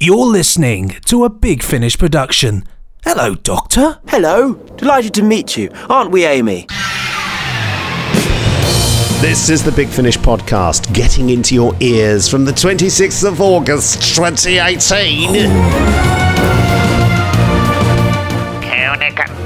You're 0.00 0.26
listening 0.26 0.90
to 1.06 1.24
a 1.24 1.28
Big 1.28 1.60
Finish 1.60 1.98
production. 1.98 2.62
Hello, 3.02 3.34
Doctor. 3.34 3.98
Hello, 4.06 4.54
delighted 4.76 5.12
to 5.14 5.24
meet 5.24 5.56
you. 5.56 5.70
Aren't 5.90 6.12
we, 6.12 6.24
Amy? 6.24 6.68
This 9.20 9.50
is 9.50 9.64
the 9.64 9.72
Big 9.72 9.88
Finish 9.88 10.16
podcast, 10.16 10.94
getting 10.94 11.30
into 11.30 11.56
your 11.56 11.74
ears 11.80 12.28
from 12.28 12.44
the 12.44 12.52
26th 12.52 13.26
of 13.26 13.40
August 13.40 14.14
2018. 14.14 15.48
Koenig 18.62 19.18
and 19.18 19.42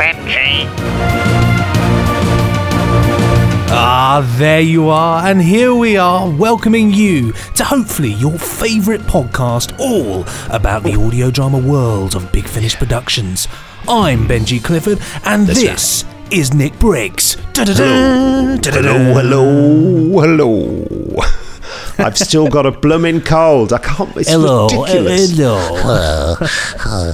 Ah, 3.85 4.25
there 4.39 4.61
you 4.61 4.89
are, 4.91 5.27
and 5.27 5.43
here 5.43 5.75
we 5.75 5.97
are, 5.97 6.31
welcoming 6.31 6.93
you 6.93 7.33
to 7.57 7.65
hopefully 7.65 8.13
your 8.13 8.39
favourite 8.39 9.01
podcast, 9.01 9.77
all 9.81 10.25
about 10.55 10.85
the 10.85 10.95
audio 10.95 11.33
drama 11.33 11.59
world 11.59 12.15
of 12.15 12.31
Big 12.31 12.47
Finish 12.47 12.77
Productions. 12.77 13.49
I'm 13.89 14.29
Benji 14.29 14.63
Clifford, 14.63 15.01
and 15.25 15.49
this 15.49 16.05
is 16.31 16.55
Nick 16.55 16.79
Briggs. 16.79 17.37
Da-da-da, 17.55 18.55
da-da-da. 18.55 18.81
Hello, 18.81 20.21
hello, 20.21 20.21
hello. 20.21 21.52
I've 21.99 22.19
still 22.19 22.49
got 22.49 22.67
a 22.67 22.71
blooming 22.71 23.21
cold. 23.21 23.73
I 23.73 23.79
can't. 23.79 24.17
It's 24.17 24.31
Hello, 24.31 24.69
ridiculous. 24.69 25.37
hello. 25.37 27.13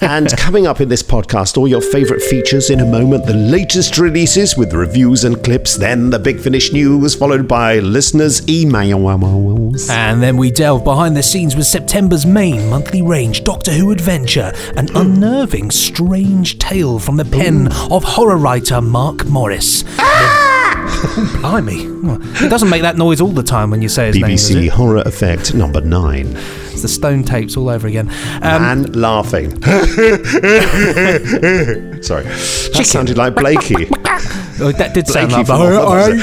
and 0.00 0.28
coming 0.36 0.66
up 0.66 0.80
in 0.80 0.88
this 0.88 1.02
podcast, 1.02 1.56
all 1.56 1.68
your 1.68 1.80
favourite 1.80 2.22
features 2.22 2.70
in 2.70 2.80
a 2.80 2.84
moment, 2.84 3.26
the 3.26 3.34
latest 3.34 3.98
releases 3.98 4.56
with 4.56 4.72
reviews 4.72 5.24
and 5.24 5.42
clips, 5.42 5.76
then 5.76 6.10
the 6.10 6.18
Big 6.18 6.40
Finish 6.40 6.72
news, 6.72 7.14
followed 7.14 7.48
by 7.48 7.78
listeners' 7.78 8.40
emails. 8.42 9.90
And 9.90 10.22
then 10.22 10.36
we 10.36 10.50
delve 10.50 10.84
behind 10.84 11.16
the 11.16 11.22
scenes 11.22 11.56
with 11.56 11.66
September's 11.66 12.26
main 12.26 12.68
monthly 12.68 13.02
range 13.02 13.44
Doctor 13.44 13.72
Who 13.72 13.90
adventure, 13.90 14.52
an 14.76 14.88
hmm. 14.88 14.96
unnerving, 14.96 15.70
strange 15.70 16.58
tale 16.58 16.98
from 16.98 17.16
the 17.16 17.24
pen 17.24 17.66
hmm. 17.70 17.92
of 17.92 18.04
horror 18.04 18.36
writer 18.36 18.80
Mark 18.80 19.26
Morris. 19.26 19.84
Oh, 19.98 20.57
blimey. 21.40 21.84
It 22.44 22.48
doesn't 22.50 22.70
make 22.70 22.82
that 22.82 22.96
noise 22.96 23.20
all 23.20 23.32
the 23.32 23.42
time 23.42 23.70
when 23.70 23.82
you 23.82 23.88
say 23.88 24.06
his 24.08 24.16
name, 24.16 24.36
BBC? 24.36 24.68
Horror 24.68 25.02
Effect 25.04 25.54
number 25.54 25.80
nine. 25.80 26.36
It's 26.70 26.82
the 26.82 26.88
stone 26.88 27.24
tapes 27.24 27.56
all 27.56 27.68
over 27.68 27.86
again. 27.88 28.08
Um, 28.42 28.62
Man 28.62 28.92
laughing. 28.92 29.50
Sorry. 32.02 32.24
That 32.24 32.82
sounded 32.84 33.18
like 33.18 33.34
Blakey. 33.34 33.88
oh, 34.60 34.72
that 34.76 34.94
did 34.94 35.08
sound 35.08 35.32
like 35.32 35.48
Officer. 35.48 36.16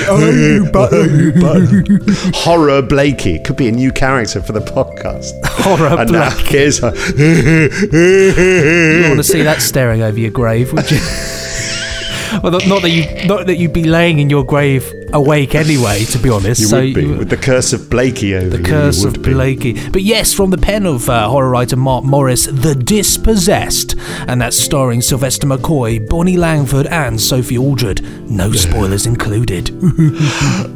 Horror 2.34 2.82
Blakey. 2.82 3.40
Could 3.40 3.58
be 3.58 3.68
a 3.68 3.72
new 3.72 3.92
character 3.92 4.42
for 4.42 4.54
the 4.54 4.62
podcast. 4.62 5.34
Horror 5.46 6.00
and 6.00 6.12
now 6.12 6.30
Blakey. 6.30 6.50
here's 6.50 6.80
her. 6.80 6.94
You 7.18 9.10
want 9.10 9.18
to 9.18 9.24
see 9.24 9.42
that 9.42 9.62
staring 9.62 10.02
over 10.02 10.18
your 10.18 10.32
grave, 10.32 10.72
would 10.74 10.90
you? 10.90 11.00
Well, 12.44 12.52
not, 12.68 12.82
that 12.82 12.90
you, 12.90 13.28
not 13.28 13.48
that 13.48 13.58
you'd 13.58 13.74
be 13.74 13.84
laying 13.84 14.20
in 14.20 14.30
your 14.30 14.44
grave 14.46 14.94
awake 15.14 15.56
anyway. 15.56 16.04
To 16.06 16.18
be 16.20 16.30
honest, 16.30 16.62
You 16.62 16.68
so 16.68 16.82
would 16.82 16.94
be. 16.94 17.02
you- 17.04 17.18
With 17.18 17.30
the 17.30 17.38
curse 17.38 17.74
of 17.74 17.90
Blakey 17.90 18.36
over 18.36 18.50
The 18.50 18.58
you, 18.58 18.64
Curse 18.64 19.02
you 19.04 19.08
of 19.10 19.14
be. 19.22 19.34
Blakey. 19.34 19.90
But 19.90 20.02
yes, 20.04 20.34
from 20.34 20.50
the 20.50 20.58
pen 20.58 20.86
of 20.86 21.10
uh, 21.10 21.30
horror 21.30 21.50
writer 21.50 21.76
Mark 21.76 22.04
Morris, 22.06 22.46
The 22.46 22.76
Dispossessed. 22.76 23.96
And 24.28 24.42
that's 24.42 24.58
starring 24.58 25.02
Sylvester 25.02 25.48
McCoy, 25.48 26.08
Bonnie 26.10 26.38
Langford, 26.38 26.88
and 26.88 27.20
Sophie 27.20 27.58
Aldred. 27.58 28.02
No 28.30 28.52
spoilers 28.52 29.06
included. 29.06 29.70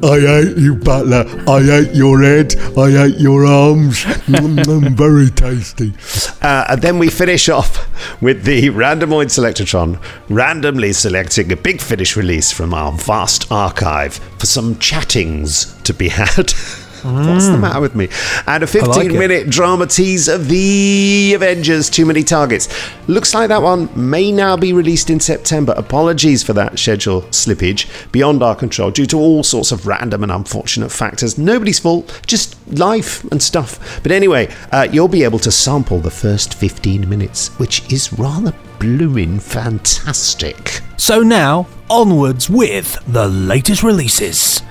I 0.04 0.20
hate 0.20 0.58
you, 0.58 0.76
Butler. 0.76 1.26
I 1.48 1.62
hate 1.62 1.94
your 1.96 2.22
head. 2.22 2.56
I 2.78 2.92
hate 2.92 3.18
your 3.20 3.46
arms. 3.46 4.06
Mm, 4.30 4.92
very 4.96 5.30
tasty. 5.32 5.94
Uh, 6.42 6.66
and 6.70 6.82
then 6.82 7.00
we 7.00 7.10
finish 7.10 7.50
off 7.50 7.88
with 8.22 8.44
the 8.44 8.70
Randomoid 8.70 9.32
Selectron, 9.32 10.00
randomly 10.30 10.94
selecting 10.94 11.52
a 11.52 11.56
big 11.56 11.82
finish 11.82 12.16
release 12.16 12.52
from 12.52 12.74
our 12.74 12.92
vast 12.92 13.52
archive 13.52 14.19
for 14.38 14.46
some 14.46 14.78
chattings 14.80 15.74
to 15.84 15.94
be 15.94 16.10
had. 16.10 16.52
What's 17.04 17.48
the 17.48 17.58
matter 17.58 17.80
with 17.80 17.96
me? 17.96 18.10
And 18.46 18.64
a 18.64 18.68
15 18.68 18.90
like 18.90 19.12
minute 19.12 19.50
drama 19.50 19.88
tease 19.88 20.28
of 20.28 20.50
the 20.50 21.34
Avengers 21.34 21.90
Too 21.90 22.06
Many 22.06 22.24
Targets. 22.24 22.68
Looks 23.08 23.34
like 23.34 23.48
that 23.48 23.62
one 23.62 23.90
may 23.96 24.32
now 24.32 24.58
be 24.58 24.74
released 24.74 25.10
in 25.10 25.20
September. 25.20 25.74
Apologies 25.78 26.44
for 26.44 26.52
that 26.54 26.78
schedule 26.78 27.22
slippage 27.24 28.12
beyond 28.12 28.44
our 28.44 28.56
control 28.56 28.92
due 28.92 29.06
to 29.06 29.18
all 29.18 29.44
sorts 29.44 29.72
of 29.72 29.88
random 29.88 30.24
and 30.24 30.32
unfortunate 30.32 30.92
factors. 30.92 31.38
Nobody's 31.38 31.80
fault, 31.80 32.22
just 32.28 32.58
life 32.78 33.24
and 33.32 33.42
stuff. 33.42 34.02
But 34.04 34.12
anyway, 34.12 34.54
uh, 34.72 34.88
you'll 34.92 35.08
be 35.08 35.24
able 35.24 35.40
to 35.40 35.52
sample 35.52 36.00
the 36.00 36.12
first 36.12 36.54
15 36.54 37.08
minutes, 37.08 37.48
which 37.60 37.92
is 37.92 38.12
rather 38.12 38.54
blooming 38.80 39.40
fantastic. 39.40 40.82
So 41.00 41.22
now, 41.22 41.66
onwards 41.90 42.50
with 42.50 43.02
the 43.08 43.26
latest 43.30 43.84
releases. 43.84 44.62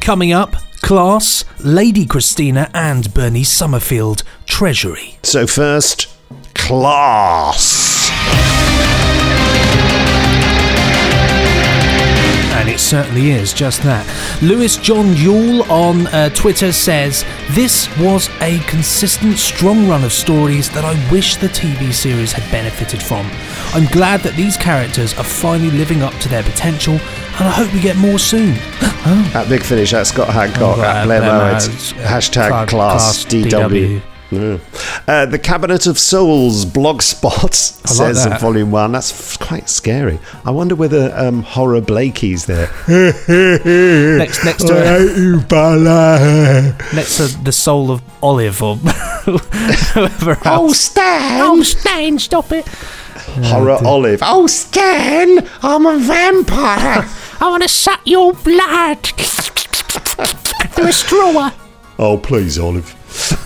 Coming 0.00 0.32
up, 0.32 0.54
Class, 0.82 1.46
Lady 1.60 2.04
Christina, 2.04 2.70
and 2.74 3.12
Bernice 3.14 3.50
Summerfield, 3.50 4.22
Treasury. 4.44 5.18
So, 5.22 5.46
first, 5.46 6.08
class. 6.54 7.77
And 12.58 12.68
it 12.68 12.80
certainly 12.80 13.30
is 13.30 13.52
just 13.52 13.82
that. 13.84 14.04
Lewis 14.42 14.76
John 14.76 15.14
Yule 15.16 15.62
on 15.70 16.08
uh, 16.08 16.28
Twitter 16.30 16.72
says, 16.72 17.24
This 17.50 17.88
was 17.98 18.28
a 18.40 18.58
consistent, 18.66 19.38
strong 19.38 19.86
run 19.86 20.02
of 20.02 20.12
stories 20.12 20.68
that 20.70 20.84
I 20.84 20.94
wish 21.12 21.36
the 21.36 21.46
TV 21.46 21.92
series 21.92 22.32
had 22.32 22.50
benefited 22.50 23.00
from. 23.00 23.30
I'm 23.74 23.86
glad 23.92 24.20
that 24.22 24.34
these 24.34 24.56
characters 24.56 25.16
are 25.16 25.24
finally 25.24 25.70
living 25.70 26.02
up 26.02 26.14
to 26.14 26.28
their 26.28 26.42
potential, 26.42 26.94
and 26.94 27.46
I 27.46 27.50
hope 27.50 27.72
we 27.72 27.80
get 27.80 27.96
more 27.96 28.18
soon. 28.18 28.56
At 29.34 29.48
Big 29.48 29.62
Finish, 29.62 29.94
at 29.94 30.06
Scott 30.08 30.28
Hancock, 30.28 30.78
Oh, 30.78 30.82
at 30.82 30.96
uh, 31.02 31.04
Blair 31.04 31.20
Blair 31.20 31.32
Mowat, 31.32 31.52
Mowat, 31.52 31.68
uh, 31.68 32.08
hashtag 32.08 32.68
class, 32.68 33.24
class 33.24 33.24
DW. 33.24 34.02
Yeah. 34.30 34.58
Uh, 35.06 35.24
the 35.24 35.38
Cabinet 35.38 35.86
of 35.86 35.98
Souls 35.98 36.66
blogspot 36.66 37.54
says 37.88 38.24
that. 38.26 38.40
Volume 38.42 38.70
1. 38.70 38.92
That's 38.92 39.10
f- 39.10 39.38
quite 39.46 39.70
scary. 39.70 40.18
I 40.44 40.50
wonder 40.50 40.74
whether 40.74 41.10
um, 41.16 41.42
Horror 41.42 41.80
Blakey's 41.80 42.44
there. 42.44 42.66
Next, 44.18 44.44
next 44.44 44.64
to 44.66 44.74
I 44.74 44.98
hate 44.98 45.16
you, 45.16 45.40
Butler. 45.40 46.76
next 46.94 47.16
to 47.16 47.28
the 47.42 47.52
soul 47.52 47.90
of 47.90 48.02
Olive 48.22 48.62
or 48.62 48.76
whoever 49.24 50.36
Oh. 50.44 50.72
Stan! 50.74 51.40
Oh, 51.42 51.62
Stan, 51.62 52.18
stop 52.18 52.52
it! 52.52 52.66
Horror 53.46 53.78
Olive. 53.84 54.20
Oh, 54.22 54.46
Stan! 54.46 55.46
I'm 55.62 55.86
a 55.86 55.98
vampire! 55.98 57.08
I 57.40 57.48
want 57.48 57.62
to 57.62 57.68
suck 57.68 58.00
your 58.04 58.34
blood 58.34 59.06
through 59.06 60.88
a 60.88 60.92
straw. 60.92 61.50
Oh, 61.98 62.18
please, 62.18 62.58
Olive. 62.58 62.94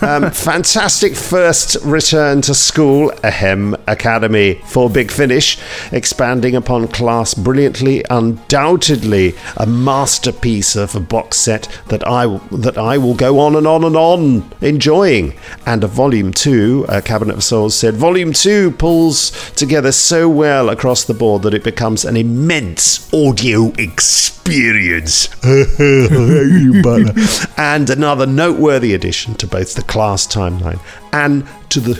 Um, 0.01 0.31
fantastic 0.31 1.15
first 1.15 1.77
return 1.83 2.41
to 2.41 2.53
school, 2.53 3.11
Ahem 3.23 3.75
Academy 3.87 4.61
for 4.65 4.89
Big 4.89 5.11
Finish, 5.11 5.57
expanding 5.91 6.55
upon 6.55 6.87
class 6.87 7.33
brilliantly, 7.33 8.03
undoubtedly 8.09 9.35
a 9.57 9.65
masterpiece 9.65 10.75
of 10.75 10.95
a 10.95 10.99
box 10.99 11.37
set 11.37 11.67
that 11.87 12.05
I 12.07 12.37
that 12.51 12.77
I 12.77 12.97
will 12.97 13.15
go 13.15 13.39
on 13.39 13.55
and 13.55 13.67
on 13.67 13.83
and 13.83 13.95
on 13.95 14.51
enjoying. 14.61 15.33
And 15.65 15.83
a 15.83 15.87
volume 15.87 16.31
two, 16.33 16.85
uh, 16.89 17.01
Cabinet 17.01 17.35
of 17.35 17.43
Souls 17.43 17.75
said, 17.75 17.95
volume 17.95 18.33
two 18.33 18.71
pulls 18.71 19.31
together 19.53 19.91
so 19.91 20.29
well 20.29 20.69
across 20.69 21.03
the 21.03 21.13
board 21.13 21.43
that 21.43 21.53
it 21.53 21.63
becomes 21.63 22.05
an 22.05 22.17
immense 22.17 23.11
audio 23.13 23.71
experience. 23.77 25.29
I 25.43 25.63
hate 25.65 26.61
you, 26.61 26.81
Butler. 26.83 27.13
and 27.57 27.89
another 27.89 28.25
noteworthy 28.25 28.93
addition 28.93 29.35
to 29.35 29.47
both 29.47 29.62
it's 29.63 29.73
the 29.73 29.81
class 29.83 30.27
timeline, 30.27 30.79
and 31.13 31.47
to 31.69 31.79
the 31.79 31.95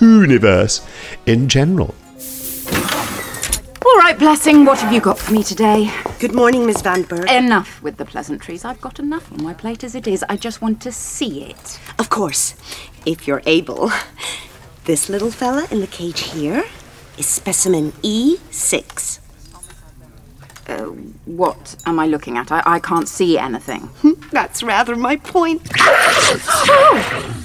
universe 0.00 0.86
in 1.24 1.48
general. 1.48 1.94
All 3.86 3.96
right, 4.02 4.18
Blessing, 4.18 4.66
what 4.66 4.78
have 4.80 4.92
you 4.92 5.00
got 5.00 5.18
for 5.18 5.32
me 5.32 5.42
today? 5.42 5.90
Good 6.20 6.34
morning, 6.34 6.66
Miss 6.66 6.82
Vanberg. 6.82 7.30
Enough 7.30 7.82
with 7.82 7.96
the 7.96 8.04
pleasantries. 8.04 8.66
I've 8.66 8.82
got 8.82 8.98
enough 8.98 9.32
on 9.32 9.42
my 9.42 9.54
plate 9.54 9.82
as 9.82 9.94
it 9.94 10.06
is. 10.06 10.22
I 10.28 10.36
just 10.36 10.60
want 10.60 10.82
to 10.82 10.92
see 10.92 11.44
it. 11.44 11.80
Of 11.98 12.10
course, 12.10 12.54
if 13.06 13.26
you're 13.26 13.42
able. 13.46 13.90
This 14.84 15.08
little 15.08 15.30
fella 15.30 15.66
in 15.70 15.80
the 15.80 15.86
cage 15.86 16.20
here 16.20 16.64
is 17.16 17.26
specimen 17.26 17.92
E6. 18.02 19.25
Uh, 20.68 20.86
what 21.26 21.76
am 21.86 21.98
I 22.00 22.06
looking 22.06 22.36
at? 22.38 22.50
I, 22.50 22.62
I 22.66 22.78
can't 22.80 23.08
see 23.08 23.38
anything. 23.38 23.82
Hmm, 24.02 24.12
that's 24.32 24.62
rather 24.62 24.96
my 24.96 25.16
point. 25.16 25.62
oh! 25.78 27.42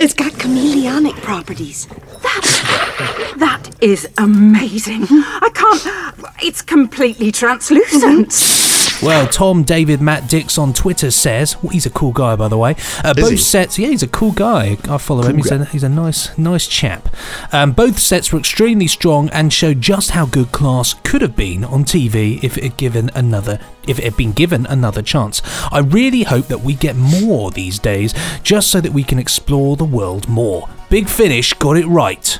It's 0.00 0.14
got 0.14 0.32
chameleonic 0.32 1.14
properties. 1.22 1.86
That, 1.86 3.34
that 3.38 3.70
is 3.82 4.08
amazing. 4.18 5.06
Hmm. 5.08 5.22
I 5.44 5.50
can't. 5.54 6.34
It's 6.42 6.62
completely 6.62 7.32
translucent. 7.32 8.32
Hmm. 8.32 8.67
Well, 9.02 9.28
Tom 9.28 9.62
David 9.62 10.00
Matt 10.00 10.28
Dix 10.28 10.58
on 10.58 10.72
Twitter 10.72 11.10
says 11.10 11.60
well, 11.62 11.70
he's 11.70 11.86
a 11.86 11.90
cool 11.90 12.12
guy, 12.12 12.34
by 12.36 12.48
the 12.48 12.58
way. 12.58 12.74
Uh, 13.04 13.14
both 13.14 13.30
he? 13.30 13.36
sets, 13.36 13.78
yeah, 13.78 13.88
he's 13.88 14.02
a 14.02 14.08
cool 14.08 14.32
guy. 14.32 14.76
I 14.88 14.98
follow 14.98 15.22
him. 15.22 15.36
He's 15.36 15.50
a, 15.50 15.64
he's 15.66 15.84
a 15.84 15.88
nice, 15.88 16.36
nice 16.36 16.66
chap. 16.66 17.08
Um, 17.52 17.72
both 17.72 17.98
sets 17.98 18.32
were 18.32 18.38
extremely 18.40 18.88
strong 18.88 19.28
and 19.30 19.52
showed 19.52 19.80
just 19.80 20.10
how 20.10 20.26
good 20.26 20.50
Class 20.50 20.94
could 21.04 21.22
have 21.22 21.36
been 21.36 21.64
on 21.64 21.84
TV 21.84 22.42
if 22.42 22.58
it 22.58 22.64
had 22.64 22.76
given 22.76 23.10
another, 23.14 23.60
if 23.86 23.98
it 23.98 24.04
had 24.04 24.16
been 24.16 24.32
given 24.32 24.66
another 24.66 25.02
chance. 25.02 25.42
I 25.70 25.78
really 25.78 26.24
hope 26.24 26.46
that 26.46 26.60
we 26.60 26.74
get 26.74 26.96
more 26.96 27.50
these 27.50 27.78
days, 27.78 28.14
just 28.42 28.70
so 28.70 28.80
that 28.80 28.92
we 28.92 29.04
can 29.04 29.18
explore 29.18 29.76
the 29.76 29.84
world 29.84 30.28
more. 30.28 30.68
Big 30.90 31.08
Finish 31.08 31.52
got 31.54 31.76
it 31.76 31.86
right. 31.86 32.38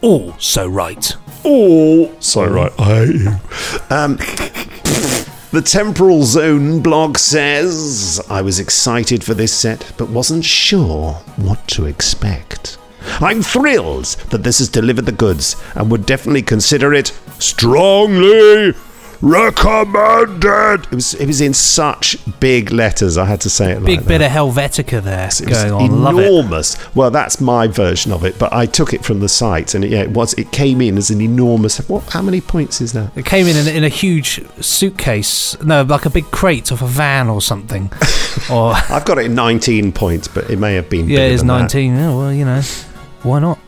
All 0.00 0.38
so 0.38 0.68
right. 0.68 1.16
All 1.42 2.14
so 2.20 2.46
right. 2.46 2.72
I 2.78 3.06
hate 3.06 3.14
you. 3.16 4.87
The 5.50 5.62
Temporal 5.62 6.24
Zone 6.24 6.80
blog 6.82 7.16
says 7.16 8.20
I 8.28 8.42
was 8.42 8.60
excited 8.60 9.24
for 9.24 9.32
this 9.32 9.50
set, 9.50 9.94
but 9.96 10.10
wasn't 10.10 10.44
sure 10.44 11.14
what 11.36 11.66
to 11.68 11.86
expect. 11.86 12.76
I'm 13.20 13.40
thrilled 13.40 14.04
that 14.28 14.42
this 14.42 14.58
has 14.58 14.68
delivered 14.68 15.06
the 15.06 15.12
goods 15.12 15.56
and 15.74 15.90
would 15.90 16.04
definitely 16.04 16.42
consider 16.42 16.92
it 16.92 17.18
strongly 17.38 18.74
recommended. 19.20 20.84
It 20.86 20.94
was 20.94 21.14
it 21.14 21.26
was 21.26 21.40
in 21.40 21.54
such 21.54 22.16
big 22.40 22.70
letters. 22.72 23.18
I 23.18 23.24
had 23.24 23.40
to 23.42 23.50
say 23.50 23.72
it 23.72 23.84
Big 23.84 23.98
like 24.00 24.08
bit 24.08 24.18
that. 24.18 24.36
of 24.36 24.54
Helvetica 24.54 25.02
there 25.02 25.26
It 25.26 25.48
was 25.48 25.64
going 25.64 25.72
on. 25.72 26.02
Love 26.02 26.18
it. 26.18 26.26
enormous. 26.26 26.94
Well, 26.94 27.10
that's 27.10 27.40
my 27.40 27.66
version 27.66 28.12
of 28.12 28.24
it, 28.24 28.38
but 28.38 28.52
I 28.52 28.66
took 28.66 28.92
it 28.92 29.04
from 29.04 29.20
the 29.20 29.28
site, 29.28 29.74
and 29.74 29.84
it, 29.84 29.90
yeah, 29.90 30.02
it 30.02 30.10
was. 30.10 30.34
It 30.34 30.52
came 30.52 30.80
in 30.80 30.96
as 30.98 31.10
an 31.10 31.20
enormous. 31.20 31.78
What? 31.88 32.04
How 32.12 32.22
many 32.22 32.40
points 32.40 32.80
is 32.80 32.92
that? 32.92 33.16
It 33.16 33.24
came 33.26 33.46
in, 33.46 33.56
in 33.56 33.66
in 33.68 33.84
a 33.84 33.88
huge 33.88 34.40
suitcase, 34.60 35.60
no, 35.62 35.82
like 35.82 36.04
a 36.06 36.10
big 36.10 36.30
crate 36.30 36.70
off 36.72 36.82
a 36.82 36.86
van 36.86 37.28
or 37.28 37.40
something. 37.40 37.90
or 38.50 38.72
I've 38.74 39.04
got 39.04 39.18
it 39.18 39.26
in 39.26 39.34
19 39.34 39.92
points, 39.92 40.28
but 40.28 40.48
it 40.50 40.58
may 40.58 40.74
have 40.74 40.88
been. 40.88 41.08
yeah, 41.08 41.20
it's 41.20 41.40
than 41.42 41.48
that. 41.48 41.58
19. 41.74 41.96
Yeah, 41.96 42.14
well, 42.14 42.32
you 42.32 42.44
know, 42.44 42.60
why 43.22 43.40
not? 43.40 43.58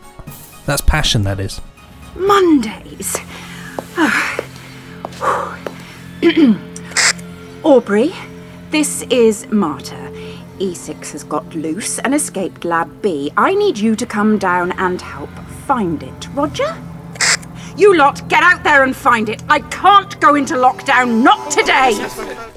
That's 0.66 0.80
passion, 0.82 1.22
that 1.22 1.40
is. 1.40 1.60
Mondays. 2.14 3.16
Ah, 3.96 4.39
Aubrey, 7.62 8.14
this 8.70 9.02
is 9.10 9.46
Marta. 9.50 9.94
E6 10.58 11.12
has 11.12 11.24
got 11.24 11.54
loose 11.54 11.98
and 11.98 12.14
escaped 12.14 12.64
Lab 12.64 13.02
B. 13.02 13.30
I 13.36 13.54
need 13.54 13.78
you 13.78 13.94
to 13.96 14.06
come 14.06 14.38
down 14.38 14.72
and 14.72 15.00
help 15.00 15.30
find 15.66 16.02
it. 16.02 16.28
Roger? 16.34 16.74
You 17.80 17.96
lot, 17.96 18.28
get 18.28 18.42
out 18.42 18.62
there 18.62 18.84
and 18.84 18.94
find 18.94 19.30
it. 19.30 19.42
I 19.48 19.60
can't 19.60 20.20
go 20.20 20.34
into 20.34 20.52
lockdown, 20.52 21.22
not 21.22 21.50
today. 21.50 21.96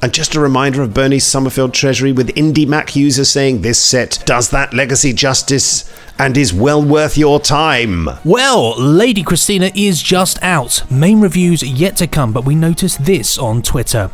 And 0.01 0.13
just 0.13 0.35
a 0.35 0.41
reminder 0.41 0.81
of 0.81 0.93
Bernice 0.93 1.25
Summerfield 1.25 1.73
Treasury 1.73 2.11
with 2.11 2.35
Indie 2.35 2.67
Mac 2.67 2.93
user 2.93 3.23
saying 3.23 3.61
this 3.61 3.81
set 3.81 4.21
does 4.25 4.49
that 4.49 4.73
legacy 4.73 5.13
justice 5.13 5.89
and 6.19 6.35
is 6.35 6.53
well 6.53 6.83
worth 6.83 7.17
your 7.17 7.39
time. 7.39 8.09
Well, 8.25 8.77
Lady 8.77 9.23
Christina 9.23 9.71
is 9.73 10.03
just 10.03 10.43
out. 10.43 10.83
Main 10.91 11.21
reviews 11.21 11.63
yet 11.63 11.95
to 11.97 12.07
come, 12.07 12.33
but 12.33 12.43
we 12.43 12.53
noticed 12.53 13.05
this 13.05 13.37
on 13.37 13.61
Twitter. 13.61 14.11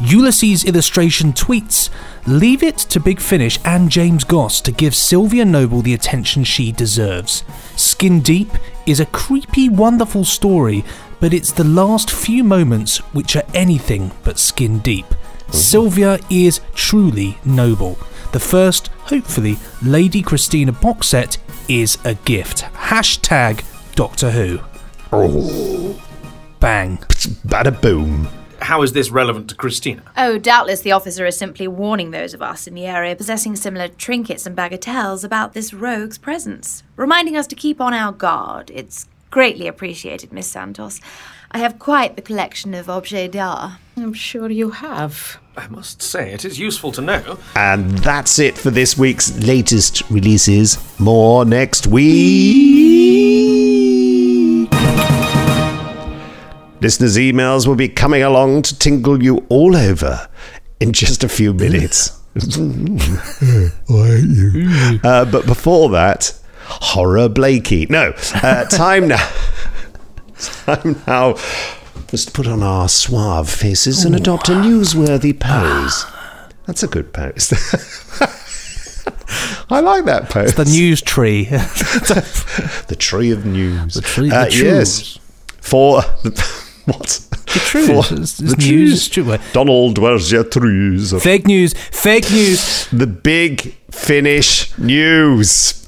Ulysses 0.00 0.64
Illustration 0.64 1.34
tweets 1.34 1.90
Leave 2.26 2.62
it 2.62 2.78
to 2.78 2.98
Big 2.98 3.20
Finish 3.20 3.58
and 3.62 3.90
James 3.90 4.24
Goss 4.24 4.62
to 4.62 4.72
give 4.72 4.94
Sylvia 4.94 5.44
Noble 5.44 5.82
the 5.82 5.92
attention 5.92 6.44
she 6.44 6.72
deserves. 6.72 7.44
Skin 7.76 8.20
Deep 8.20 8.48
is 8.86 9.00
a 9.00 9.06
creepy, 9.06 9.68
wonderful 9.68 10.24
story, 10.24 10.84
but 11.20 11.34
it's 11.34 11.52
the 11.52 11.64
last 11.64 12.10
few 12.10 12.44
moments 12.44 12.98
which 13.12 13.36
are 13.36 13.44
anything 13.52 14.12
but 14.24 14.38
skin 14.38 14.78
deep. 14.78 15.06
Mm-hmm. 15.06 15.52
Sylvia 15.52 16.18
is 16.30 16.60
truly 16.74 17.38
noble. 17.44 17.98
The 18.32 18.40
first, 18.40 18.88
hopefully, 19.08 19.56
Lady 19.82 20.22
Christina 20.22 20.72
box 20.72 21.08
set 21.08 21.38
is 21.68 21.98
a 22.04 22.14
gift. 22.14 22.62
Hashtag 22.62 23.64
Doctor 23.94 24.30
Who. 24.30 24.60
Oh. 25.12 26.00
Bang. 26.60 26.98
Bada 27.46 27.80
boom. 27.80 28.28
How 28.60 28.82
is 28.82 28.92
this 28.92 29.10
relevant 29.10 29.48
to 29.50 29.54
Christina? 29.54 30.02
Oh, 30.16 30.38
doubtless 30.38 30.80
the 30.80 30.92
officer 30.92 31.26
is 31.26 31.36
simply 31.36 31.68
warning 31.68 32.10
those 32.10 32.34
of 32.34 32.42
us 32.42 32.66
in 32.66 32.74
the 32.74 32.86
area 32.86 33.14
possessing 33.14 33.54
similar 33.54 33.88
trinkets 33.88 34.46
and 34.46 34.56
bagatelles 34.56 35.24
about 35.24 35.52
this 35.52 35.72
rogue's 35.72 36.18
presence, 36.18 36.82
reminding 36.96 37.36
us 37.36 37.46
to 37.48 37.54
keep 37.54 37.80
on 37.80 37.94
our 37.94 38.12
guard. 38.12 38.70
It's 38.74 39.06
greatly 39.30 39.66
appreciated, 39.66 40.32
Miss 40.32 40.46
Santos. 40.46 41.00
I 41.50 41.58
have 41.58 41.78
quite 41.78 42.16
the 42.16 42.22
collection 42.22 42.74
of 42.74 42.90
objets 42.90 43.32
d'art. 43.32 43.72
I'm 43.96 44.14
sure 44.14 44.50
you 44.50 44.70
have. 44.70 45.38
I 45.56 45.68
must 45.68 46.02
say, 46.02 46.32
it 46.32 46.44
is 46.44 46.58
useful 46.58 46.92
to 46.92 47.00
know. 47.00 47.38
And 47.54 47.98
that's 47.98 48.38
it 48.38 48.58
for 48.58 48.70
this 48.70 48.98
week's 48.98 49.36
latest 49.38 50.02
releases. 50.10 50.78
More 50.98 51.44
next 51.44 51.86
week. 51.86 53.05
Listeners' 56.86 57.16
emails 57.16 57.66
will 57.66 57.74
be 57.74 57.88
coming 57.88 58.22
along 58.22 58.62
to 58.62 58.78
tingle 58.78 59.20
you 59.20 59.44
all 59.48 59.74
over 59.74 60.28
in 60.78 60.92
just 60.92 61.24
a 61.24 61.28
few 61.28 61.52
minutes. 61.52 62.16
Hate 62.36 62.56
you. 63.88 65.00
Uh, 65.02 65.24
but 65.24 65.46
before 65.46 65.88
that, 65.90 66.32
horror 66.62 67.28
Blakey. 67.28 67.86
No, 67.90 68.12
uh, 68.36 68.66
time 68.66 69.08
now. 69.08 69.16
time 70.38 70.94
now. 71.08 71.30
Let's 72.12 72.26
put 72.26 72.46
on 72.46 72.62
our 72.62 72.88
suave 72.88 73.50
faces 73.50 74.04
and 74.04 74.14
adopt 74.14 74.48
a 74.48 74.52
newsworthy 74.52 75.36
pose. 75.36 76.04
That's 76.66 76.84
a 76.84 76.86
good 76.86 77.12
pose. 77.12 77.50
I 79.70 79.80
like 79.80 80.04
that 80.04 80.30
pose. 80.30 80.54
The 80.54 80.66
news 80.66 81.02
tree. 81.02 81.46
The 81.46 82.96
tree 82.96 83.32
of 83.32 83.44
news. 83.44 83.94
The 83.94 84.02
tree- 84.02 84.30
the 84.30 84.48
Yes. 84.52 85.18
For 85.60 86.02
the, 86.22 86.65
what? 86.98 87.20
The 87.30 87.60
truth. 87.64 87.86
For 88.08 88.14
It's, 88.14 88.38
the 88.38 88.52
it's 88.52 88.56
news. 88.66 89.08
True. 89.08 89.38
Donald, 89.52 89.98
where's 89.98 90.30
your 90.32 90.44
trees? 90.44 91.12
Fake 91.22 91.46
news. 91.46 91.74
Fake 91.74 92.30
news. 92.30 92.86
The 92.90 93.06
big 93.06 93.74
finish 93.90 94.76
news. 94.78 95.82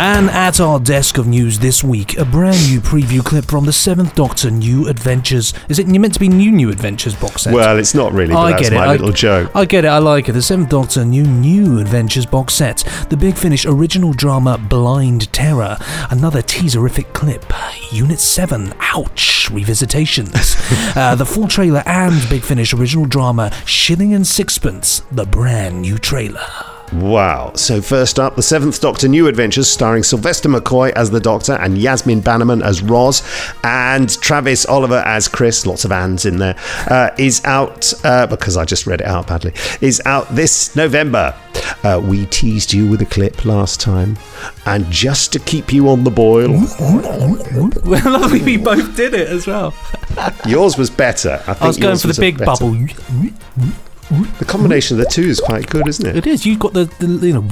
And 0.00 0.30
at 0.30 0.60
our 0.60 0.78
desk 0.78 1.18
of 1.18 1.26
news 1.26 1.58
this 1.58 1.82
week, 1.82 2.16
a 2.18 2.24
brand 2.24 2.56
new 2.70 2.80
preview 2.80 3.24
clip 3.24 3.46
from 3.46 3.64
the 3.66 3.72
Seventh 3.72 4.14
Doctor 4.14 4.48
New 4.48 4.86
Adventures. 4.86 5.52
Is 5.68 5.80
it 5.80 5.88
meant 5.88 6.14
to 6.14 6.20
be 6.20 6.28
New 6.28 6.52
New 6.52 6.70
Adventures 6.70 7.16
box 7.16 7.42
set? 7.42 7.52
Well, 7.52 7.76
it's 7.78 7.94
not 7.94 8.12
really, 8.12 8.32
I 8.32 8.52
that's 8.52 8.62
get 8.62 8.72
it. 8.74 8.76
my 8.76 8.84
I- 8.84 8.92
little 8.92 9.10
joke. 9.10 9.50
I 9.56 9.64
get 9.64 9.84
it. 9.84 9.88
I 9.88 9.98
like 9.98 10.28
it. 10.28 10.32
The 10.34 10.42
Seventh 10.42 10.68
Doctor 10.68 11.04
New 11.04 11.24
New 11.24 11.80
Adventures 11.80 12.26
box 12.26 12.54
set. 12.54 12.84
The 13.10 13.16
Big 13.16 13.36
Finish 13.36 13.66
original 13.66 14.12
drama 14.12 14.56
Blind 14.56 15.32
Terror. 15.32 15.76
Another 16.10 16.42
teaserific 16.42 17.12
clip. 17.12 17.44
Unit 17.92 18.20
7. 18.20 18.74
Ouch. 18.78 19.48
Revisitations. 19.50 20.94
uh, 20.96 21.16
the 21.16 21.26
full 21.26 21.48
trailer 21.48 21.82
and 21.86 22.14
Big 22.30 22.42
Finish 22.44 22.72
original 22.72 23.04
drama 23.04 23.52
Shilling 23.66 24.14
and 24.14 24.24
Sixpence. 24.24 25.00
The 25.10 25.26
brand 25.26 25.82
new 25.82 25.98
trailer. 25.98 26.46
Wow. 26.92 27.52
So, 27.54 27.80
first 27.82 28.18
up, 28.18 28.36
The 28.36 28.42
Seventh 28.42 28.80
Doctor 28.80 29.08
New 29.08 29.26
Adventures, 29.28 29.68
starring 29.68 30.02
Sylvester 30.02 30.48
McCoy 30.48 30.90
as 30.92 31.10
the 31.10 31.20
Doctor 31.20 31.52
and 31.54 31.76
Yasmin 31.76 32.20
Bannerman 32.20 32.62
as 32.62 32.82
Roz 32.82 33.22
and 33.62 34.08
Travis 34.20 34.64
Oliver 34.66 35.02
as 35.06 35.28
Chris, 35.28 35.66
lots 35.66 35.84
of 35.84 35.92
ands 35.92 36.24
in 36.24 36.38
there, 36.38 36.56
uh, 36.90 37.10
is 37.18 37.44
out, 37.44 37.92
uh, 38.04 38.26
because 38.26 38.56
I 38.56 38.64
just 38.64 38.86
read 38.86 39.00
it 39.00 39.06
out 39.06 39.26
badly, 39.28 39.52
is 39.80 40.00
out 40.06 40.28
this 40.34 40.74
November. 40.76 41.34
Uh, 41.84 42.00
we 42.02 42.26
teased 42.26 42.72
you 42.72 42.88
with 42.88 43.02
a 43.02 43.06
clip 43.06 43.44
last 43.44 43.80
time, 43.80 44.16
and 44.66 44.88
just 44.90 45.32
to 45.32 45.38
keep 45.40 45.72
you 45.72 45.88
on 45.88 46.04
the 46.04 46.10
boil, 46.10 46.48
Well, 47.84 48.30
we 48.30 48.56
both 48.56 48.96
did 48.96 49.14
it 49.14 49.28
as 49.28 49.46
well. 49.46 49.74
yours 50.46 50.78
was 50.78 50.90
better. 50.90 51.42
I, 51.46 51.54
think 51.54 51.62
I 51.62 51.66
was 51.66 51.76
going 51.78 51.98
for 51.98 52.06
the 52.08 52.20
big 52.20 52.38
bubble. 52.38 52.76
The 54.10 54.44
combination 54.46 54.98
of 54.98 55.04
the 55.04 55.10
two 55.10 55.22
is 55.28 55.38
quite 55.40 55.68
good, 55.68 55.86
isn't 55.86 56.06
it? 56.06 56.16
It 56.16 56.26
is. 56.26 56.46
You've 56.46 56.58
got 56.58 56.72
the, 56.72 56.84
the 56.98 57.26
you 57.26 57.34
know. 57.34 57.48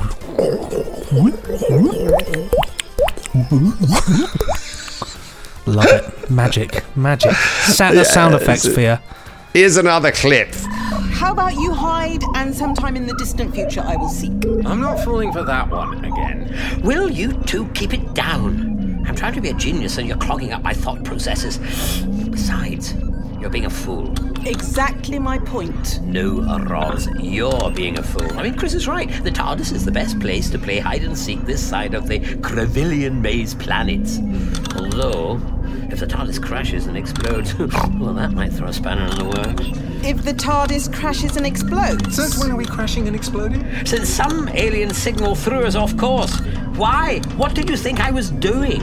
Love 5.66 5.86
it. 5.86 6.30
Magic. 6.30 6.84
Magic. 6.96 7.32
Sa- 7.32 7.92
the 7.92 8.04
sound 8.04 8.34
effects 8.34 8.64
it's- 8.64 8.74
for 8.74 8.80
you. 8.80 8.98
Here's 9.52 9.78
another 9.78 10.12
clip. 10.12 10.54
How 10.54 11.32
about 11.32 11.54
you 11.54 11.72
hide 11.72 12.22
and 12.34 12.54
sometime 12.54 12.94
in 12.94 13.06
the 13.06 13.14
distant 13.14 13.54
future 13.54 13.80
I 13.80 13.96
will 13.96 14.10
seek? 14.10 14.32
I'm 14.66 14.80
not 14.82 15.02
falling 15.02 15.32
for 15.32 15.42
that 15.44 15.70
one 15.70 16.04
again. 16.04 16.80
Will 16.82 17.08
you 17.08 17.32
two 17.44 17.66
keep 17.68 17.94
it 17.94 18.12
down? 18.12 19.02
I'm 19.08 19.16
trying 19.16 19.32
to 19.32 19.40
be 19.40 19.48
a 19.48 19.54
genius 19.54 19.96
and 19.96 20.06
you're 20.06 20.18
clogging 20.18 20.52
up 20.52 20.62
my 20.62 20.74
thought 20.74 21.02
processes. 21.04 21.56
Besides, 22.30 22.92
you're 23.40 23.50
being 23.50 23.66
a 23.66 23.70
fool. 23.70 24.12
Exactly 24.46 25.18
my 25.18 25.38
point. 25.38 26.00
No, 26.02 26.42
Roz, 26.64 27.08
you're 27.20 27.70
being 27.72 27.98
a 27.98 28.02
fool. 28.02 28.38
I 28.38 28.42
mean, 28.42 28.54
Chris 28.56 28.74
is 28.74 28.86
right. 28.86 29.08
The 29.24 29.30
TARDIS 29.30 29.72
is 29.72 29.84
the 29.84 29.90
best 29.92 30.18
place 30.20 30.48
to 30.50 30.58
play 30.58 30.78
hide 30.78 31.02
and 31.02 31.16
seek 31.16 31.40
this 31.42 31.66
side 31.66 31.94
of 31.94 32.06
the 32.08 32.20
Crevillian 32.20 33.20
Maze 33.20 33.54
planet. 33.54 34.08
Although, 34.76 35.40
If 35.90 36.00
the 36.00 36.06
TARDIS 36.06 36.42
crashes 36.42 36.86
and 36.86 36.96
explodes, 36.96 37.54
well, 37.58 38.14
that 38.14 38.32
might 38.32 38.52
throw 38.52 38.68
a 38.68 38.72
spanner 38.72 39.04
in 39.06 39.16
the 39.18 39.24
works. 39.24 39.78
If 40.06 40.22
the 40.24 40.32
TARDIS 40.34 40.92
crashes 40.94 41.36
and 41.36 41.46
explodes. 41.46 42.14
Since 42.16 42.38
when 42.38 42.50
are 42.50 42.56
we 42.56 42.64
crashing 42.64 43.06
and 43.06 43.16
exploding? 43.16 43.64
Since 43.84 44.08
some 44.08 44.48
alien 44.50 44.92
signal 44.94 45.34
threw 45.34 45.64
us 45.64 45.74
off 45.74 45.96
course. 45.96 46.38
Why? 46.76 47.20
What 47.36 47.54
did 47.54 47.68
you 47.70 47.76
think 47.76 48.00
I 48.00 48.10
was 48.10 48.30
doing? 48.30 48.80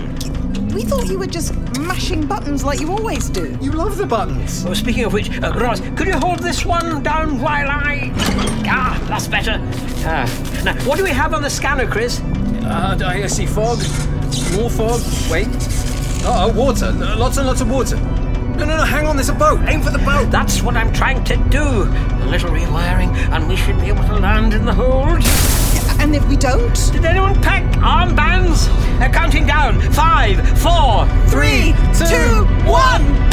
We 0.73 0.83
thought 0.83 1.07
you 1.07 1.19
were 1.19 1.27
just 1.27 1.53
mashing 1.77 2.25
buttons 2.25 2.63
like 2.63 2.79
you 2.79 2.91
always 2.91 3.29
do. 3.29 3.55
You 3.61 3.71
love 3.71 3.95
the 3.97 4.07
buttons. 4.07 4.65
Oh, 4.65 4.73
speaking 4.73 5.03
of 5.03 5.13
which, 5.13 5.29
uh, 5.41 5.53
Roz, 5.55 5.81
could 5.95 6.07
you 6.07 6.13
hold 6.13 6.39
this 6.39 6.65
one 6.65 7.03
down 7.03 7.39
while 7.39 7.69
I. 7.69 8.11
Ah, 8.65 8.99
that's 9.07 9.27
better. 9.27 9.59
Ah, 10.05 10.25
now, 10.65 10.73
what 10.85 10.97
do 10.97 11.03
we 11.03 11.11
have 11.11 11.33
on 11.35 11.43
the 11.43 11.49
scanner, 11.49 11.85
Chris? 11.85 12.21
Uh, 12.63 12.97
I 13.05 13.27
see 13.27 13.45
fog. 13.45 13.77
More 14.55 14.69
fog. 14.69 15.01
Wait. 15.29 15.47
Oh, 16.25 16.51
water. 16.55 16.91
Lots 16.91 17.37
and 17.37 17.45
lots 17.45 17.61
of 17.61 17.69
water. 17.69 17.97
No, 18.57 18.65
no, 18.65 18.77
no, 18.77 18.83
hang 18.83 19.05
on, 19.05 19.15
there's 19.15 19.29
a 19.29 19.33
boat. 19.33 19.59
Aim 19.67 19.81
for 19.81 19.91
the 19.91 19.99
boat. 19.99 20.31
That's 20.31 20.63
what 20.63 20.75
I'm 20.75 20.91
trying 20.93 21.23
to 21.25 21.35
do. 21.49 21.63
A 21.63 22.25
little 22.25 22.49
rewiring, 22.49 23.15
and 23.31 23.47
we 23.47 23.55
should 23.55 23.79
be 23.79 23.87
able 23.87 24.03
to 24.05 24.15
land 24.15 24.53
in 24.53 24.65
the 24.65 24.73
hold. 24.73 25.21
And 26.03 26.13
if 26.13 26.27
we 26.27 26.35
don't? 26.35 26.75
Did 26.91 27.05
anyone 27.05 27.33
pack 27.41 27.63
armbands? 27.77 28.67
Uh, 28.99 29.09
counting 29.13 29.47
down. 29.47 29.79
Five, 29.93 30.35
four, 30.59 31.07
Three, 31.29 31.73
two, 31.97 32.43
one! 32.69 33.32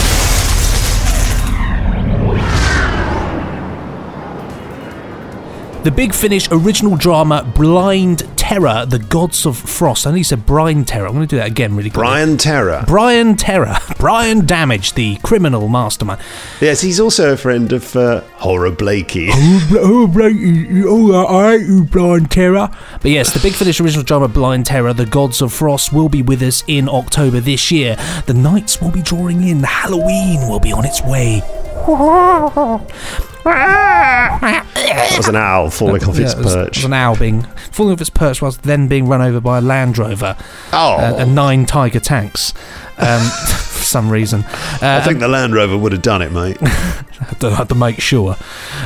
The 5.83 5.91
Big 5.91 6.13
Finish 6.13 6.47
original 6.51 6.95
drama 6.95 7.51
Blind 7.57 8.29
Terror, 8.37 8.85
The 8.85 8.99
Gods 8.99 9.47
of 9.47 9.57
Frost. 9.57 10.07
I 10.07 10.11
think 10.11 10.19
he 10.19 10.25
said 10.25 10.45
Brian 10.45 10.85
Terror. 10.85 11.07
I'm 11.07 11.15
going 11.15 11.27
to 11.27 11.31
do 11.31 11.39
that 11.39 11.47
again 11.47 11.75
really 11.75 11.89
quickly. 11.89 12.03
Brian 12.03 12.37
Terror. 12.37 12.85
Brian 12.87 13.35
Terror. 13.35 13.79
Brian 13.99 14.45
Damage, 14.45 14.93
the 14.93 15.17
criminal 15.23 15.69
mastermind. 15.69 16.21
Yes, 16.61 16.83
he's 16.83 17.01
also 17.01 17.33
a 17.33 17.37
friend 17.39 17.73
of 17.73 17.97
uh, 17.97 18.21
Horror 18.35 18.73
Blakey. 18.73 19.31
Oh, 19.73 20.07
Blakey, 20.07 20.85
oh, 20.85 21.27
I 21.27 21.57
hate 21.57 21.67
you, 21.67 21.85
Blind 21.85 22.31
Terror. 22.31 22.69
But 23.01 23.11
yes, 23.11 23.33
the 23.33 23.41
Big 23.41 23.55
Finish 23.55 23.81
original 23.81 24.05
drama 24.05 24.29
Blind 24.29 24.67
Terror, 24.67 24.93
The 24.93 25.07
Gods 25.07 25.41
of 25.41 25.51
Frost 25.51 25.95
will 25.95 26.11
be 26.11 26.21
with 26.21 26.43
us 26.43 26.63
in 26.67 26.91
October 26.91 27.41
this 27.41 27.71
year. 27.71 27.97
The 28.27 28.35
nights 28.35 28.83
will 28.83 28.91
be 28.91 29.01
drawing 29.01 29.49
in. 29.49 29.63
Halloween 29.63 30.47
will 30.47 30.61
be 30.61 30.73
on 30.73 30.85
its 30.85 31.01
way. 31.03 31.41
That 33.45 35.15
was 35.17 35.29
an 35.29 35.37
owl 35.37 35.71
falling 35.71 36.03
off 36.05 36.19
its 36.19 36.35
Yeah, 36.35 36.41
it 36.41 36.45
was- 36.45 36.55
it 36.55 36.57
perch. 36.67 36.77
was 36.79 36.85
an 36.85 36.93
owl 36.93 37.17
being 37.17 37.47
falling 37.71 37.93
off 37.95 38.01
its 38.01 38.11
perch 38.11 38.43
whilst 38.43 38.63
then 38.63 38.87
being 38.89 39.07
run 39.09 39.23
over 39.23 39.41
by 39.41 39.59
a 39.59 39.61
Land 39.61 39.99
Rover 39.99 40.37
Oh. 40.73 40.95
uh, 40.95 41.17
and 41.19 41.35
nine 41.35 41.67
Tiger 41.67 42.01
tanks 42.01 42.53
um, 42.99 43.21
for 43.49 43.85
some 43.85 44.11
reason. 44.11 44.45
Uh, 44.83 45.01
I 45.01 45.01
think 45.01 45.21
the 45.21 45.29
Land 45.29 45.55
Rover 45.55 45.77
would 45.77 45.93
have 45.93 46.03
done 46.03 46.23
it, 46.23 46.33
mate. 46.33 46.59
to, 47.41 47.51
had 47.55 47.69
to 47.69 47.75
make 47.75 48.01
sure. 48.01 48.37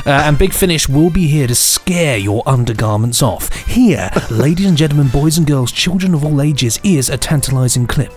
Uh, 0.05 0.09
and 0.09 0.37
Big 0.37 0.53
Finish 0.53 0.87
will 0.87 1.09
be 1.09 1.27
here 1.27 1.47
to 1.47 1.55
scare 1.55 2.17
your 2.17 2.43
undergarments 2.45 3.21
off. 3.21 3.53
Here, 3.67 4.09
ladies 4.31 4.65
and 4.67 4.77
gentlemen, 4.77 5.07
boys 5.09 5.37
and 5.37 5.45
girls, 5.47 5.71
children 5.71 6.13
of 6.13 6.23
all 6.25 6.41
ages, 6.41 6.79
is 6.83 7.09
a 7.09 7.17
tantalising 7.17 7.87
clip. 7.87 8.13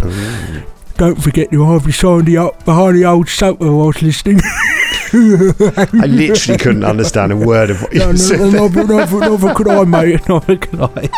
Don't 0.97 1.23
forget 1.23 1.50
to 1.52 1.64
have 1.73 1.85
your 1.85 1.92
sandy 1.92 2.37
up 2.37 2.64
behind 2.64 2.97
the 2.97 3.04
old 3.04 3.28
sofa 3.28 3.71
whilst 3.73 4.02
listening. 4.02 4.40
I 6.02 6.06
literally 6.06 6.58
couldn't 6.58 6.84
understand 6.84 7.32
a 7.32 7.36
word 7.36 7.70
of 7.70 7.82
what 7.82 7.92
you 7.92 8.00
No, 8.00 8.10
no, 8.10 8.16
said. 8.16 8.38
no, 8.40 8.50
neither, 8.68 8.84
neither, 8.84 9.20
neither 9.20 9.54
could 9.56 9.68
I, 9.68 9.84
mate. 9.84 10.28
Neither 10.28 10.56
could 10.56 10.80
I. 10.96 11.08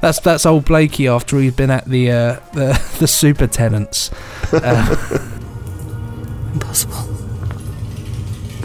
that's 0.00 0.20
that's 0.20 0.44
old 0.46 0.64
Blakey 0.64 1.08
after 1.08 1.38
he'd 1.38 1.56
been 1.56 1.70
at 1.70 1.84
the 1.86 2.10
uh, 2.10 2.40
the, 2.52 2.96
the 2.98 3.06
super 3.06 3.46
tenants. 3.46 4.10
Uh, 4.52 4.96
Impossible. 6.54 7.14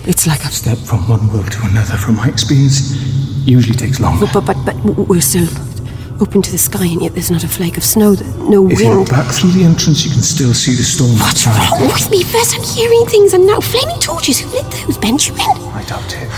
It's 0.05 0.27
like 0.27 0.45
I've 0.45 0.53
stepped 0.53 0.81
from 0.81 1.07
one 1.07 1.31
world 1.31 1.51
to 1.51 1.61
another. 1.67 1.95
From 1.97 2.15
my 2.17 2.27
experience, 2.27 2.91
usually 3.47 3.75
takes 3.75 3.99
longer. 3.99 4.25
But, 4.33 4.45
but, 4.45 4.57
but, 4.65 4.75
but 4.83 5.07
we're 5.07 5.21
so 5.21 5.39
open 6.21 6.41
to 6.41 6.51
the 6.51 6.57
sky, 6.57 6.85
and 6.85 7.01
yet 7.01 7.13
there's 7.13 7.31
not 7.31 7.43
a 7.43 7.47
flake 7.47 7.77
of 7.77 7.83
snow, 7.83 8.15
th- 8.15 8.27
no 8.35 8.69
If 8.69 8.79
you 8.79 8.93
look 8.93 9.09
back 9.09 9.33
through 9.33 9.51
the 9.51 9.63
entrance, 9.63 10.05
you 10.05 10.11
can 10.11 10.21
still 10.21 10.53
see 10.53 10.75
the 10.75 10.83
storm. 10.83 11.11
What's 11.19 11.45
wrong 11.47 11.87
with 11.87 12.09
me? 12.09 12.23
First 12.23 12.55
I'm 12.55 12.63
hearing 12.63 13.05
things, 13.05 13.33
and 13.33 13.45
now 13.45 13.59
flaming 13.59 13.99
torches. 13.99 14.39
Who 14.39 14.49
lit 14.49 14.65
those, 14.71 14.97
Benjamin? 14.97 15.41
I 15.41 15.83
doubt 15.87 16.15
it. 16.17 16.29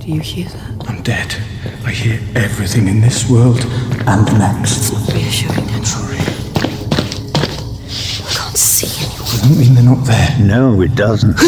Do 0.00 0.08
you 0.10 0.20
hear 0.20 0.48
that? 0.48 0.88
I'm 0.88 1.02
dead. 1.02 1.36
I 1.86 1.90
hear 1.92 2.20
everything 2.34 2.88
in 2.88 3.00
this 3.00 3.28
world 3.30 3.60
and 3.60 4.26
the 4.26 4.38
next. 4.38 4.76
It's 4.78 4.92
not 4.92 5.14
reassuring. 5.14 5.68
I'm 5.70 5.84
sorry. 5.84 6.18
I 8.18 8.32
can't 8.34 8.56
see 8.56 8.88
anyone. 8.98 9.18
Doesn't 9.18 9.58
mean 9.58 9.74
they're 9.74 9.84
not 9.84 10.04
there. 10.04 10.36
No, 10.40 10.80
it 10.80 10.94
doesn't. 10.96 11.36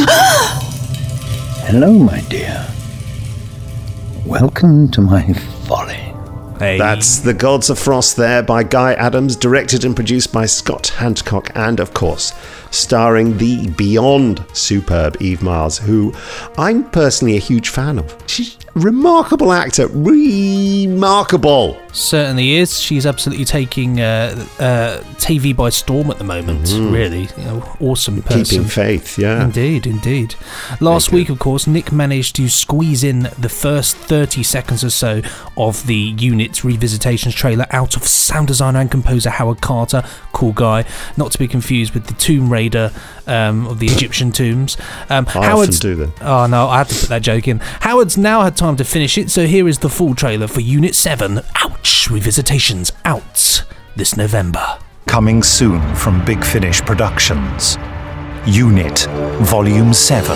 Hello, 1.66 1.92
my 1.94 2.20
dear. 2.28 2.64
Welcome 4.26 4.90
to 4.92 5.02
my 5.02 5.34
folly. 5.66 6.14
Hey. 6.58 6.78
That's 6.78 7.18
The 7.18 7.34
Gods 7.34 7.68
of 7.68 7.78
Frost 7.78 8.16
there 8.16 8.42
by 8.42 8.62
Guy 8.62 8.94
Adams, 8.94 9.36
directed 9.36 9.84
and 9.84 9.94
produced 9.94 10.32
by 10.32 10.46
Scott 10.46 10.88
Hancock, 10.88 11.50
and 11.54 11.78
of 11.78 11.92
course, 11.92 12.32
starring 12.70 13.36
the 13.36 13.68
beyond 13.72 14.42
superb 14.54 15.18
Eve 15.20 15.42
Miles, 15.42 15.76
who 15.76 16.14
I'm 16.56 16.88
personally 16.90 17.36
a 17.36 17.40
huge 17.40 17.68
fan 17.68 17.98
of. 17.98 18.16
She's 18.26 18.56
a 18.74 18.80
remarkable 18.80 19.52
actor, 19.52 19.88
remarkable. 19.88 21.78
Certainly 21.94 22.54
is. 22.54 22.78
She's 22.78 23.06
absolutely 23.06 23.44
taking 23.44 24.00
uh, 24.00 24.46
uh, 24.58 24.98
TV 25.14 25.56
by 25.56 25.70
storm 25.70 26.10
at 26.10 26.18
the 26.18 26.24
moment. 26.24 26.70
Really, 26.72 27.28
you 27.36 27.44
know, 27.44 27.76
awesome 27.80 28.22
person. 28.22 28.40
Mm-hmm. 28.40 28.50
Keeping 28.50 28.68
faith, 28.68 29.18
yeah. 29.18 29.44
Indeed, 29.44 29.86
indeed. 29.86 30.34
Last 30.80 31.12
week, 31.12 31.28
of 31.30 31.38
course, 31.38 31.66
Nick 31.66 31.92
managed 31.92 32.36
to 32.36 32.48
squeeze 32.48 33.04
in 33.04 33.30
the 33.38 33.48
first 33.48 33.96
30 33.96 34.42
seconds 34.42 34.84
or 34.84 34.90
so 34.90 35.22
of 35.56 35.86
the 35.86 35.94
Unit's 36.18 36.60
Revisitations 36.60 37.32
trailer 37.34 37.66
out 37.70 37.96
of 37.96 38.04
sound 38.04 38.48
designer 38.48 38.80
and 38.80 38.90
composer 38.90 39.30
Howard 39.30 39.60
Carter. 39.60 40.02
Cool 40.32 40.52
guy. 40.52 40.84
Not 41.16 41.32
to 41.32 41.38
be 41.38 41.48
confused 41.48 41.94
with 41.94 42.06
the 42.06 42.14
Tomb 42.14 42.52
Raider 42.52 42.92
um, 43.26 43.66
of 43.66 43.78
the 43.78 43.86
Egyptian 43.90 44.32
tombs. 44.32 44.76
Um, 45.08 45.26
I 45.34 45.52
often 45.52 45.70
do 45.74 45.94
that. 45.96 46.22
Oh, 46.22 46.46
no, 46.46 46.68
I 46.68 46.78
had 46.78 46.88
to 46.88 47.00
put 47.00 47.08
that 47.08 47.22
joke 47.22 47.48
in. 47.48 47.60
Howard's 47.60 48.18
now 48.18 48.42
had 48.42 48.56
time 48.56 48.76
to 48.76 48.84
finish 48.84 49.16
it, 49.16 49.30
so 49.30 49.46
here 49.46 49.68
is 49.68 49.78
the 49.78 49.88
full 49.88 50.14
trailer 50.14 50.46
for 50.48 50.60
Unit 50.60 50.94
7. 50.94 51.40
Ouch! 51.84 52.08
Revisitations 52.08 52.92
out 53.04 53.62
this 53.94 54.16
November. 54.16 54.78
Coming 55.04 55.42
soon 55.42 55.82
from 55.94 56.24
Big 56.24 56.42
Finish 56.42 56.80
Productions. 56.80 57.76
Unit, 58.46 59.00
Volume 59.42 59.92
7. 59.92 60.34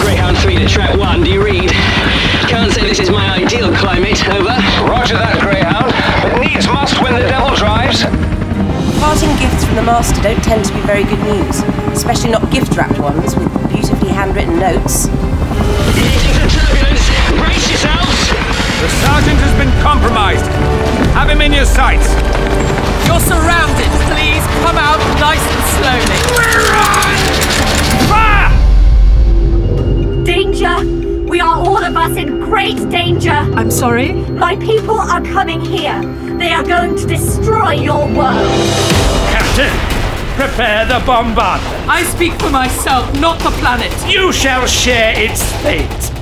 Greyhound 0.00 0.38
3 0.38 0.56
to 0.56 0.66
track 0.66 0.96
1, 0.96 1.22
do 1.22 1.30
you 1.30 1.44
read? 1.44 1.70
Can't 2.48 2.72
say 2.72 2.80
this 2.80 2.98
is 2.98 3.10
my 3.10 3.34
ideal 3.34 3.76
climate, 3.76 4.26
over. 4.28 4.56
Roger 4.88 5.18
that, 5.18 5.36
Greyhound. 5.42 5.92
But 6.22 6.40
needs 6.48 6.66
must 6.66 7.02
when 7.02 7.12
the 7.12 7.28
devil 7.28 7.54
drives. 7.56 8.00
Parting 9.00 9.36
gifts 9.36 9.62
from 9.66 9.76
the 9.76 9.82
Master 9.82 10.22
don't 10.22 10.42
tend 10.42 10.64
to 10.64 10.72
be 10.72 10.80
very 10.80 11.04
good 11.04 11.20
news, 11.28 11.60
especially 11.92 12.30
not 12.30 12.50
gift 12.50 12.74
wrapped 12.74 12.98
ones 12.98 13.36
with 13.36 13.52
beautifully 13.68 14.08
handwritten 14.08 14.58
notes. 14.58 15.08
Turbulence, 16.48 17.04
brace 17.36 17.68
yourselves! 17.68 18.49
The 18.80 18.88
sergeant 19.04 19.38
has 19.44 19.54
been 19.60 19.72
compromised. 19.82 20.46
Have 21.12 21.28
him 21.28 21.42
in 21.42 21.52
your 21.52 21.66
sights. 21.66 22.08
You're 23.06 23.20
surrounded. 23.20 23.90
Please 24.08 24.44
come 24.64 24.78
out 24.78 24.98
nice 25.20 25.44
and 25.52 25.62
slowly. 25.76 26.20
Danger! 30.24 31.26
We 31.28 31.40
are 31.40 31.56
all 31.56 31.84
of 31.84 31.96
us 31.96 32.16
in 32.16 32.40
great 32.40 32.88
danger! 32.88 33.30
I'm 33.30 33.70
sorry? 33.70 34.12
My 34.12 34.56
people 34.56 34.98
are 34.98 35.20
coming 35.22 35.60
here. 35.60 36.00
They 36.38 36.52
are 36.52 36.64
going 36.64 36.96
to 36.96 37.06
destroy 37.06 37.72
your 37.72 38.06
world. 38.06 38.50
Captain, 39.30 39.72
prepare 40.36 40.86
the 40.86 41.00
bombardment. 41.04 41.88
I 41.88 42.02
speak 42.04 42.32
for 42.40 42.50
myself, 42.50 43.12
not 43.20 43.38
the 43.40 43.50
planet. 43.60 43.92
You 44.10 44.32
shall 44.32 44.66
share 44.66 45.12
its 45.18 45.42
fate. 45.62 46.19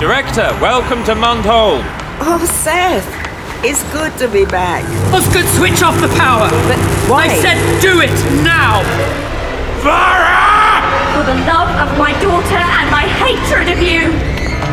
Director, 0.00 0.48
welcome 0.64 1.04
to 1.04 1.12
Monthold. 1.12 1.84
Oh, 2.24 2.40
Seth, 2.64 3.04
it's 3.60 3.84
good 3.92 4.16
to 4.16 4.32
be 4.32 4.48
back. 4.48 4.80
Osgood, 5.12 5.44
switch 5.60 5.84
off 5.84 5.92
the 6.00 6.08
power. 6.16 6.48
But 6.64 6.80
why? 7.04 7.28
I 7.28 7.36
said 7.36 7.60
do 7.84 8.00
it 8.00 8.08
now. 8.40 8.80
VARA! 9.84 10.88
For 11.12 11.28
the 11.28 11.36
love 11.44 11.68
of 11.84 11.92
my 12.00 12.16
daughter 12.16 12.64
and 12.80 12.88
my 12.88 13.04
hatred 13.20 13.68
of 13.68 13.84
you! 13.84 14.08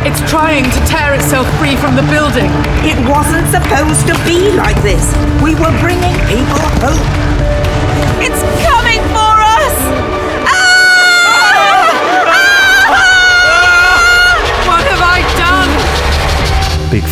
It's 0.08 0.24
trying 0.32 0.64
to 0.64 0.80
tear 0.88 1.12
itself 1.12 1.44
free 1.60 1.76
from 1.76 2.00
the 2.00 2.08
building. 2.08 2.48
It 2.88 2.96
wasn't 3.04 3.52
supposed 3.52 4.08
to 4.08 4.16
be 4.24 4.56
like 4.56 4.80
this. 4.80 5.12
We 5.44 5.60
were 5.60 5.76
bringing 5.84 6.16
people 6.32 6.64
hope. 6.80 7.04
It's 8.24 8.40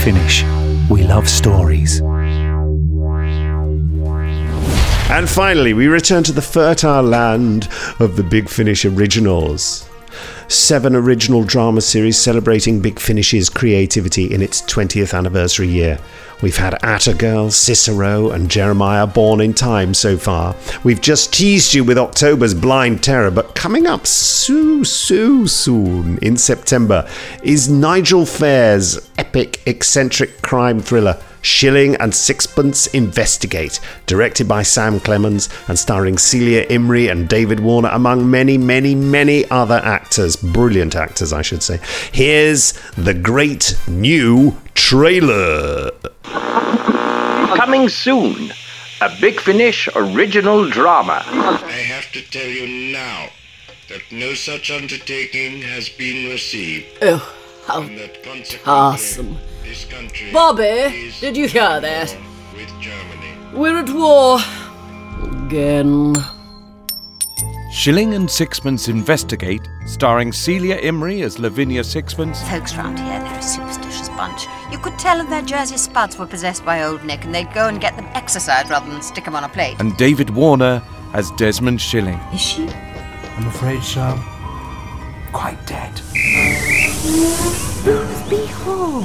finish, 0.06 0.44
we 0.88 1.02
love 1.02 1.28
stories. 1.28 2.00
And 5.10 5.28
finally, 5.28 5.74
we 5.74 5.88
return 5.88 6.22
to 6.26 6.32
the 6.32 6.44
fertile 6.44 7.02
land 7.02 7.68
of 8.00 8.16
the 8.16 8.22
Big 8.22 8.48
Finish 8.48 8.86
originals. 8.86 9.90
Seven 10.48 10.96
original 10.96 11.44
drama 11.44 11.82
series 11.82 12.20
celebrating 12.20 12.82
Big 12.82 13.00
Finish's 13.00 13.50
creativity 13.50 14.34
in 14.34 14.42
its 14.42 14.62
20th 14.64 15.18
anniversary 15.18 15.68
year. 15.68 16.00
We've 16.42 16.58
had 16.58 16.74
Attagirl, 16.84 17.52
Cicero, 17.52 18.32
and 18.32 18.52
Jeremiah 18.52 19.08
Bourne 19.08 19.42
in 19.42 19.54
Time 19.54 19.94
so 19.94 20.18
far. 20.18 20.56
We've 20.84 21.02
just 21.02 21.34
teased 21.34 21.74
you 21.74 21.84
with 21.84 21.98
October's 21.98 22.54
Blind 22.54 23.04
Terror, 23.04 23.32
but 23.32 23.56
coming 23.56 23.88
up 23.88 24.06
so, 24.06 24.84
so 24.84 25.46
soon 25.46 26.18
in 26.20 26.38
September 26.38 27.10
is 27.42 27.70
Nigel 27.70 28.26
Fairs' 28.26 29.10
epic, 29.18 29.62
eccentric 29.66 30.42
crime 30.42 30.82
thriller. 30.82 31.20
Shilling 31.46 31.96
and 31.98 32.14
Sixpence 32.14 32.88
Investigate, 32.88 33.80
directed 34.08 34.48
by 34.48 34.64
Sam 34.64 35.00
Clemens 35.00 35.48
and 35.68 35.78
starring 35.78 36.18
Celia 36.18 36.66
Imrie 36.68 37.10
and 37.10 37.30
David 37.30 37.60
Warner, 37.60 37.90
among 37.90 38.30
many, 38.30 38.58
many, 38.58 38.96
many 38.96 39.50
other 39.52 39.80
actors. 39.84 40.36
Brilliant 40.36 40.96
actors, 40.96 41.32
I 41.32 41.44
should 41.44 41.62
say. 41.62 41.80
Here's 42.12 42.74
the 42.98 43.14
great 43.14 43.78
new 43.88 44.58
trailer. 44.74 45.92
Coming 46.24 47.90
soon, 47.90 48.52
a 49.02 49.16
Big 49.22 49.40
Finish 49.40 49.88
original 49.96 50.68
drama. 50.68 51.24
I 51.28 51.72
have 51.72 52.12
to 52.14 52.22
tell 52.24 52.48
you 52.48 52.92
now 52.92 53.28
that 53.90 54.02
no 54.12 54.34
such 54.34 54.72
undertaking 54.72 55.62
has 55.62 55.90
been 55.90 56.32
received. 56.32 56.88
Oh, 57.04 57.34
how 57.68 57.88
awesome. 58.66 59.38
Bobby, 60.32 61.12
did 61.20 61.36
you 61.38 61.48
hear 61.48 61.80
that? 61.80 62.16
We're 63.54 63.78
at 63.80 63.90
war. 63.90 64.40
Again. 65.46 66.16
Shilling 67.72 68.14
and 68.14 68.30
Sixpence 68.30 68.88
Investigate, 68.88 69.62
starring 69.86 70.32
Celia 70.32 70.78
Imrie 70.82 71.24
as 71.24 71.40
Lavinia 71.40 71.84
Sixpence, 71.84 72.42
Folks 72.48 72.76
round 72.76 72.98
here, 72.98 73.20
they're 73.20 73.40
a 73.40 73.42
superstitious 73.42 74.08
bunch. 74.10 74.46
You 74.72 74.78
could 74.78 74.98
tell 74.98 75.20
if 75.20 75.30
their 75.30 75.42
jersey 75.42 75.78
spuds 75.78 76.18
were 76.18 76.26
possessed 76.26 76.64
by 76.64 76.84
Old 76.84 77.04
Nick, 77.04 77.26
and 77.26 77.36
they'd 77.36 77.54
go 77.54 77.68
and 77.68 77.82
get 77.82 77.96
them 77.98 78.08
exercised 78.14 78.70
rather 78.70 78.90
than 78.90 79.02
stick 79.02 79.26
them 79.26 79.36
on 79.36 79.44
a 79.44 79.50
plate. 79.50 79.76
and 79.80 79.96
David 79.98 80.30
Warner 80.30 80.82
as 81.14 81.32
Desmond 81.32 81.82
Shilling. 81.82 82.20
Is 82.34 82.42
she? 82.42 82.68
I'm 82.70 83.48
afraid 83.48 83.84
so. 83.84 84.18
Quite 85.34 85.64
dead. 85.68 85.94
Boothby 87.84 88.46
Hall. 88.48 89.04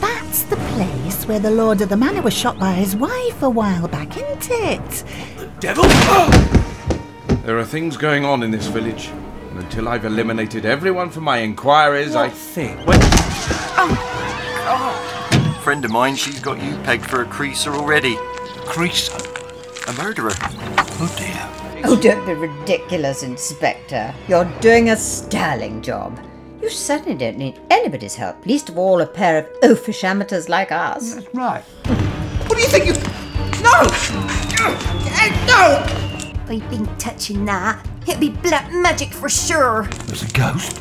That's 0.00 0.42
the 0.44 0.56
place 0.56 1.24
where 1.26 1.38
the 1.38 1.50
Lord 1.50 1.80
of 1.80 1.88
the 1.88 1.96
Manor 1.96 2.22
was 2.22 2.34
shot 2.34 2.58
by 2.58 2.72
his 2.72 2.96
wife 2.96 3.42
a 3.42 3.50
while 3.50 3.88
back, 3.88 4.16
isn't 4.16 4.50
it? 4.50 5.04
The 5.36 5.46
Devil! 5.60 5.84
Ah! 5.86 7.40
There 7.44 7.58
are 7.58 7.64
things 7.64 7.96
going 7.96 8.24
on 8.24 8.42
in 8.42 8.50
this 8.50 8.66
village, 8.66 9.08
and 9.50 9.58
until 9.58 9.88
I've 9.88 10.04
eliminated 10.04 10.64
everyone 10.64 11.10
from 11.10 11.24
my 11.24 11.38
inquiries, 11.38 12.14
I 12.14 12.28
think. 12.28 12.80
Oh, 13.76 13.88
oh. 14.66 15.60
Friend 15.62 15.84
of 15.84 15.90
mine, 15.90 16.16
she's 16.16 16.40
got 16.40 16.62
you 16.62 16.76
pegged 16.84 17.06
for 17.06 17.22
a 17.22 17.26
creaser 17.26 17.74
already. 17.74 18.16
Creaser? 18.66 19.20
A 19.88 19.92
murderer. 20.02 20.32
Oh 20.36 21.14
dear. 21.18 21.82
Oh, 21.86 22.00
don't 22.00 22.24
be 22.24 22.32
ridiculous, 22.32 23.22
Inspector. 23.22 24.14
You're 24.26 24.50
doing 24.60 24.88
a 24.88 24.96
sterling 24.96 25.82
job. 25.82 26.18
You 26.64 26.70
certainly 26.70 27.14
don't 27.14 27.36
need 27.36 27.60
anybody's 27.70 28.14
help, 28.14 28.46
least 28.46 28.70
of 28.70 28.78
all 28.78 29.02
a 29.02 29.06
pair 29.06 29.36
of 29.36 29.46
oafish 29.60 30.02
amateurs 30.02 30.48
like 30.48 30.72
us. 30.72 31.12
That's 31.12 31.34
right. 31.34 31.60
What 31.60 32.56
do 32.56 32.58
you 32.58 32.68
think 32.68 32.86
you. 32.86 32.94
No! 33.62 33.82
No! 35.46 35.86
We've 36.48 36.70
been 36.70 36.86
touching 36.96 37.44
that. 37.44 37.86
It'd 38.06 38.18
be 38.18 38.30
black 38.30 38.72
magic 38.72 39.12
for 39.12 39.28
sure. 39.28 39.90
There's 40.06 40.22
a 40.22 40.32
ghost? 40.32 40.78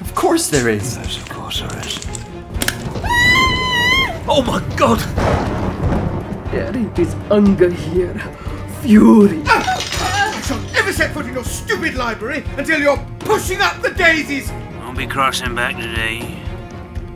Of 0.00 0.14
course 0.14 0.50
there 0.50 0.68
is. 0.68 0.96
Yes, 0.98 1.16
of 1.16 1.28
course 1.28 1.62
there 1.62 1.80
is. 1.80 1.98
Ah! 3.02 4.24
Oh 4.28 4.42
my 4.46 4.60
god! 4.76 5.00
There 6.52 6.92
is 6.96 7.12
anger 7.32 7.70
here. 7.70 8.16
Fury. 8.82 9.42
I 9.46 10.40
shall 10.46 10.60
never 10.72 10.92
set 10.92 11.12
foot 11.12 11.26
in 11.26 11.34
your 11.34 11.42
stupid 11.42 11.96
library 11.96 12.44
until 12.56 12.78
you're 12.78 13.04
pushing 13.18 13.60
up 13.60 13.82
the 13.82 13.90
daisies! 13.90 14.52
Won't 14.94 15.08
be 15.08 15.12
crossing 15.12 15.56
back 15.56 15.74
today 15.74 16.40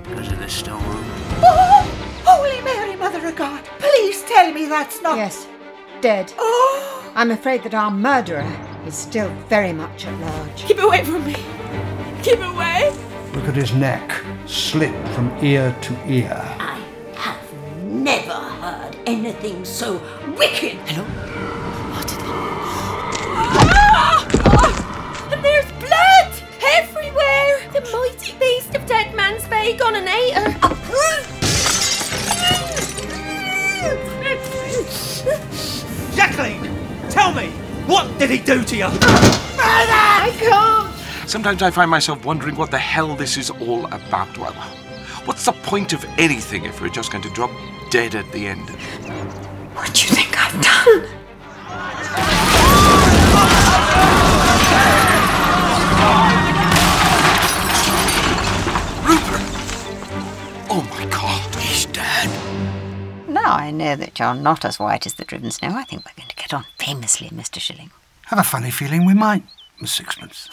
because 0.02 0.32
of 0.32 0.40
the 0.40 0.48
storm. 0.48 0.82
Oh, 0.82 2.22
Holy 2.24 2.60
Mary, 2.62 2.96
Mother 2.96 3.24
of 3.24 3.36
God, 3.36 3.64
please 3.78 4.24
tell 4.24 4.52
me 4.52 4.66
that's 4.66 5.00
not. 5.00 5.16
Yes, 5.16 5.46
dead. 6.00 6.32
Oh! 6.38 7.12
I'm 7.14 7.30
afraid 7.30 7.62
that 7.62 7.74
our 7.74 7.92
murderer 7.92 8.44
is 8.84 8.96
still 8.96 9.32
very 9.48 9.72
much 9.72 10.06
at 10.06 10.20
large. 10.20 10.64
Keep 10.64 10.80
away 10.80 11.04
from 11.04 11.24
me. 11.24 11.36
Keep 12.24 12.40
away. 12.40 12.92
Look 13.32 13.44
at 13.44 13.54
his 13.54 13.72
neck, 13.72 14.24
slit 14.46 14.92
from 15.14 15.32
ear 15.40 15.72
to 15.82 16.10
ear. 16.12 16.36
I 16.58 16.82
have 17.14 17.54
never 17.84 18.34
heard 18.34 18.96
anything 19.06 19.64
so 19.64 20.02
wicked. 20.36 20.78
Hello? 20.88 21.57
Dead 29.48 29.50
Man's 29.50 29.72
Bay 29.72 29.76
gone 29.76 29.96
and 29.96 30.08
ate 30.08 30.34
her. 30.34 30.54
Jacqueline, 36.14 36.62
tell 37.10 37.32
me, 37.32 37.48
what 37.86 38.18
did 38.18 38.30
he 38.30 38.38
do 38.38 38.64
to 38.64 38.76
you? 38.76 38.86
I 39.60 40.32
can't. 40.38 41.28
Sometimes 41.28 41.62
I 41.62 41.70
find 41.70 41.90
myself 41.90 42.24
wondering 42.24 42.56
what 42.56 42.70
the 42.70 42.78
hell 42.78 43.14
this 43.14 43.36
is 43.36 43.50
all 43.50 43.84
about. 43.86 44.36
Well, 44.38 44.54
what's 45.24 45.44
the 45.44 45.52
point 45.52 45.92
of 45.92 46.04
anything 46.16 46.64
if 46.64 46.80
we're 46.80 46.88
just 46.88 47.12
going 47.12 47.24
to 47.24 47.30
drop 47.30 47.50
dead 47.90 48.14
at 48.14 48.30
the 48.32 48.46
end? 48.46 48.70
What 49.74 49.92
do 49.94 50.06
you 50.06 50.14
think 50.14 50.36
I've 50.38 50.60
done? 50.62 51.08
Now 63.48 63.54
I 63.54 63.70
know 63.70 63.96
that 63.96 64.18
you're 64.18 64.34
not 64.34 64.66
as 64.66 64.78
white 64.78 65.06
as 65.06 65.14
the 65.14 65.24
driven 65.24 65.50
snow. 65.50 65.70
I 65.70 65.82
think 65.84 66.04
we're 66.04 66.12
going 66.18 66.28
to 66.28 66.36
get 66.36 66.52
on 66.52 66.66
famously, 66.78 67.30
Mr. 67.30 67.58
Shilling. 67.58 67.90
Have 68.26 68.38
a 68.38 68.42
funny 68.42 68.70
feeling 68.70 69.06
we 69.06 69.14
might, 69.14 69.42
Miss 69.80 69.90
Sixpence. 69.92 70.50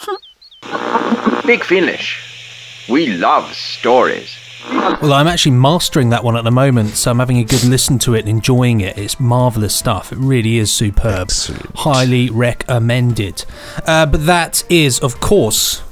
Big 1.44 1.62
Finish. 1.62 2.86
We 2.88 3.08
love 3.08 3.52
stories. 3.52 4.34
Well, 4.70 5.12
I'm 5.12 5.26
actually 5.26 5.56
mastering 5.56 6.08
that 6.08 6.24
one 6.24 6.38
at 6.38 6.44
the 6.44 6.50
moment, 6.50 6.96
so 6.96 7.10
I'm 7.10 7.18
having 7.18 7.36
a 7.36 7.44
good 7.44 7.64
listen 7.64 7.98
to 7.98 8.14
it 8.14 8.20
and 8.20 8.30
enjoying 8.30 8.80
it. 8.80 8.96
It's 8.96 9.20
marvellous 9.20 9.74
stuff. 9.74 10.10
It 10.10 10.18
really 10.18 10.56
is 10.56 10.72
superb. 10.72 11.30
Highly 11.74 12.30
recommended. 12.30 13.44
Uh, 13.86 14.06
but 14.06 14.24
that 14.24 14.64
is, 14.70 15.00
of 15.00 15.20
course, 15.20 15.82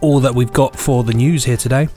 all 0.00 0.18
that 0.20 0.34
we've 0.34 0.54
got 0.54 0.76
for 0.76 1.04
the 1.04 1.12
news 1.12 1.44
here 1.44 1.58
today. 1.58 1.88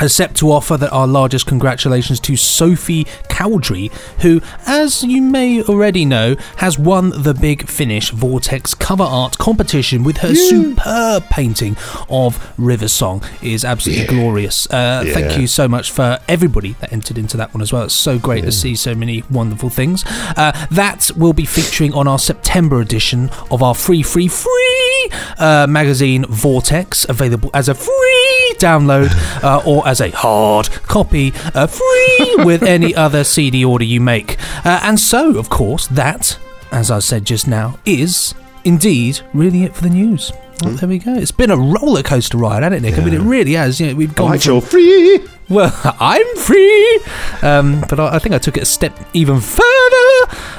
Except 0.00 0.36
to 0.38 0.50
offer 0.50 0.76
that 0.76 0.90
our 0.92 1.06
largest 1.06 1.46
congratulations 1.46 2.18
to 2.20 2.36
Sophie 2.36 3.06
Cowdrey, 3.28 3.90
who, 4.20 4.40
as 4.66 5.04
you 5.04 5.22
may 5.22 5.62
already 5.62 6.04
know, 6.04 6.34
has 6.56 6.78
won 6.78 7.10
the 7.22 7.32
Big 7.34 7.68
Finish 7.68 8.10
Vortex 8.10 8.74
cover 8.74 9.04
art 9.04 9.38
competition 9.38 10.02
with 10.02 10.18
her 10.18 10.34
superb 10.34 11.24
painting 11.30 11.76
of 12.08 12.52
River 12.58 12.88
Song. 12.88 13.22
It 13.40 13.52
is 13.52 13.64
absolutely 13.64 14.06
glorious. 14.06 14.66
Uh, 14.70 15.04
Thank 15.06 15.38
you 15.38 15.46
so 15.46 15.68
much 15.68 15.90
for 15.90 16.18
everybody 16.28 16.72
that 16.80 16.92
entered 16.92 17.18
into 17.18 17.36
that 17.36 17.54
one 17.54 17.62
as 17.62 17.72
well. 17.72 17.84
It's 17.84 17.94
so 17.94 18.18
great 18.18 18.44
to 18.44 18.52
see 18.52 18.74
so 18.74 18.94
many 18.94 19.22
wonderful 19.30 19.70
things. 19.70 20.04
Uh, 20.36 20.66
that 20.70 21.10
will 21.16 21.32
be 21.32 21.44
featuring 21.44 21.92
on 21.94 22.08
our 22.08 22.18
September 22.18 22.80
edition 22.80 23.30
of 23.50 23.62
our 23.62 23.74
free, 23.74 24.02
free, 24.02 24.28
free 24.28 25.08
uh, 25.38 25.66
magazine 25.68 26.24
Vortex, 26.28 27.06
available 27.08 27.50
as 27.54 27.68
a 27.68 27.74
free 27.74 28.54
download 28.58 29.08
uh, 29.44 29.62
or 29.84 29.88
as 29.88 30.00
a 30.00 30.10
hard 30.10 30.70
copy, 30.82 31.32
uh, 31.54 31.66
free 31.66 32.34
with 32.44 32.62
any 32.62 32.94
other 32.94 33.24
CD 33.24 33.64
order 33.64 33.84
you 33.84 34.00
make. 34.00 34.38
Uh, 34.64 34.80
and 34.82 34.98
so, 34.98 35.38
of 35.38 35.50
course, 35.50 35.86
that, 35.88 36.38
as 36.72 36.90
I 36.90 36.98
said 36.98 37.24
just 37.24 37.46
now, 37.46 37.78
is 37.84 38.34
indeed 38.64 39.20
really 39.32 39.64
it 39.64 39.74
for 39.74 39.82
the 39.82 39.90
news. 39.90 40.32
Well, 40.62 40.74
there 40.74 40.88
we 40.88 40.98
go. 40.98 41.14
It's 41.14 41.32
been 41.32 41.50
a 41.50 41.56
roller 41.56 42.02
coaster 42.02 42.38
ride, 42.38 42.62
hasn't 42.62 42.84
it, 42.84 42.88
Nick? 42.88 42.98
I 42.98 43.04
mean, 43.04 43.14
it 43.14 43.20
really 43.20 43.52
has. 43.54 43.80
You 43.80 43.88
know, 43.88 43.94
we've 43.96 44.14
gone. 44.14 44.30
Right, 44.30 44.46
you're 44.46 44.60
free. 44.60 45.20
well, 45.48 45.72
I'm 46.00 46.36
free, 46.36 47.00
um, 47.42 47.84
but 47.88 47.98
I, 47.98 48.16
I 48.16 48.18
think 48.18 48.34
I 48.34 48.38
took 48.38 48.56
it 48.56 48.62
a 48.62 48.66
step 48.66 48.98
even 49.14 49.40
further. 49.40 50.03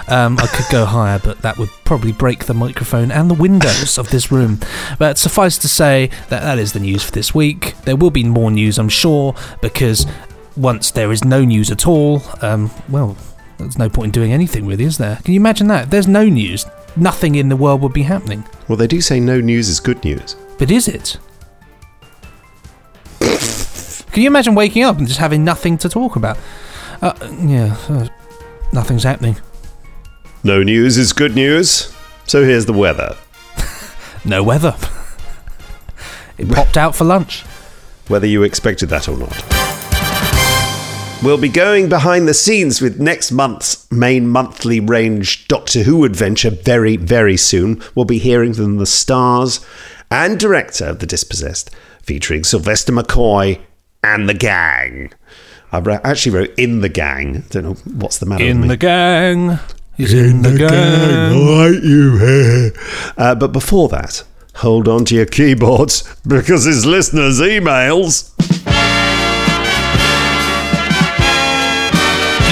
Um, 0.08 0.38
I 0.39 0.47
could 0.47 0.65
go 0.71 0.86
higher, 0.86 1.19
but 1.19 1.41
that 1.41 1.58
would 1.58 1.69
probably 1.84 2.12
break 2.12 2.45
the 2.45 2.54
microphone 2.54 3.12
and 3.12 3.30
the 3.30 3.36
windows 3.36 3.97
of 3.97 4.10
this 4.10 4.32
room. 4.32 4.60
But 4.99 5.17
suffice 5.17 5.58
to 5.60 5.67
say 5.67 6.08
that 6.30 6.41
that 6.41 6.60
is 6.60 6.73
the 6.73 6.80
news 6.80 7.04
for 7.04 7.12
this 7.12 7.34
week. 7.34 7.75
There 7.86 7.95
will 7.95 8.12
be 8.12 8.23
more 8.23 8.51
news, 8.51 8.78
I'm 8.78 8.89
sure, 8.89 9.36
because 9.62 10.06
once 10.56 10.91
there 10.91 11.12
is 11.12 11.23
no 11.23 11.43
news 11.43 11.71
at 11.71 11.88
all, 11.88 12.21
um, 12.41 12.71
well, 12.89 13.17
there's 13.58 13.78
no 13.78 13.89
point 13.89 14.08
in 14.08 14.12
doing 14.12 14.34
anything, 14.34 14.65
really, 14.65 14.84
is 14.84 14.97
there? 14.97 15.17
Can 15.23 15.34
you 15.34 15.39
imagine 15.39 15.67
that? 15.67 15.86
If 15.86 15.89
there's 15.89 16.08
no 16.08 16.28
news, 16.28 16.65
nothing 16.95 17.36
in 17.36 17.49
the 17.49 17.56
world 17.56 17.82
would 17.82 17.93
be 17.93 18.04
happening. 18.04 18.43
Well, 18.67 18.78
they 18.78 18.88
do 18.88 19.01
say 19.01 19.19
no 19.19 19.39
news 19.39 19.69
is 19.69 19.80
good 19.80 20.04
news. 20.04 20.36
But 20.58 20.71
is 20.71 20.88
it? 20.88 21.17
Can 24.12 24.23
you 24.23 24.28
imagine 24.28 24.56
waking 24.56 24.84
up 24.84 24.97
and 24.97 25.08
just 25.08 25.19
having 25.19 25.43
nothing 25.43 25.78
to 25.80 25.89
talk 25.89 26.15
about? 26.15 26.38
Uh, 27.01 27.13
yeah, 27.41 27.75
uh, 27.89 28.08
nothing's 28.71 29.04
happening. 29.04 29.38
No 30.46 30.62
news 30.62 30.96
is 31.00 31.12
good 31.12 31.34
news. 31.34 31.92
So 32.28 32.44
here's 32.44 32.68
the 32.68 32.74
weather. 32.74 33.18
No 34.28 34.44
weather. 34.44 34.76
it 36.38 36.50
popped 36.50 36.78
out 36.78 36.96
for 36.96 37.04
lunch. 37.04 37.42
Whether 38.08 38.26
you 38.26 38.42
expected 38.42 38.90
that 38.90 39.08
or 39.08 39.18
not. 39.18 39.36
We'll 41.24 41.40
be 41.40 41.50
going 41.50 41.90
behind 41.90 42.28
the 42.28 42.34
scenes 42.34 42.82
with 42.82 43.00
next 43.00 43.32
month's 43.32 43.92
main 43.92 44.28
monthly 44.28 44.80
range 44.80 45.48
Doctor 45.48 45.84
Who 45.84 46.06
adventure 46.06 46.50
very, 46.52 46.98
very 46.98 47.38
soon. 47.38 47.84
We'll 47.94 48.06
be 48.06 48.18
hearing 48.18 48.54
from 48.54 48.78
the 48.78 48.88
stars 48.88 49.66
and 50.10 50.40
director 50.40 50.86
of 50.86 51.00
The 51.00 51.08
Dispossessed, 51.08 51.70
featuring 52.02 52.44
Sylvester 52.44 52.92
McCoy 52.92 53.62
and 54.04 54.28
the 54.28 54.34
gang. 54.36 55.12
I 55.72 56.00
actually 56.04 56.36
wrote 56.36 56.54
in 56.58 56.82
the 56.82 56.90
gang. 56.90 57.44
Don't 57.50 57.64
know 57.64 57.74
what's 58.00 58.18
the 58.20 58.26
matter 58.26 58.44
with 58.44 58.52
In 58.52 58.68
the 58.68 58.78
gang. 58.78 59.60
He's 59.98 60.14
in, 60.14 60.42
the, 60.42 60.58
gang. 60.58 61.46
like 61.46 61.84
you. 61.84 62.72
Uh, 63.18 63.36
but 63.36 63.54
before 63.54 63.88
that, 63.90 64.24
hold 64.56 64.88
on 64.88 65.06
to 65.06 65.16
your 65.16 65.26
keyboards 65.26 66.04
because 66.28 66.68
it's 66.68 66.86
listeners' 66.86 67.40
emails. 67.40 68.32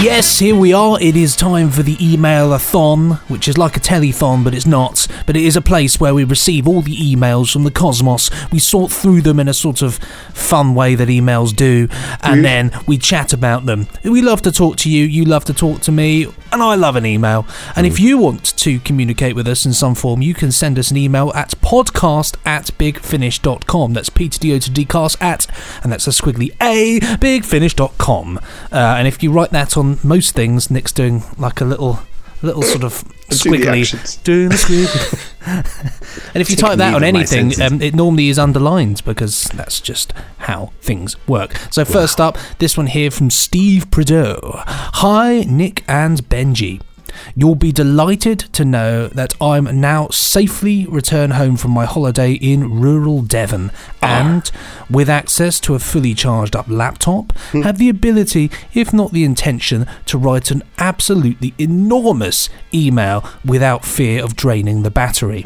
Yes, 0.04 0.39
here 0.39 0.58
we 0.58 0.74
are. 0.74 1.00
It 1.00 1.16
is 1.16 1.34
time 1.34 1.70
for 1.70 1.82
the 1.82 1.96
email-a-thon, 2.06 3.12
which 3.30 3.48
is 3.48 3.58
like 3.58 3.78
a 3.78 3.80
telethon, 3.80 4.44
but 4.44 4.54
it's 4.54 4.66
not. 4.66 5.08
But 5.26 5.38
it 5.38 5.46
is 5.46 5.56
a 5.56 5.62
place 5.62 5.98
where 5.98 6.13
we 6.13 6.26
receive 6.26 6.68
all 6.68 6.82
the 6.82 6.98
emails 6.98 7.54
from 7.54 7.63
the 7.63 7.72
cosmos. 7.72 8.30
We 8.52 8.60
sort 8.60 8.92
through 8.92 9.22
them 9.22 9.39
in 9.39 9.48
a 9.48 9.54
sort 9.54 9.82
of 9.82 9.96
fun 10.34 10.76
way 10.76 10.96
that 10.96 11.08
emails 11.08 11.56
do, 11.56 11.88
and 12.22 12.44
then 12.44 12.78
we 12.86 12.98
chat 12.98 13.32
about 13.32 13.66
them. 13.66 13.88
We 14.04 14.22
love 14.22 14.42
to 14.42 14.52
talk 14.52 14.76
to 14.80 14.92
you. 14.92 15.06
You 15.06 15.24
love 15.24 15.46
to 15.46 15.54
talk 15.54 15.80
to 15.84 15.92
me, 15.94 16.26
and 16.52 16.62
I 16.62 16.76
love 16.76 16.98
an 16.98 17.06
email. 17.06 17.48
And 17.74 17.88
if 17.88 17.98
you 17.98 18.18
want 18.18 18.58
to 18.58 18.82
communicate 18.82 19.38
with 19.38 19.48
us 19.48 19.66
in 19.66 19.72
some 19.72 19.96
form, 19.96 20.22
you 20.22 20.34
can 20.34 20.52
send 20.52 20.78
us 20.78 20.92
an 20.92 20.98
email 20.98 21.32
at 21.34 21.52
podcast 21.62 22.36
at 22.44 22.66
bigfinish.com. 22.78 23.94
That's 23.94 24.10
P 24.10 24.28
to 24.28 24.38
D 24.38 24.54
O 24.54 24.60
to 24.60 24.70
D 24.70 24.84
cast 24.84 25.22
at, 25.24 25.48
and 25.82 25.94
that's 25.94 26.08
a 26.08 26.10
squiggly 26.10 26.54
A, 26.62 27.00
bigfinish.com. 27.00 28.38
Uh, 28.70 28.96
and 28.98 29.08
if 29.08 29.24
you 29.24 29.32
write 29.32 29.52
that 29.52 29.78
on 29.78 29.93
most 30.04 30.36
things, 30.36 30.70
Nick's 30.72 30.92
doing 30.92 31.24
like 31.38 31.62
a 31.62 31.66
little. 31.66 32.00
Little 32.42 32.62
sort 32.62 32.84
of 32.84 32.92
squiggly, 33.30 34.24
doing 34.26 34.50
the 34.50 34.56
squiggly. 34.56 35.32
and 36.34 36.42
if 36.42 36.50
you 36.50 36.58
Taking 36.58 36.72
type 36.72 36.78
that 36.80 36.94
on 36.94 37.02
anything, 37.02 37.54
um, 37.62 37.82
it 37.82 37.96
normally 37.96 38.28
is 38.28 38.38
underlined 38.38 39.02
because 39.06 39.46
that's 39.54 39.80
just 39.80 40.12
how 40.40 40.74
things 40.82 41.16
work. 41.26 41.56
So 41.72 41.86
first 41.86 42.20
up, 42.20 42.38
this 42.60 42.76
one 42.76 42.88
here 42.88 43.12
from 43.12 43.30
Steve 43.30 43.90
Prideaux. 43.92 44.62
Hi, 44.66 45.46
Nick 45.48 45.86
and 45.88 46.22
Benji. 46.28 46.82
You'll 47.36 47.56
be 47.56 47.71
delighted 47.71 48.39
to 48.54 48.65
know 48.65 49.08
that 49.08 49.34
I'm 49.41 49.80
now 49.80 50.10
safely 50.10 50.86
returned 50.88 51.34
home 51.34 51.58
from 51.58 51.71
my 51.71 51.86
holiday 51.86 52.34
in 52.34 52.82
rural 52.82 53.21
Devon. 53.21 53.71
Ah. 54.02 54.19
And, 54.23 54.52
with 54.89 55.10
access 55.10 55.60
to 55.62 55.76
a 55.76 55.80
fully 55.80 56.13
charged 56.13 56.56
up 56.56 56.67
laptop, 56.67 57.38
hmm. 57.52 57.62
have 57.62 57.78
the 57.78 57.89
ability, 57.89 58.52
if 58.73 58.93
not 58.93 59.12
the 59.12 59.23
intention, 59.23 59.88
to 60.06 60.17
write 60.17 60.52
an 60.52 60.63
absolutely 60.78 61.54
enormous 61.58 62.49
email 62.73 63.28
without 63.45 63.86
fear 63.86 64.23
of 64.23 64.36
draining 64.36 64.84
the 64.84 64.91
battery. 64.91 65.45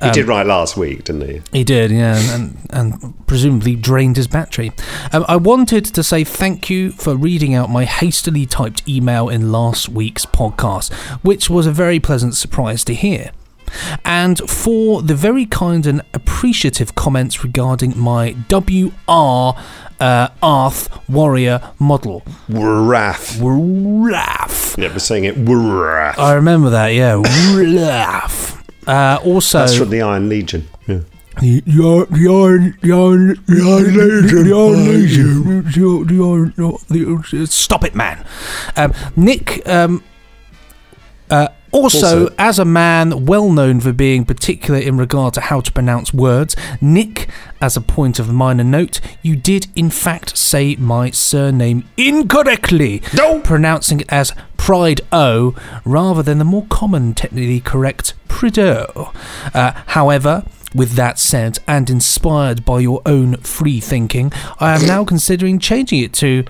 He 0.00 0.08
Um, 0.08 0.12
did 0.12 0.26
write 0.28 0.46
last 0.46 0.76
week, 0.76 1.04
didn't 1.04 1.28
he? 1.28 1.42
He 1.52 1.64
did, 1.64 1.90
yeah, 1.90 2.16
and, 2.16 2.56
and, 2.70 3.00
and 3.02 3.26
presumably 3.26 3.76
drained 3.76 4.16
his 4.16 4.26
battery. 4.26 4.72
Um, 5.12 5.24
I 5.28 5.36
wanted 5.36 5.84
to 5.84 6.02
say 6.02 6.24
thank 6.24 6.68
you 6.70 6.90
for 6.92 7.14
reading 7.16 7.54
out 7.54 7.70
my 7.70 7.84
hastily 7.84 8.46
typed 8.46 8.86
email 8.88 9.28
in 9.28 9.50
last 9.52 9.88
week's 9.88 10.26
podcast, 10.26 10.92
which 11.22 11.48
was 11.48 11.66
a 11.66 11.72
very 11.72 12.00
pleasant 12.00 12.34
surprise 12.34 12.84
to 12.84 12.94
hear. 12.94 13.30
And 14.04 14.38
for 14.48 15.02
the 15.02 15.16
very 15.16 15.46
kind 15.46 15.84
and 15.86 16.02
appreciative 16.12 16.94
comments 16.94 17.42
regarding 17.42 17.98
my 17.98 18.36
WR 18.48 19.58
uh, 20.00 20.28
Arth 20.42 21.08
Warrior 21.08 21.60
model. 21.80 22.22
Wrath. 22.48 23.38
Wrath. 23.40 24.78
Yeah, 24.78 24.88
we're 24.92 24.98
saying 24.98 25.24
it. 25.24 25.34
Wrath. 25.36 26.18
I 26.18 26.34
remember 26.34 26.70
that, 26.70 26.88
yeah. 26.88 27.14
Wrath. 27.56 28.53
Uh, 28.86 29.18
also, 29.24 29.60
That's 29.60 29.76
from 29.76 29.90
the 29.90 30.02
Iron 30.02 30.28
Legion. 30.28 30.68
Yeah. 30.86 31.00
The 31.40 31.62
Iron, 31.66 32.06
the 32.10 32.28
Iron, 32.28 32.78
the 32.80 32.92
Iron, 32.92 33.44
the 33.46 33.62
Iron 33.66 33.94
Legion, 34.22 34.44
the 34.44 34.54
Iron 34.54 34.88
Legion, 34.88 35.64
the, 35.64 36.14
the 36.14 36.24
Iron, 36.24 36.54
the, 36.88 37.38
the, 37.38 37.46
stop 37.46 37.84
it, 37.84 37.94
man. 37.94 38.24
Um, 38.76 38.92
Nick, 39.16 39.66
um, 39.68 40.04
uh, 41.30 41.48
also, 41.74 42.24
Also- 42.24 42.34
as 42.38 42.58
a 42.58 42.64
man 42.64 43.26
well 43.26 43.50
known 43.50 43.80
for 43.80 43.92
being 43.92 44.24
particular 44.24 44.78
in 44.78 44.96
regard 44.96 45.34
to 45.34 45.40
how 45.40 45.60
to 45.60 45.72
pronounce 45.72 46.14
words, 46.14 46.54
Nick, 46.80 47.28
as 47.60 47.76
a 47.76 47.80
point 47.80 48.18
of 48.18 48.32
minor 48.32 48.64
note, 48.64 49.00
you 49.22 49.34
did 49.36 49.66
in 49.74 49.90
fact 49.90 50.36
say 50.38 50.76
my 50.76 51.10
surname 51.10 51.84
incorrectly, 51.96 53.02
no. 53.12 53.40
pronouncing 53.40 54.00
it 54.00 54.06
as 54.08 54.32
Pride 54.56 55.00
O 55.12 55.54
rather 55.84 56.22
than 56.22 56.38
the 56.38 56.44
more 56.44 56.64
common, 56.70 57.12
technically 57.12 57.60
correct 57.60 58.14
Prideaux. 58.28 59.12
Uh, 59.52 59.72
however, 59.88 60.44
with 60.74 60.92
that 60.92 61.18
said, 61.18 61.58
and 61.68 61.90
inspired 61.90 62.64
by 62.64 62.80
your 62.80 63.02
own 63.06 63.36
free 63.38 63.78
thinking, 63.80 64.32
I 64.60 64.74
am 64.74 64.86
now 64.86 65.04
considering 65.04 65.58
changing 65.58 66.00
it 66.00 66.12
to 66.14 66.44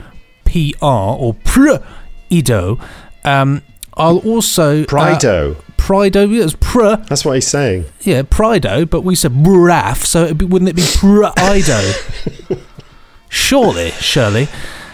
PR 0.45 0.85
or 0.85 1.35
Pr-Ido. 1.45 2.79
Um, 3.25 3.63
I'll 3.95 4.19
also. 4.19 4.83
uh, 4.83 4.87
Prido. 4.87 5.57
Prido, 5.77 6.31
yeah, 6.35 6.45
it's 6.45 6.57
pr. 6.61 7.03
That's 7.09 7.25
what 7.25 7.35
he's 7.35 7.47
saying. 7.47 7.85
Yeah, 8.01 8.23
Prido, 8.23 8.89
but 8.89 9.03
we 9.03 9.15
said 9.15 9.33
braf, 9.33 10.05
so 10.05 10.33
be, 10.33 10.45
wouldn't 10.47 10.71
it 10.71 10.77
be 10.77 10.83
Prido? 10.83 12.59
Surely, 13.29 13.91
surely. 13.91 14.49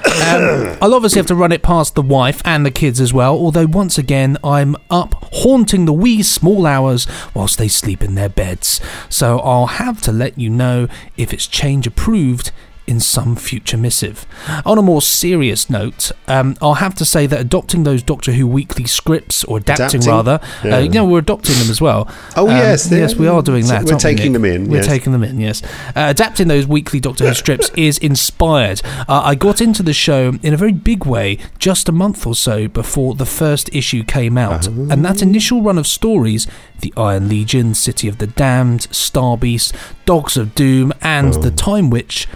Um, 0.05 0.79
I'll 0.81 0.95
obviously 0.95 1.19
have 1.19 1.27
to 1.27 1.35
run 1.35 1.53
it 1.53 1.63
past 1.63 1.95
the 1.95 2.03
wife 2.03 2.41
and 2.45 2.65
the 2.65 2.71
kids 2.71 3.01
as 3.01 3.13
well, 3.13 3.35
although 3.35 3.67
once 3.67 3.99
again 3.99 4.39
I'm 4.43 4.75
up 4.89 5.15
haunting 5.31 5.85
the 5.85 5.93
wee 5.93 6.23
small 6.23 6.67
hours 6.67 7.07
whilst 7.35 7.59
they 7.59 7.69
sleep 7.69 8.03
in 8.03 8.15
their 8.15 8.31
beds. 8.31 8.81
So 9.11 9.39
I'll 9.41 9.67
have 9.67 10.01
to 10.03 10.13
let 10.13 10.39
you 10.39 10.49
know 10.49 10.89
if 11.19 11.35
it's 11.35 11.47
change 11.47 11.87
approved 11.87 12.51
in 12.91 13.01
some 13.01 13.37
future 13.37 13.77
missive. 13.77 14.27
On 14.67 14.77
a 14.77 14.83
more 14.83 15.01
serious 15.01 15.71
note, 15.71 16.11
um, 16.27 16.57
I'll 16.61 16.75
have 16.75 16.95
to 16.97 17.05
say 17.05 17.27
that 17.27 17.41
adopting 17.41 17.85
those 17.85 18.03
Doctor 18.03 18.33
Who 18.33 18.47
weekly 18.47 18.85
scripts, 18.87 19.45
or 19.45 19.59
adapting, 19.59 19.87
Adapting? 20.01 20.11
rather, 20.11 20.41
Yeah. 20.65 20.77
uh, 20.77 20.79
you 20.81 20.89
know, 20.91 21.05
we're 21.07 21.19
adopting 21.21 21.55
them 21.59 21.71
as 21.71 21.81
well. 21.81 22.09
Oh, 22.37 22.49
Um, 22.49 22.57
yes, 22.57 22.91
yes, 22.91 23.15
we 23.15 23.29
are 23.29 23.43
doing 23.43 23.67
that. 23.67 23.85
we're 23.85 23.93
aren't 23.93 24.05
we, 24.05 24.11
taking 24.17 24.33
them 24.33 24.45
in, 24.45 24.69
We're 24.69 24.79
yes. 24.79 24.87
taking 24.87 25.13
them 25.13 25.23
in. 25.25 25.39
Yes, 25.41 25.63
uh, 25.95 26.07
adapting 26.09 26.49
those 26.49 26.67
weekly 26.67 27.01
Doctor 27.01 27.29
Who 27.29 27.35
strips 27.35 27.71
is 27.77 27.97
inspired. 27.99 28.83
Uh, 29.09 29.23
I 29.25 29.35
got 29.37 29.61
into 29.61 29.83
the 29.83 29.93
show 29.95 30.35
in 30.43 30.53
a 30.53 30.57
very 30.57 30.73
big 30.73 31.07
way 31.07 31.39
just 31.59 31.89
a 31.89 31.93
month 31.93 32.27
or 32.27 32.35
so 32.35 32.67
before 32.69 33.15
the 33.15 33.27
first 33.27 33.71
issue 33.73 34.03
came 34.03 34.37
out, 34.37 34.67
and 34.67 35.05
that 35.05 35.23
initial 35.23 35.63
run 35.63 35.79
of 35.79 35.87
stories, 35.87 36.47
the 36.81 36.93
Iron 36.97 37.29
Legion, 37.29 37.75
City 37.75 38.09
of 38.09 38.19
the 38.19 38.27
Damned, 38.27 38.89
Star 38.91 39.37
Beast, 39.37 39.75
Dogs 40.07 40.37
of 40.37 40.55
Doom, 40.55 40.93
and 41.01 41.35
the 41.35 41.51
Time 41.51 41.91
Witch, 41.91 42.27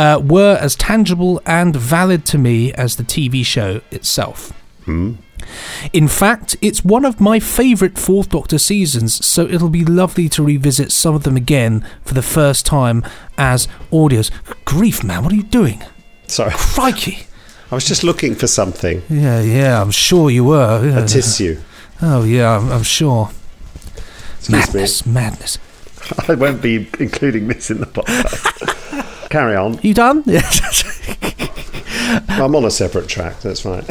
uh, 0.00 0.18
were 0.18 0.56
as 0.58 0.74
tangible 0.76 1.42
and 1.44 1.76
valid 1.76 2.24
to 2.24 2.38
me 2.38 2.72
as 2.72 2.96
the 2.96 3.02
TV 3.02 3.44
show 3.44 3.82
itself. 3.90 4.50
In 5.92 6.08
fact, 6.08 6.56
it's 6.62 6.82
one 6.84 7.04
of 7.04 7.20
my 7.20 7.38
favourite 7.38 7.98
Fourth 7.98 8.30
Doctor 8.30 8.58
seasons, 8.58 9.24
so 9.24 9.46
it'll 9.46 9.68
be 9.68 9.84
lovely 9.84 10.28
to 10.30 10.42
revisit 10.42 10.90
some 10.90 11.14
of 11.14 11.22
them 11.24 11.36
again 11.36 11.86
for 12.02 12.14
the 12.14 12.22
first 12.22 12.64
time 12.64 13.04
as 13.36 13.68
audios. 13.92 14.30
Grief, 14.64 15.04
man, 15.04 15.22
what 15.22 15.32
are 15.32 15.36
you 15.36 15.42
doing? 15.42 15.82
Sorry. 16.26 16.50
Crikey. 16.54 17.26
I 17.70 17.74
was 17.74 17.84
just 17.84 18.02
looking 18.02 18.34
for 18.34 18.46
something. 18.46 19.02
Yeah, 19.10 19.42
yeah, 19.42 19.80
I'm 19.80 19.92
sure 19.92 20.30
you 20.30 20.44
were. 20.44 20.84
yeah. 20.84 21.04
A 21.04 21.06
tissue. 21.06 21.60
Oh, 22.00 22.24
yeah, 22.24 22.56
I'm, 22.56 22.72
I'm 22.72 22.82
sure. 22.82 23.30
Excuse 24.38 24.50
madness, 24.50 25.06
madness. 25.06 25.58
I 26.28 26.34
won't 26.34 26.62
be 26.62 26.88
including 26.98 27.48
this 27.48 27.70
in 27.70 27.78
the 27.80 27.86
podcast. 27.86 29.16
Carry 29.30 29.54
on. 29.54 29.78
You 29.80 29.94
done? 29.94 30.24
I'm 32.28 32.56
on 32.56 32.64
a 32.64 32.70
separate 32.70 33.08
track, 33.08 33.40
that's 33.40 33.64
right. 33.64 33.84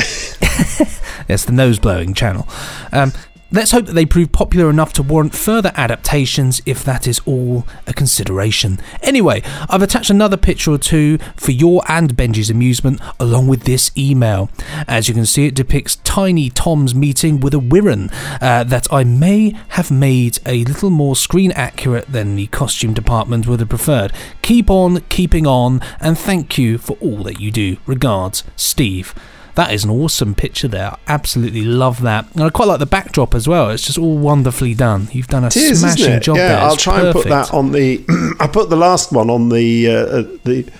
it's 1.29 1.45
the 1.45 1.53
nose 1.53 1.79
blowing 1.79 2.13
channel. 2.13 2.45
Um, 2.91 3.13
Let's 3.51 3.71
hope 3.71 3.87
that 3.87 3.93
they 3.93 4.05
prove 4.05 4.31
popular 4.31 4.69
enough 4.69 4.93
to 4.93 5.03
warrant 5.03 5.33
further 5.33 5.71
adaptations 5.73 6.61
if 6.67 6.83
that 6.83 7.07
is 7.07 7.19
all 7.25 7.65
a 7.87 7.93
consideration. 7.93 8.79
Anyway, 9.01 9.41
I've 9.67 9.81
attached 9.81 10.11
another 10.11 10.37
picture 10.37 10.69
or 10.69 10.77
two 10.77 11.17
for 11.35 11.49
your 11.49 11.81
and 11.87 12.15
Benji's 12.15 12.51
amusement 12.51 13.01
along 13.19 13.47
with 13.47 13.63
this 13.63 13.91
email. 13.97 14.51
As 14.87 15.07
you 15.07 15.15
can 15.15 15.25
see, 15.25 15.47
it 15.47 15.55
depicts 15.55 15.95
Tiny 15.95 16.51
Tom's 16.51 16.93
meeting 16.93 17.39
with 17.39 17.55
a 17.55 17.59
Wirrn 17.59 18.11
uh, 18.39 18.65
that 18.65 18.91
I 18.93 19.03
may 19.03 19.57
have 19.69 19.89
made 19.89 20.37
a 20.45 20.63
little 20.65 20.91
more 20.91 21.15
screen 21.15 21.51
accurate 21.53 22.11
than 22.11 22.35
the 22.35 22.47
costume 22.47 22.93
department 22.93 23.47
would 23.47 23.61
have 23.61 23.69
preferred. 23.69 24.13
Keep 24.43 24.69
on 24.69 25.01
keeping 25.09 25.47
on, 25.47 25.81
and 25.99 26.19
thank 26.19 26.59
you 26.59 26.77
for 26.77 26.97
all 27.01 27.23
that 27.23 27.39
you 27.39 27.49
do. 27.49 27.77
Regards, 27.87 28.43
Steve. 28.55 29.15
That 29.55 29.73
is 29.73 29.83
an 29.83 29.89
awesome 29.89 30.35
picture 30.35 30.67
there. 30.67 30.91
I 30.91 30.97
Absolutely 31.07 31.63
love 31.63 32.01
that. 32.01 32.33
And 32.33 32.43
I 32.43 32.49
quite 32.49 32.67
like 32.67 32.79
the 32.79 32.85
backdrop 32.85 33.35
as 33.35 33.47
well. 33.47 33.69
It's 33.69 33.85
just 33.85 33.97
all 33.97 34.17
wonderfully 34.17 34.73
done. 34.73 35.09
You've 35.11 35.27
done 35.27 35.43
a 35.43 35.47
isn't 35.47 35.75
smashing 35.75 36.21
job 36.21 36.37
yeah, 36.37 36.47
there. 36.47 36.57
I'll 36.59 36.73
It's 36.73 36.83
try 36.83 37.01
and 37.01 37.13
put 37.13 37.27
that 37.27 37.53
on 37.53 37.71
the. 37.71 38.05
I 38.39 38.47
put 38.47 38.69
the 38.69 38.77
last 38.77 39.11
one 39.11 39.29
on 39.29 39.49
the 39.49 39.87
uh, 39.87 39.91
uh, 39.91 40.21
the 40.43 40.71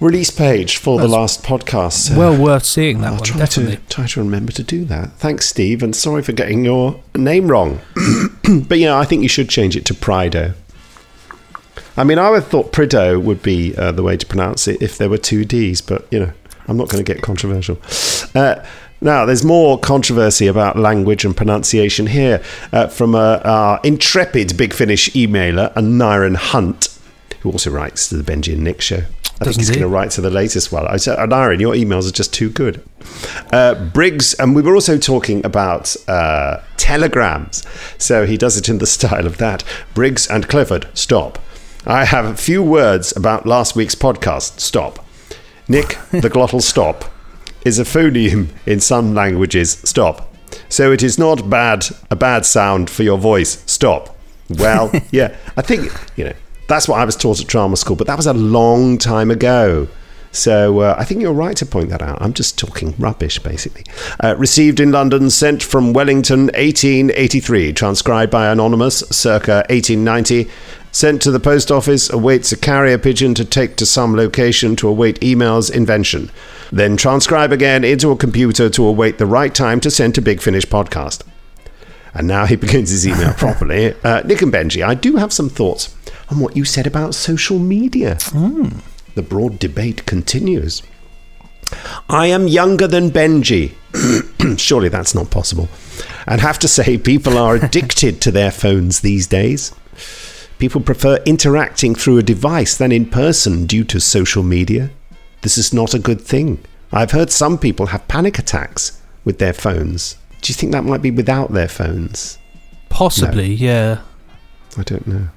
release 0.00 0.30
page 0.30 0.78
for 0.78 0.98
the 0.98 1.08
last 1.08 1.42
podcast. 1.44 2.16
well 2.16 2.36
worth 2.36 2.64
seeing 2.64 3.00
that 3.00 3.08
I'll 3.08 3.14
one, 3.14 3.22
try 3.22 3.38
definitely. 3.38 3.76
to 3.76 3.82
try 3.88 4.06
to 4.06 4.20
remember 4.22 4.52
to 4.52 4.62
do 4.62 4.84
that. 4.86 5.12
Thanks, 5.12 5.46
Steve, 5.46 5.82
and 5.82 5.94
sorry 5.94 6.22
for 6.22 6.32
getting 6.32 6.64
your 6.64 7.00
name 7.14 7.48
wrong. 7.48 7.80
but 8.68 8.78
yeah, 8.78 8.96
I 8.96 9.04
think 9.04 9.22
you 9.22 9.28
should 9.28 9.48
change 9.48 9.76
it 9.76 9.84
to 9.86 9.94
Prido. 9.94 10.54
I 11.96 12.04
mean, 12.04 12.18
I 12.18 12.30
would 12.30 12.42
have 12.42 12.48
thought 12.48 12.72
Prido 12.72 13.22
would 13.22 13.42
be 13.42 13.76
uh, 13.76 13.92
the 13.92 14.02
way 14.02 14.16
to 14.16 14.26
pronounce 14.26 14.66
it 14.68 14.80
if 14.80 14.96
there 14.96 15.10
were 15.10 15.18
two 15.18 15.44
D's, 15.44 15.80
but 15.80 16.06
you 16.10 16.20
know, 16.20 16.32
I'm 16.68 16.76
not 16.76 16.88
going 16.88 17.04
to 17.04 17.14
get 17.14 17.22
controversial. 17.22 17.78
Uh, 18.34 18.64
now, 19.02 19.24
there's 19.24 19.44
more 19.44 19.78
controversy 19.78 20.46
about 20.46 20.76
language 20.76 21.24
and 21.24 21.34
pronunciation 21.34 22.06
here 22.06 22.42
uh, 22.72 22.88
from 22.88 23.14
uh, 23.14 23.40
our 23.44 23.80
intrepid 23.82 24.56
Big 24.58 24.74
Finish 24.74 25.08
emailer, 25.12 25.72
Niren 25.74 26.36
Hunt, 26.36 26.98
who 27.40 27.50
also 27.50 27.70
writes 27.70 28.10
to 28.10 28.16
the 28.18 28.30
Benji 28.30 28.52
and 28.52 28.62
Nick 28.62 28.82
show. 28.82 29.04
I 29.40 29.44
think 29.44 29.56
he's 29.56 29.68
he? 29.68 29.76
going 29.76 29.88
to 29.88 29.88
write 29.88 30.10
to 30.12 30.20
the 30.20 30.30
latest 30.30 30.70
one. 30.70 30.86
I 30.86 30.98
said, 30.98 31.16
Niren, 31.18 31.60
your 31.60 31.72
emails 31.72 32.06
are 32.06 32.12
just 32.12 32.34
too 32.34 32.50
good. 32.50 32.82
Uh, 33.50 33.74
Briggs, 33.86 34.34
and 34.34 34.54
we 34.54 34.60
were 34.60 34.74
also 34.74 34.98
talking 34.98 35.44
about 35.46 35.96
uh, 36.06 36.60
telegrams. 36.76 37.64
So 37.96 38.26
he 38.26 38.36
does 38.36 38.58
it 38.58 38.68
in 38.68 38.78
the 38.78 38.86
style 38.98 39.26
of 39.26 39.38
that. 39.38 39.64
Briggs 39.94 40.26
and 40.26 40.46
Clifford, 40.46 40.88
stop. 40.92 41.38
I 41.86 42.04
have 42.04 42.26
a 42.26 42.36
few 42.36 42.62
words 42.62 43.16
about 43.16 43.46
last 43.46 43.74
week's 43.74 43.94
podcast. 43.94 44.60
Stop. 44.60 45.06
Nick, 45.70 45.98
the 46.10 46.28
glottal 46.28 46.60
stop, 46.60 47.04
is 47.64 47.78
a 47.78 47.84
phoneme 47.84 48.48
in 48.66 48.80
some 48.80 49.14
languages. 49.14 49.78
Stop. 49.84 50.34
So 50.68 50.90
it 50.90 51.00
is 51.00 51.16
not 51.16 51.48
bad 51.48 51.86
a 52.10 52.16
bad 52.16 52.44
sound 52.44 52.90
for 52.90 53.04
your 53.04 53.18
voice. 53.18 53.62
Stop. 53.70 54.18
Well, 54.48 54.90
yeah, 55.12 55.36
I 55.56 55.62
think 55.62 55.92
you 56.16 56.24
know 56.24 56.32
that's 56.66 56.88
what 56.88 56.98
I 56.98 57.04
was 57.04 57.14
taught 57.14 57.40
at 57.40 57.46
drama 57.46 57.76
school, 57.76 57.94
but 57.94 58.08
that 58.08 58.16
was 58.16 58.26
a 58.26 58.32
long 58.32 58.98
time 58.98 59.30
ago. 59.30 59.86
So 60.32 60.80
uh, 60.80 60.96
I 60.98 61.04
think 61.04 61.20
you're 61.22 61.32
right 61.32 61.56
to 61.56 61.66
point 61.66 61.90
that 61.90 62.02
out. 62.02 62.20
I'm 62.20 62.32
just 62.32 62.58
talking 62.58 62.94
rubbish, 62.98 63.38
basically. 63.38 63.84
Uh, 64.22 64.34
received 64.36 64.80
in 64.80 64.92
London, 64.92 65.30
sent 65.30 65.62
from 65.62 65.92
Wellington, 65.92 66.46
1883, 66.46 67.72
transcribed 67.72 68.30
by 68.30 68.48
Anonymous, 68.48 69.00
circa 69.10 69.64
1890. 69.70 70.48
Sent 70.92 71.22
to 71.22 71.30
the 71.30 71.40
post 71.40 71.70
office, 71.70 72.10
awaits 72.10 72.50
a 72.50 72.56
carrier 72.56 72.98
pigeon 72.98 73.34
to 73.34 73.44
take 73.44 73.76
to 73.76 73.86
some 73.86 74.16
location 74.16 74.74
to 74.76 74.88
await 74.88 75.20
emails 75.20 75.70
invention. 75.72 76.30
Then 76.72 76.96
transcribe 76.96 77.52
again 77.52 77.84
into 77.84 78.10
a 78.10 78.16
computer 78.16 78.68
to 78.70 78.86
await 78.86 79.18
the 79.18 79.26
right 79.26 79.54
time 79.54 79.80
to 79.80 79.90
send 79.90 80.14
to 80.16 80.20
Big 80.20 80.40
Finish 80.40 80.66
podcast. 80.66 81.22
And 82.12 82.26
now 82.26 82.44
he 82.46 82.56
begins 82.64 82.90
his 82.90 83.06
email 83.06 83.32
properly. 83.34 83.94
Uh, 84.04 84.22
Nick 84.24 84.42
and 84.42 84.52
Benji, 84.52 84.84
I 84.84 84.94
do 84.94 85.16
have 85.16 85.32
some 85.32 85.48
thoughts 85.48 85.94
on 86.30 86.40
what 86.40 86.56
you 86.56 86.64
said 86.64 86.86
about 86.86 87.14
social 87.14 87.58
media. 87.58 88.18
The 89.14 89.22
broad 89.22 89.58
debate 89.58 90.06
continues. 90.06 90.82
I 92.08 92.26
am 92.26 92.48
younger 92.48 92.86
than 92.86 93.10
Benji. 93.10 93.74
Surely 94.58 94.88
that's 94.88 95.14
not 95.14 95.30
possible. 95.30 95.68
And 96.26 96.40
have 96.40 96.58
to 96.60 96.68
say, 96.68 96.98
people 96.98 97.38
are 97.38 97.56
addicted 97.56 98.20
to 98.22 98.32
their 98.32 98.50
phones 98.50 99.00
these 99.00 99.26
days. 99.26 99.72
People 100.60 100.82
prefer 100.82 101.16
interacting 101.24 101.94
through 101.94 102.18
a 102.18 102.22
device 102.22 102.76
than 102.76 102.92
in 102.92 103.06
person 103.06 103.66
due 103.66 103.82
to 103.84 103.98
social 103.98 104.42
media. 104.42 104.90
This 105.40 105.56
is 105.56 105.72
not 105.72 105.94
a 105.94 105.98
good 105.98 106.20
thing. 106.20 106.62
I've 106.92 107.12
heard 107.12 107.30
some 107.30 107.56
people 107.56 107.86
have 107.86 108.06
panic 108.08 108.38
attacks 108.38 109.00
with 109.24 109.38
their 109.38 109.54
phones. 109.54 110.16
Do 110.42 110.50
you 110.50 110.54
think 110.54 110.72
that 110.72 110.84
might 110.84 111.00
be 111.00 111.10
without 111.10 111.52
their 111.52 111.66
phones? 111.66 112.36
Possibly, 112.90 113.54
yeah. 113.54 114.02
I 114.76 114.82
don't 114.82 115.06
know. 115.06 115.28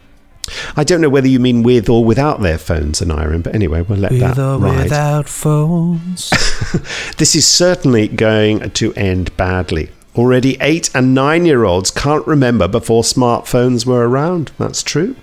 I 0.75 0.83
don't 0.83 0.99
know 0.99 1.09
whether 1.09 1.29
you 1.29 1.39
mean 1.39 1.63
with 1.63 1.87
or 1.87 2.03
without 2.03 2.41
their 2.41 2.57
phones, 2.57 3.01
an 3.01 3.09
iron, 3.09 3.43
but 3.43 3.55
anyway, 3.55 3.81
we'll 3.81 3.99
let 3.99 4.11
that. 4.11 4.19
With 4.19 4.35
that 4.35 4.43
or 4.43 4.59
ride. 4.59 4.83
without 4.83 5.29
phones. 5.29 6.31
This 7.17 7.35
is 7.35 7.47
certainly 7.47 8.07
going 8.07 8.71
to 8.71 8.93
end 8.95 9.35
badly. 9.37 9.89
Already 10.15 10.57
eight 10.61 10.89
and 10.93 11.15
nine 11.15 11.45
year 11.45 11.63
olds 11.63 11.89
can't 11.89 12.25
remember 12.27 12.67
before 12.67 13.03
smartphones 13.03 13.85
were 13.85 14.07
around. 14.07 14.51
That's 14.59 14.83
true. 14.83 15.15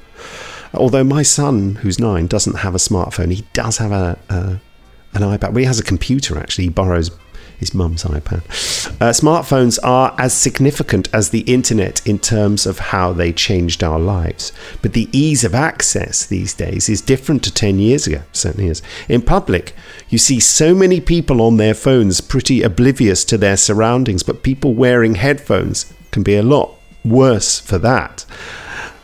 Although 0.74 1.04
my 1.04 1.22
son, 1.22 1.76
who's 1.76 1.98
nine, 1.98 2.26
doesn't 2.26 2.58
have 2.58 2.74
a 2.74 2.78
smartphone, 2.78 3.32
he 3.32 3.46
does 3.52 3.78
have 3.78 3.92
a, 3.92 4.18
a 4.28 4.60
an 5.12 5.22
iPad. 5.22 5.50
Well, 5.50 5.56
he 5.56 5.64
has 5.64 5.80
a 5.80 5.84
computer 5.84 6.38
actually. 6.38 6.64
He 6.64 6.70
borrows 6.70 7.10
his 7.60 7.74
mum's 7.74 8.04
iPad. 8.04 8.42
Uh, 9.00 9.10
smartphones 9.10 9.78
are 9.84 10.14
as 10.18 10.34
significant 10.34 11.08
as 11.12 11.30
the 11.30 11.40
internet 11.40 12.04
in 12.06 12.18
terms 12.18 12.66
of 12.66 12.78
how 12.78 13.12
they 13.12 13.32
changed 13.32 13.84
our 13.84 14.00
lives. 14.00 14.50
But 14.82 14.94
the 14.94 15.08
ease 15.12 15.44
of 15.44 15.54
access 15.54 16.26
these 16.26 16.54
days 16.54 16.88
is 16.88 17.02
different 17.02 17.44
to 17.44 17.54
10 17.54 17.78
years 17.78 18.06
ago, 18.06 18.22
certainly 18.32 18.68
is. 18.68 18.82
In 19.08 19.22
public, 19.22 19.74
you 20.08 20.18
see 20.18 20.40
so 20.40 20.74
many 20.74 21.00
people 21.00 21.42
on 21.42 21.58
their 21.58 21.74
phones 21.74 22.22
pretty 22.22 22.62
oblivious 22.62 23.24
to 23.26 23.38
their 23.38 23.58
surroundings, 23.58 24.22
but 24.22 24.42
people 24.42 24.74
wearing 24.74 25.14
headphones 25.14 25.92
can 26.10 26.22
be 26.22 26.34
a 26.34 26.42
lot 26.42 26.74
worse 27.04 27.60
for 27.60 27.78
that. 27.78 28.24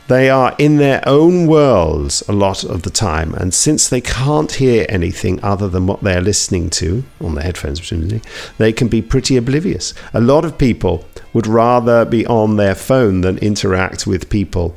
They 0.09 0.31
are 0.31 0.55
in 0.57 0.77
their 0.77 1.03
own 1.07 1.49
worlds 1.49 2.23
a 2.29 2.33
lot 2.33 2.63
of 2.63 2.83
the 2.83 2.91
time, 2.91 3.35
and 3.35 3.53
since 3.53 3.89
they 3.89 4.01
can't 4.01 4.53
hear 4.53 4.87
anything 4.89 5.43
other 5.43 5.69
than 5.69 5.89
what 5.89 6.03
they're 6.03 6.21
listening 6.21 6.71
to, 6.71 7.03
on 7.21 7.35
the 7.35 7.43
headphones 7.43 7.81
presumably, 7.81 8.23
they 8.57 8.73
can 8.73 8.87
be 8.87 9.03
pretty 9.03 9.37
oblivious. 9.37 9.95
A 10.15 10.21
lot 10.21 10.45
of 10.45 10.59
people 10.59 11.05
would 11.33 11.47
rather 11.47 12.05
be 12.05 12.27
on 12.27 12.57
their 12.57 12.75
phone 12.75 13.21
than 13.21 13.39
interact 13.39 14.07
with 14.07 14.31
people. 14.31 14.75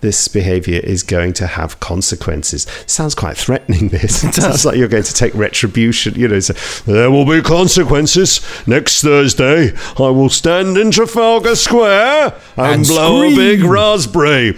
This 0.00 0.28
behavior 0.28 0.80
is 0.80 1.02
going 1.02 1.32
to 1.34 1.46
have 1.46 1.80
consequences. 1.80 2.66
Sounds 2.86 3.14
quite 3.14 3.36
threatening, 3.36 3.88
this. 3.90 4.24
It 4.24 4.34
sounds 4.34 4.64
like 4.64 4.76
you're 4.76 4.88
going 4.88 5.02
to 5.02 5.14
take 5.14 5.34
retribution. 5.34 6.14
You 6.14 6.28
know, 6.28 6.40
so, 6.40 6.54
there 6.90 7.10
will 7.10 7.26
be 7.26 7.42
consequences. 7.42 8.40
Next 8.66 9.02
Thursday, 9.02 9.72
I 9.98 10.10
will 10.10 10.30
stand 10.30 10.76
in 10.76 10.90
Trafalgar 10.90 11.56
Square 11.56 12.34
and, 12.56 12.74
And 12.74 12.86
blow 12.86 13.22
a 13.22 13.34
big 13.34 13.62
raspberry. 13.62 14.56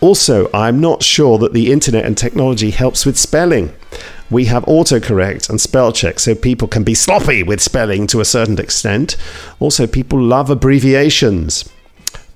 Also, 0.00 0.48
I'm 0.54 0.80
not 0.80 1.02
sure 1.02 1.38
that 1.38 1.52
the 1.52 1.72
internet 1.72 2.04
and 2.04 2.16
technology 2.16 2.70
helps 2.70 3.04
with 3.04 3.18
spelling. 3.18 3.74
We 4.30 4.44
have 4.46 4.64
autocorrect 4.64 5.48
and 5.48 5.60
spell 5.60 5.92
check 5.92 6.18
so 6.18 6.34
people 6.34 6.68
can 6.68 6.84
be 6.84 6.94
sloppy 6.94 7.42
with 7.42 7.60
spelling 7.60 8.06
to 8.08 8.20
a 8.20 8.24
certain 8.24 8.58
extent. 8.58 9.16
Also, 9.58 9.86
people 9.86 10.20
love 10.20 10.50
abbreviations. 10.50 11.68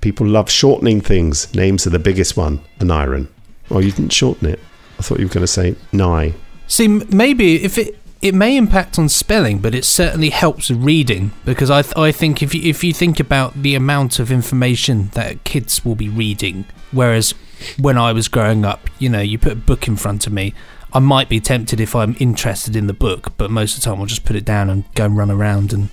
People 0.00 0.26
love 0.26 0.50
shortening 0.50 1.00
things. 1.00 1.54
Names 1.54 1.86
are 1.86 1.90
the 1.90 1.98
biggest 1.98 2.36
one. 2.36 2.60
An 2.80 2.90
iron. 2.90 3.28
Oh, 3.70 3.78
you 3.78 3.92
didn't 3.92 4.12
shorten 4.12 4.48
it. 4.48 4.58
I 4.98 5.02
thought 5.02 5.18
you 5.18 5.26
were 5.26 5.34
going 5.34 5.42
to 5.42 5.46
say 5.46 5.76
nigh. 5.92 6.34
See, 6.66 6.88
maybe 6.88 7.62
if 7.62 7.78
it 7.78 7.98
it 8.22 8.36
may 8.36 8.56
impact 8.56 9.00
on 9.00 9.08
spelling, 9.08 9.58
but 9.58 9.74
it 9.74 9.84
certainly 9.84 10.30
helps 10.30 10.70
reading 10.70 11.32
because 11.44 11.70
I 11.70 11.82
th- 11.82 11.96
I 11.96 12.12
think 12.12 12.40
if 12.40 12.54
you, 12.54 12.62
if 12.62 12.84
you 12.84 12.92
think 12.92 13.18
about 13.18 13.60
the 13.60 13.74
amount 13.74 14.20
of 14.20 14.30
information 14.30 15.08
that 15.14 15.42
kids 15.42 15.84
will 15.84 15.96
be 15.96 16.08
reading, 16.08 16.64
whereas 16.92 17.34
when 17.80 17.98
I 17.98 18.12
was 18.12 18.28
growing 18.28 18.64
up, 18.64 18.88
you 19.00 19.08
know, 19.08 19.20
you 19.20 19.38
put 19.38 19.52
a 19.52 19.56
book 19.56 19.88
in 19.88 19.96
front 19.96 20.28
of 20.28 20.32
me, 20.32 20.54
I 20.94 20.98
might 20.98 21.28
be 21.28 21.40
tempted 21.40 21.80
if 21.80 21.96
I'm 21.96 22.16
interested 22.20 22.76
in 22.76 22.86
the 22.86 22.92
book, 22.92 23.32
but 23.36 23.50
most 23.50 23.76
of 23.76 23.82
the 23.82 23.90
time 23.90 24.00
I'll 24.00 24.06
just 24.06 24.24
put 24.24 24.36
it 24.36 24.44
down 24.44 24.68
and 24.68 24.84
go 24.94 25.06
and 25.06 25.16
run 25.16 25.30
around 25.30 25.72
and 25.72 25.88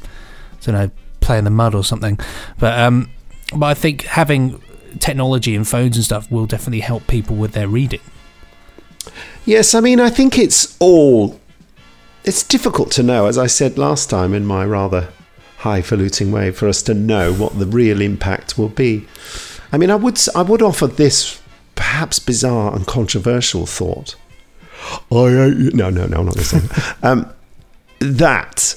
I 0.62 0.66
don't 0.66 0.76
know 0.76 0.92
play 1.22 1.38
in 1.38 1.44
the 1.44 1.52
mud 1.52 1.76
or 1.76 1.84
something. 1.84 2.20
But 2.58 2.80
um, 2.80 3.12
but 3.56 3.68
I 3.68 3.74
think 3.74 4.04
having 4.04 4.62
technology 5.00 5.56
and 5.56 5.68
phones 5.68 5.96
and 5.96 6.04
stuff 6.04 6.30
will 6.32 6.46
definitely 6.46 6.80
help 6.80 7.08
people 7.08 7.36
with 7.36 7.52
their 7.52 7.68
reading. 7.68 8.02
Yes, 9.46 9.74
I 9.74 9.80
mean, 9.80 10.00
I 10.00 10.10
think 10.10 10.38
it's 10.38 10.76
all. 10.80 11.40
It's 12.26 12.44
difficult 12.44 12.92
to 12.94 13.04
know, 13.04 13.28
as 13.28 13.38
I 13.38 13.48
said 13.48 13.78
last 13.78 14.10
time 14.10 14.34
in 14.34 14.46
my 14.46 14.66
rather 14.66 15.10
highfalutin 15.60 16.32
way, 16.32 16.52
for 16.52 16.68
us 16.68 16.82
to 16.84 16.94
know 16.94 17.34
what 17.34 17.58
the 17.58 17.66
real 17.66 18.02
impact 18.02 18.58
will 18.58 18.70
be. 18.70 19.08
I 19.72 19.78
mean, 19.78 19.90
I 19.92 19.96
would 19.96 20.20
I 20.36 20.42
would 20.42 20.62
offer 20.62 20.88
this 20.88 21.42
perhaps 21.76 22.20
bizarre 22.20 22.76
and 22.76 22.86
controversial 22.86 23.66
thought. 23.66 24.16
I 25.12 25.46
you. 25.48 25.72
No, 25.72 25.90
no, 25.90 26.06
no, 26.06 26.20
I'm 26.20 26.26
not 26.26 26.36
going 26.36 26.44
to 26.44 26.44
say 26.44 26.60
that. 26.60 26.98
um, 27.04 27.34
that 28.00 28.76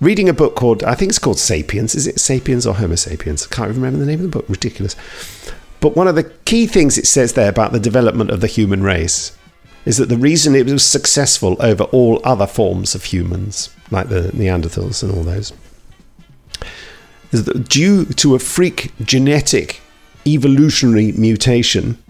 reading 0.00 0.28
a 0.28 0.34
book 0.34 0.56
called, 0.56 0.82
I 0.84 0.94
think 0.94 1.10
it's 1.10 1.18
called 1.18 1.38
Sapiens. 1.38 1.94
Is 1.94 2.06
it 2.06 2.20
Sapiens 2.20 2.66
or 2.66 2.74
Homo 2.74 2.96
Sapiens? 2.96 3.46
I 3.46 3.54
can't 3.54 3.70
even 3.70 3.82
remember 3.82 4.04
the 4.04 4.10
name 4.10 4.24
of 4.24 4.30
the 4.30 4.38
book. 4.38 4.48
Ridiculous. 4.48 4.96
But 5.80 5.96
one 5.96 6.08
of 6.08 6.14
the 6.14 6.24
key 6.44 6.66
things 6.66 6.98
it 6.98 7.06
says 7.06 7.32
there 7.32 7.48
about 7.48 7.72
the 7.72 7.80
development 7.80 8.30
of 8.30 8.40
the 8.40 8.46
human 8.46 8.82
race 8.82 9.36
is 9.84 9.96
that 9.96 10.08
the 10.08 10.16
reason 10.16 10.54
it 10.54 10.66
was 10.70 10.84
successful 10.84 11.56
over 11.60 11.84
all 11.84 12.20
other 12.24 12.46
forms 12.46 12.94
of 12.94 13.04
humans, 13.04 13.70
like 13.90 14.08
the 14.08 14.30
Neanderthals 14.32 15.02
and 15.02 15.12
all 15.12 15.24
those, 15.24 15.52
is 17.32 17.44
that 17.44 17.68
due 17.68 18.04
to 18.04 18.34
a 18.34 18.38
freak 18.38 18.92
genetic 19.00 19.80
evolutionary 20.26 21.12
mutation, 21.12 22.01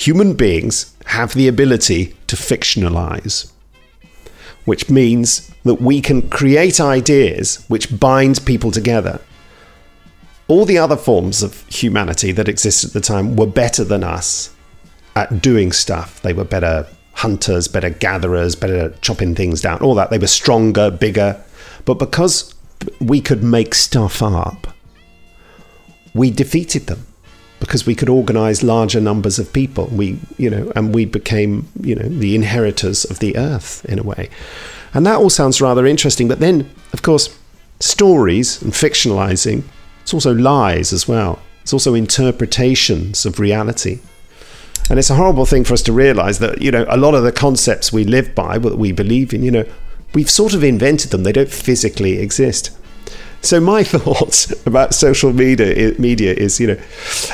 human 0.00 0.32
beings 0.32 0.96
have 1.04 1.34
the 1.34 1.46
ability 1.46 2.16
to 2.26 2.34
fictionalize, 2.34 3.52
which 4.64 4.88
means 4.88 5.50
that 5.64 5.74
we 5.74 6.00
can 6.00 6.26
create 6.30 6.80
ideas 6.80 7.62
which 7.68 8.00
bind 8.00 8.44
people 8.46 8.70
together. 8.70 9.20
All 10.48 10.64
the 10.64 10.78
other 10.78 10.96
forms 10.96 11.42
of 11.42 11.66
humanity 11.68 12.32
that 12.32 12.48
existed 12.48 12.88
at 12.88 12.92
the 12.94 13.00
time 13.00 13.36
were 13.36 13.46
better 13.46 13.84
than 13.84 14.02
us 14.02 14.54
at 15.16 15.42
doing 15.42 15.70
stuff. 15.70 16.22
They 16.22 16.32
were 16.32 16.44
better 16.44 16.86
hunters, 17.12 17.68
better 17.68 17.90
gatherers, 17.90 18.56
better 18.56 18.94
chopping 19.02 19.34
things 19.34 19.60
down, 19.60 19.82
all 19.82 19.94
that. 19.96 20.08
They 20.08 20.18
were 20.18 20.26
stronger, 20.26 20.90
bigger. 20.90 21.38
But 21.84 21.98
because 21.98 22.54
we 23.00 23.20
could 23.20 23.42
make 23.42 23.74
stuff 23.74 24.22
up, 24.22 24.68
we 26.14 26.30
defeated 26.30 26.86
them 26.86 27.06
because 27.60 27.86
we 27.86 27.94
could 27.94 28.08
organize 28.08 28.62
larger 28.62 29.00
numbers 29.00 29.38
of 29.38 29.52
people. 29.52 29.86
We, 29.86 30.18
you 30.38 30.50
know, 30.50 30.72
and 30.74 30.94
we 30.94 31.04
became, 31.04 31.68
you 31.80 31.94
know, 31.94 32.08
the 32.08 32.34
inheritors 32.34 33.04
of 33.04 33.18
the 33.20 33.36
earth 33.36 33.84
in 33.84 33.98
a 33.98 34.02
way. 34.02 34.30
And 34.92 35.06
that 35.06 35.16
all 35.16 35.30
sounds 35.30 35.60
rather 35.60 35.86
interesting. 35.86 36.26
But 36.26 36.40
then, 36.40 36.68
of 36.92 37.02
course, 37.02 37.38
stories 37.78 38.60
and 38.62 38.72
fictionalizing, 38.72 39.62
it's 40.02 40.14
also 40.14 40.34
lies 40.34 40.92
as 40.92 41.06
well. 41.06 41.38
It's 41.62 41.72
also 41.72 41.94
interpretations 41.94 43.24
of 43.26 43.38
reality. 43.38 44.00
And 44.88 44.98
it's 44.98 45.10
a 45.10 45.14
horrible 45.14 45.46
thing 45.46 45.62
for 45.62 45.74
us 45.74 45.82
to 45.82 45.92
realize 45.92 46.40
that, 46.40 46.60
you 46.60 46.70
know, 46.70 46.84
a 46.88 46.96
lot 46.96 47.14
of 47.14 47.22
the 47.22 47.30
concepts 47.30 47.92
we 47.92 48.04
live 48.04 48.34
by, 48.34 48.58
what 48.58 48.78
we 48.78 48.90
believe 48.90 49.32
in, 49.32 49.42
you 49.42 49.50
know, 49.50 49.64
we've 50.14 50.30
sort 50.30 50.54
of 50.54 50.64
invented 50.64 51.10
them. 51.10 51.22
They 51.22 51.32
don't 51.32 51.48
physically 51.48 52.18
exist. 52.18 52.76
So 53.42 53.60
my 53.60 53.82
thoughts 53.94 54.50
about 54.66 54.94
social 54.94 55.32
media 55.32 55.94
media 55.98 56.34
is, 56.34 56.60
you 56.60 56.66
know, 56.68 56.80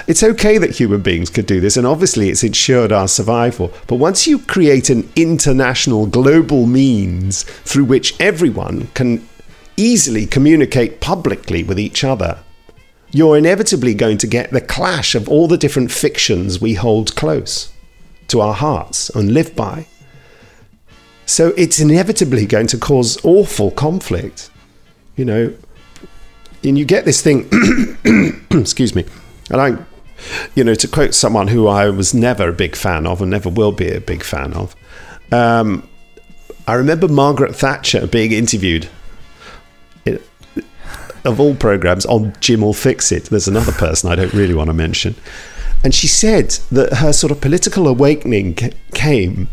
it's 0.07 0.23
okay 0.23 0.59
that 0.59 0.71
human 0.71 1.03
beings 1.03 1.31
could 1.31 1.47
do 1.47 1.61
this, 1.61 1.77
and 1.77 1.87
obviously 1.87 2.29
it's 2.29 2.45
ensured 2.45 2.93
our 2.93 3.09
survival. 3.09 3.73
But 3.87 3.97
once 3.97 4.27
you 4.27 4.39
create 4.39 4.91
an 4.91 5.09
international, 5.17 6.07
global 6.07 6.67
means 6.67 7.43
through 7.43 7.85
which 7.85 8.19
everyone 8.21 8.89
can 8.95 9.27
easily 9.77 10.27
communicate 10.27 11.01
publicly 11.01 11.63
with 11.63 11.79
each 11.79 12.05
other, 12.05 12.39
you're 13.11 13.37
inevitably 13.37 13.95
going 13.95 14.19
to 14.19 14.27
get 14.27 14.51
the 14.51 14.61
clash 14.61 15.15
of 15.15 15.29
all 15.29 15.49
the 15.49 15.59
different 15.59 15.91
fictions 15.91 16.61
we 16.61 16.75
hold 16.75 17.15
close 17.17 17.73
to 18.29 18.41
our 18.41 18.55
hearts 18.55 19.11
and 19.11 19.33
live 19.33 19.55
by. 19.55 19.87
So 21.25 21.49
it's 21.57 21.81
inevitably 21.81 22.47
going 22.47 22.69
to 22.69 22.79
cause 22.79 23.19
awful 23.25 23.71
conflict. 23.71 24.51
You 25.17 25.25
know, 25.25 25.55
and 26.69 26.79
you 26.79 26.85
get 26.85 27.05
this 27.05 27.23
thing, 27.23 27.49
excuse 28.51 28.95
me, 28.95 29.05
and 29.51 29.61
I, 29.61 29.79
you 30.55 30.65
know, 30.65 30.75
to 30.75 30.89
quote 30.89 31.15
someone 31.15 31.49
who 31.49 31.67
I 31.69 31.89
was 31.91 32.15
never 32.15 32.49
a 32.49 32.53
big 32.53 32.77
fan 32.77 33.07
of 33.07 33.21
and 33.21 33.31
never 33.31 33.49
will 33.49 33.73
be 33.73 33.89
a 33.89 34.01
big 34.01 34.23
fan 34.23 34.53
of, 34.55 34.75
um, 35.33 35.89
I 36.67 36.75
remember 36.75 37.09
Margaret 37.09 37.55
Thatcher 37.55 38.07
being 38.07 38.33
interviewed 38.33 38.89
in, 40.05 40.21
of 41.25 41.39
all 41.39 41.55
programs 41.55 42.05
on 42.07 42.35
Jim'll 42.41 42.75
Fix 42.75 43.13
It. 43.13 43.25
There's 43.25 43.49
another 43.49 43.73
person 43.73 44.11
I 44.11 44.17
don't 44.17 44.33
really 44.33 44.55
want 44.55 44.69
to 44.69 44.75
mention. 44.75 45.15
And 45.85 45.95
she 45.95 46.09
said 46.09 46.51
that 46.73 46.95
her 46.95 47.13
sort 47.13 47.31
of 47.31 47.41
political 47.41 47.87
awakening 47.87 48.57
came 48.95 49.49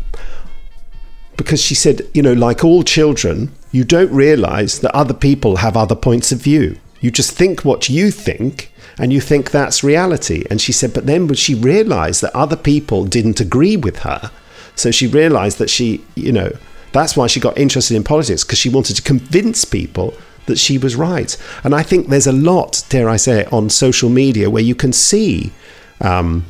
because 1.36 1.60
she 1.60 1.74
said, 1.74 2.02
you 2.14 2.22
know, 2.22 2.32
like 2.32 2.64
all 2.64 2.82
children, 2.82 3.52
you 3.70 3.84
don't 3.84 4.12
realize 4.12 4.80
that 4.80 4.94
other 4.94 5.14
people 5.14 5.56
have 5.56 5.76
other 5.76 5.94
points 5.94 6.32
of 6.32 6.40
view. 6.40 6.78
You 7.04 7.10
just 7.10 7.32
think 7.32 7.66
what 7.66 7.90
you 7.90 8.10
think 8.10 8.72
and 8.98 9.12
you 9.12 9.20
think 9.20 9.50
that's 9.50 9.84
reality. 9.84 10.44
And 10.48 10.58
she 10.58 10.72
said, 10.72 10.94
but 10.94 11.04
then 11.04 11.30
she 11.34 11.54
realized 11.54 12.22
that 12.22 12.34
other 12.34 12.56
people 12.56 13.04
didn't 13.04 13.40
agree 13.40 13.76
with 13.76 13.98
her, 13.98 14.30
so 14.74 14.90
she 14.90 15.06
realized 15.06 15.58
that 15.58 15.68
she, 15.68 16.02
you 16.14 16.32
know, 16.32 16.50
that's 16.92 17.14
why 17.14 17.26
she 17.26 17.40
got 17.40 17.58
interested 17.58 17.94
in 17.94 18.04
politics 18.04 18.42
because 18.42 18.58
she 18.58 18.70
wanted 18.70 18.96
to 18.96 19.02
convince 19.02 19.66
people 19.66 20.14
that 20.46 20.58
she 20.58 20.78
was 20.78 20.96
right. 20.96 21.36
And 21.62 21.74
I 21.74 21.82
think 21.82 22.08
there's 22.08 22.26
a 22.26 22.32
lot, 22.32 22.82
dare 22.88 23.10
I 23.10 23.16
say 23.16 23.40
it, 23.40 23.52
on 23.52 23.68
social 23.68 24.08
media 24.08 24.48
where 24.48 24.62
you 24.62 24.74
can 24.74 24.94
see 24.94 25.52
um, 26.00 26.46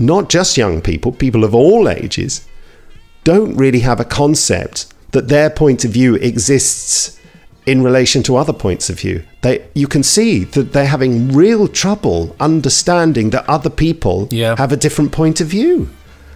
not 0.00 0.30
just 0.30 0.56
young 0.56 0.80
people, 0.80 1.12
people 1.12 1.44
of 1.44 1.54
all 1.54 1.86
ages, 1.86 2.48
don't 3.24 3.54
really 3.58 3.80
have 3.80 4.00
a 4.00 4.06
concept 4.06 4.86
that 5.10 5.28
their 5.28 5.50
point 5.50 5.84
of 5.84 5.90
view 5.90 6.14
exists 6.14 7.20
in 7.66 7.82
relation 7.82 8.22
to 8.22 8.36
other 8.36 8.52
points 8.52 8.88
of 8.88 9.00
view. 9.00 9.22
They, 9.42 9.66
you 9.74 9.88
can 9.88 10.02
see 10.04 10.44
that 10.44 10.72
they're 10.72 10.86
having 10.86 11.32
real 11.32 11.66
trouble 11.66 12.34
understanding 12.38 13.30
that 13.30 13.48
other 13.48 13.70
people 13.70 14.28
Yeah. 14.30 14.54
have 14.56 14.72
a 14.72 14.76
different 14.76 15.10
point 15.12 15.40
of 15.40 15.48
view. 15.48 15.88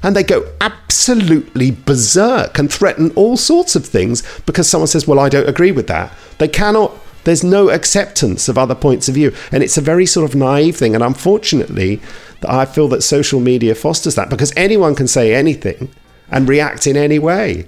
And 0.03 0.17
they 0.17 0.23
go 0.25 0.45
absolutely 0.61 1.71
berserk 1.71 2.59
and 2.59 2.73
threaten 2.73 3.11
all 3.15 3.37
sorts 3.37 3.77
of 3.77 3.87
things 3.87 4.23
because 4.47 4.69
someone 4.69 4.89
says, 4.89 5.07
Well, 5.07 5.19
I 5.21 5.29
don't 5.29 5.49
agree 5.49 5.73
with 5.73 5.87
that. 5.89 6.13
They 6.39 6.49
cannot, 6.49 6.93
there's 7.25 7.45
no 7.45 7.69
acceptance 7.71 8.49
of 8.49 8.57
other 8.59 8.75
points 8.75 9.09
of 9.09 9.15
view. 9.15 9.33
And 9.53 9.63
it's 9.63 9.77
a 9.79 9.83
very 9.83 10.07
sort 10.07 10.29
of 10.29 10.35
naive 10.35 10.77
thing. 10.77 10.95
And 10.95 11.05
unfortunately, 11.05 12.01
I 12.49 12.65
feel 12.65 12.89
that 12.89 13.03
social 13.03 13.41
media 13.41 13.75
fosters 13.75 14.15
that 14.15 14.31
because 14.31 14.53
anyone 14.57 14.95
can 14.95 15.07
say 15.07 15.35
anything 15.35 15.91
and 16.31 16.49
react 16.49 16.87
in 16.87 16.97
any 16.97 17.19
way. 17.19 17.67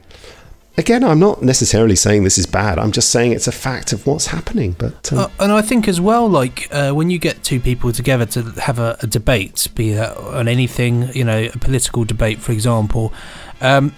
Again, 0.78 1.04
I'm 1.04 1.18
not 1.18 1.42
necessarily 1.42 1.96
saying 1.96 2.24
this 2.24 2.38
is 2.38 2.46
bad. 2.46 2.78
I'm 2.78 2.92
just 2.92 3.10
saying 3.10 3.32
it's 3.32 3.46
a 3.46 3.52
fact 3.52 3.92
of 3.92 4.06
what's 4.06 4.28
happening. 4.28 4.74
But 4.78 5.12
um, 5.12 5.18
Uh, 5.18 5.28
and 5.38 5.52
I 5.52 5.60
think 5.60 5.86
as 5.86 6.00
well, 6.00 6.26
like 6.28 6.66
uh, 6.72 6.92
when 6.92 7.10
you 7.10 7.18
get 7.18 7.44
two 7.44 7.60
people 7.60 7.92
together 7.92 8.24
to 8.26 8.42
have 8.62 8.78
a, 8.78 8.96
a 9.00 9.06
debate, 9.06 9.68
be 9.74 9.92
that 9.92 10.16
on 10.16 10.48
anything, 10.48 11.12
you 11.14 11.24
know, 11.24 11.50
a 11.52 11.58
political 11.58 12.04
debate, 12.04 12.38
for 12.38 12.52
example, 12.52 13.12
um, 13.60 13.94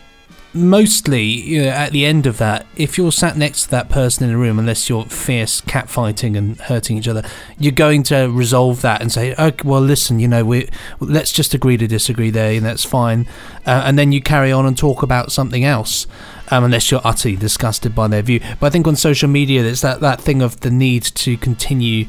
mostly 0.52 1.24
you 1.24 1.62
know, 1.62 1.68
at 1.68 1.92
the 1.92 2.04
end 2.06 2.26
of 2.26 2.38
that, 2.38 2.66
if 2.76 2.96
you're 2.96 3.12
sat 3.12 3.36
next 3.36 3.64
to 3.64 3.70
that 3.70 3.88
person 3.88 4.24
in 4.24 4.30
the 4.30 4.36
room, 4.36 4.58
unless 4.58 4.88
you're 4.88 5.04
fierce 5.04 5.60
cat 5.60 5.88
fighting 5.88 6.36
and 6.36 6.58
hurting 6.62 6.96
each 6.96 7.08
other, 7.08 7.22
you're 7.58 7.72
going 7.72 8.02
to 8.04 8.26
resolve 8.26 8.80
that 8.82 9.00
and 9.00 9.12
say, 9.12 9.32
okay, 9.36 9.62
well, 9.64 9.80
listen, 9.80 10.18
you 10.18 10.28
know, 10.28 10.44
we 10.44 10.68
let's 11.00 11.32
just 11.32 11.54
agree 11.54 11.76
to 11.76 11.86
disagree 11.86 12.30
there, 12.30 12.52
and 12.52 12.64
that's 12.66 12.84
fine. 12.84 13.26
Uh, 13.66 13.82
and 13.84 13.98
then 13.98 14.10
you 14.12 14.20
carry 14.20 14.50
on 14.50 14.66
and 14.66 14.76
talk 14.76 15.02
about 15.02 15.30
something 15.30 15.64
else. 15.64 16.06
Um, 16.50 16.64
unless 16.64 16.90
you're 16.90 17.00
utterly 17.04 17.36
disgusted 17.36 17.94
by 17.94 18.06
their 18.08 18.20
view. 18.22 18.38
But 18.60 18.66
I 18.66 18.70
think 18.70 18.86
on 18.86 18.96
social 18.96 19.28
media, 19.30 19.62
there's 19.62 19.80
that, 19.80 20.00
that 20.00 20.20
thing 20.20 20.42
of 20.42 20.60
the 20.60 20.70
need 20.70 21.02
to 21.04 21.36
continue 21.38 22.06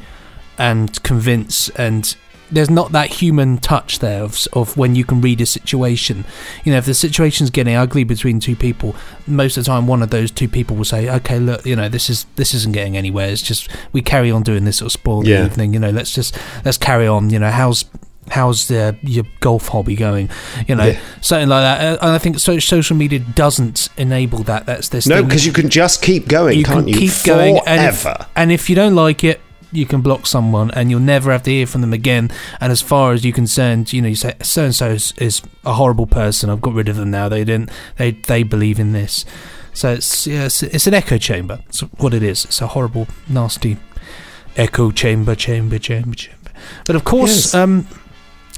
and 0.57 1.01
convince 1.03 1.69
and 1.69 2.15
there's 2.51 2.69
not 2.69 2.91
that 2.91 3.07
human 3.11 3.57
touch 3.57 3.99
there 3.99 4.21
of, 4.21 4.37
of 4.53 4.77
when 4.77 4.93
you 4.95 5.03
can 5.03 5.19
read 5.19 5.41
a 5.41 5.45
situation. 5.47 6.23
You 6.63 6.73
know, 6.73 6.77
if 6.77 6.85
the 6.85 6.93
situation's 6.93 7.49
getting 7.49 7.75
ugly 7.75 8.03
between 8.03 8.39
two 8.39 8.55
people, 8.55 8.95
most 9.25 9.57
of 9.57 9.63
the 9.63 9.69
time 9.69 9.87
one 9.87 10.03
of 10.03 10.11
those 10.11 10.29
two 10.29 10.47
people 10.47 10.75
will 10.77 10.85
say, 10.85 11.09
"Okay, 11.09 11.39
look, 11.39 11.65
you 11.65 11.75
know, 11.75 11.89
this 11.89 12.07
is 12.07 12.27
this 12.35 12.53
isn't 12.53 12.73
getting 12.73 12.95
anywhere. 12.95 13.29
It's 13.29 13.41
just 13.41 13.67
we 13.93 14.03
carry 14.03 14.29
on 14.29 14.43
doing 14.43 14.63
this, 14.63 14.77
it'll 14.77 14.91
spoil 14.91 15.23
the 15.23 15.29
Yeah. 15.31 15.45
evening. 15.45 15.73
You 15.73 15.79
know, 15.79 15.89
let's 15.89 16.13
just 16.13 16.37
let's 16.63 16.77
carry 16.77 17.07
on. 17.07 17.31
You 17.31 17.39
know, 17.39 17.49
how's 17.49 17.85
how's 18.29 18.67
the, 18.67 18.95
your 19.03 19.25
golf 19.39 19.67
hobby 19.69 19.95
going? 19.95 20.29
You 20.67 20.75
know, 20.75 20.85
Yeah. 20.87 20.99
something 21.21 21.49
like 21.49 21.61
that. 21.61 21.81
Uh, 22.01 22.05
And 22.05 22.11
I 22.11 22.17
think 22.17 22.39
so, 22.39 22.57
social 22.59 22.95
media 22.97 23.19
doesn't 23.19 23.89
enable 23.97 24.39
that. 24.43 24.65
That's 24.65 24.89
this. 24.89 25.07
no, 25.07 25.23
because 25.23 25.45
you 25.45 25.51
can 25.53 25.69
just 25.69 26.01
keep 26.01 26.27
going, 26.27 26.57
you 26.57 26.63
can't 26.65 26.79
can 26.79 26.87
you? 26.87 26.95
keep 26.99 27.23
going 27.23 27.59
and 27.67 27.81
if, 27.93 28.01
Forever. 28.01 28.25
and 28.35 28.51
if 28.51 28.69
you 28.69 28.75
don't 28.75 28.95
like 28.95 29.23
it 29.23 29.41
you 29.71 29.85
can 29.85 29.99
block 29.99 30.25
someone 30.25 30.71
and 30.71 30.89
you'll 30.89 31.01
never 31.01 31.31
have 31.33 31.43
to 31.43 31.49
hear 31.51 31.67
from 31.67 31.81
them 31.81 31.91
again 31.91 32.29
and 32.61 32.71
as 32.71 32.81
far 32.81 33.11
as 33.11 33.25
you're 33.25 33.33
concerned 33.33 33.91
you 33.91 34.01
know 34.01 34.07
you 34.07 34.15
say 34.15 34.33
so 34.41 34.63
and 34.65 34.75
so 34.75 34.89
is 34.91 35.11
is 35.17 35.41
a 35.65 35.73
horrible 35.73 36.05
person 36.07 36.49
i've 36.49 36.61
got 36.61 36.73
rid 36.73 36.87
of 36.87 36.95
them 36.95 37.11
now 37.11 37.27
they 37.27 37.43
didn't 37.43 37.69
they 37.97 38.11
they 38.11 38.41
believe 38.41 38.79
in 38.79 38.93
this 38.93 39.25
so 39.73 39.91
it's 39.91 40.27
yeah, 40.27 40.45
it's, 40.45 40.63
it's 40.63 40.87
an 40.87 40.93
echo 40.93 41.17
chamber 41.17 41.59
it's 41.67 41.81
what 41.97 42.13
it 42.13 42.23
is 42.23 42.45
it's 42.45 42.61
a 42.61 42.67
horrible 42.67 43.05
nasty 43.27 43.75
echo 44.55 44.91
chamber 44.91 45.35
chamber 45.35 45.77
chamber 45.77 46.15
chamber 46.15 46.51
but 46.85 46.95
of 46.95 47.03
course 47.03 47.45
Yes. 47.47 47.55
um 47.55 47.85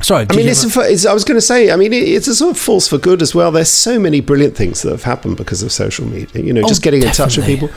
sorry 0.01 0.25
I 0.29 0.35
mean, 0.35 0.47
it's, 0.47 0.63
a, 0.75 0.79
it's 0.81 1.05
I 1.05 1.13
was 1.13 1.23
going 1.23 1.37
to 1.37 1.41
say. 1.41 1.71
I 1.71 1.75
mean, 1.75 1.93
it, 1.93 2.03
it's 2.07 2.27
a 2.27 2.35
sort 2.35 2.55
of 2.55 2.61
force 2.61 2.87
for 2.87 2.97
good 2.97 3.21
as 3.21 3.33
well. 3.35 3.51
There's 3.51 3.69
so 3.69 3.99
many 3.99 4.21
brilliant 4.21 4.55
things 4.55 4.81
that 4.83 4.91
have 4.91 5.03
happened 5.03 5.37
because 5.37 5.63
of 5.63 5.71
social 5.71 6.05
media. 6.05 6.41
You 6.43 6.53
know, 6.53 6.61
Oh, 6.63 6.67
just 6.67 6.83
getting 6.83 7.01
in 7.03 7.11
touch 7.11 7.37
with 7.37 7.45
people, 7.45 7.69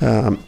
um, 0.00 0.44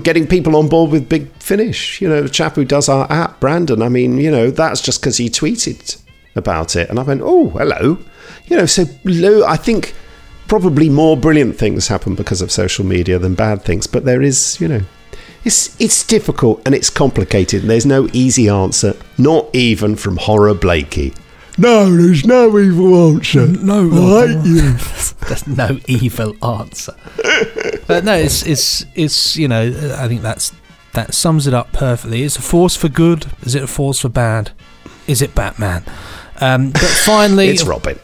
getting 0.02 0.26
people 0.26 0.56
on 0.56 0.68
board 0.68 0.90
with 0.90 1.08
Big 1.08 1.30
Finish. 1.38 2.00
You 2.00 2.08
know, 2.08 2.22
the 2.22 2.28
chap 2.28 2.54
who 2.56 2.64
does 2.64 2.88
our 2.88 3.10
app, 3.10 3.40
Brandon. 3.40 3.82
I 3.82 3.88
mean, 3.88 4.18
you 4.18 4.30
know, 4.30 4.50
that's 4.50 4.80
just 4.80 5.00
because 5.00 5.16
he 5.16 5.28
tweeted 5.28 6.00
about 6.36 6.76
it, 6.76 6.90
and 6.90 6.98
I 6.98 7.02
went, 7.02 7.22
"Oh, 7.24 7.50
hello." 7.50 7.98
You 8.46 8.56
know, 8.56 8.66
so 8.66 8.84
lo- 9.04 9.44
I 9.46 9.56
think 9.56 9.94
probably 10.48 10.88
more 10.88 11.16
brilliant 11.16 11.56
things 11.56 11.86
happen 11.88 12.14
because 12.16 12.42
of 12.42 12.50
social 12.50 12.84
media 12.84 13.18
than 13.20 13.34
bad 13.34 13.62
things, 13.62 13.86
but 13.86 14.04
there 14.04 14.20
is, 14.20 14.60
you 14.60 14.66
know, 14.66 14.80
it's 15.44 15.80
it's 15.80 16.04
difficult 16.06 16.62
and 16.66 16.74
it's 16.74 16.90
complicated. 16.90 17.62
And 17.62 17.70
there's 17.70 17.86
no 17.86 18.08
easy 18.12 18.48
answer, 18.48 18.94
not 19.18 19.48
even 19.54 19.96
from 19.96 20.16
Horror 20.16 20.54
Blakey. 20.54 21.14
No, 21.58 21.94
there's 21.94 22.24
no 22.24 22.58
evil 22.58 23.16
answer. 23.16 23.46
No, 23.46 23.90
I 24.18 24.28
hate 24.28 24.46
you. 24.46 24.72
There's 25.28 25.46
no 25.46 25.78
evil 25.86 26.34
answer. 26.42 26.94
but 27.86 28.02
no, 28.04 28.14
it's 28.14 28.46
it's 28.46 28.84
it's 28.94 29.36
you 29.36 29.46
know 29.46 29.66
I 29.98 30.08
think 30.08 30.22
that's 30.22 30.52
that 30.94 31.12
sums 31.12 31.46
it 31.46 31.52
up 31.52 31.70
perfectly. 31.72 32.22
Is 32.22 32.36
a 32.36 32.40
force 32.42 32.76
for 32.76 32.88
good? 32.88 33.26
Is 33.42 33.54
it 33.54 33.62
a 33.62 33.66
force 33.66 34.00
for 34.00 34.08
bad? 34.08 34.52
Is 35.06 35.20
it 35.20 35.34
Batman? 35.34 35.84
Um, 36.40 36.70
but 36.70 36.80
finally, 37.04 37.48
It's 37.48 37.64
Robin. 37.64 37.96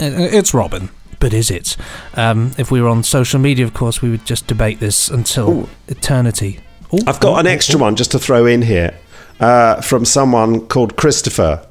Uh, 0.00 0.10
It's 0.38 0.52
Robin. 0.52 0.88
But 1.20 1.32
is 1.32 1.50
it? 1.50 1.76
Um, 2.14 2.52
if 2.58 2.70
we 2.70 2.80
were 2.82 2.88
on 2.88 3.02
social 3.04 3.38
media, 3.40 3.64
of 3.64 3.72
course, 3.72 4.02
we 4.02 4.10
would 4.10 4.26
just 4.26 4.46
debate 4.48 4.80
this 4.80 5.08
until 5.08 5.68
eternity. 5.88 6.60
Ooh, 6.94 6.98
I've 7.06 7.20
got 7.20 7.36
ooh, 7.36 7.40
an 7.40 7.46
extra 7.46 7.78
ooh. 7.78 7.82
one 7.82 7.96
just 7.96 8.12
to 8.12 8.18
throw 8.18 8.46
in 8.46 8.62
here 8.62 8.96
uh, 9.40 9.80
from 9.80 10.04
someone 10.04 10.66
called 10.66 10.96
Christopher, 10.96 11.66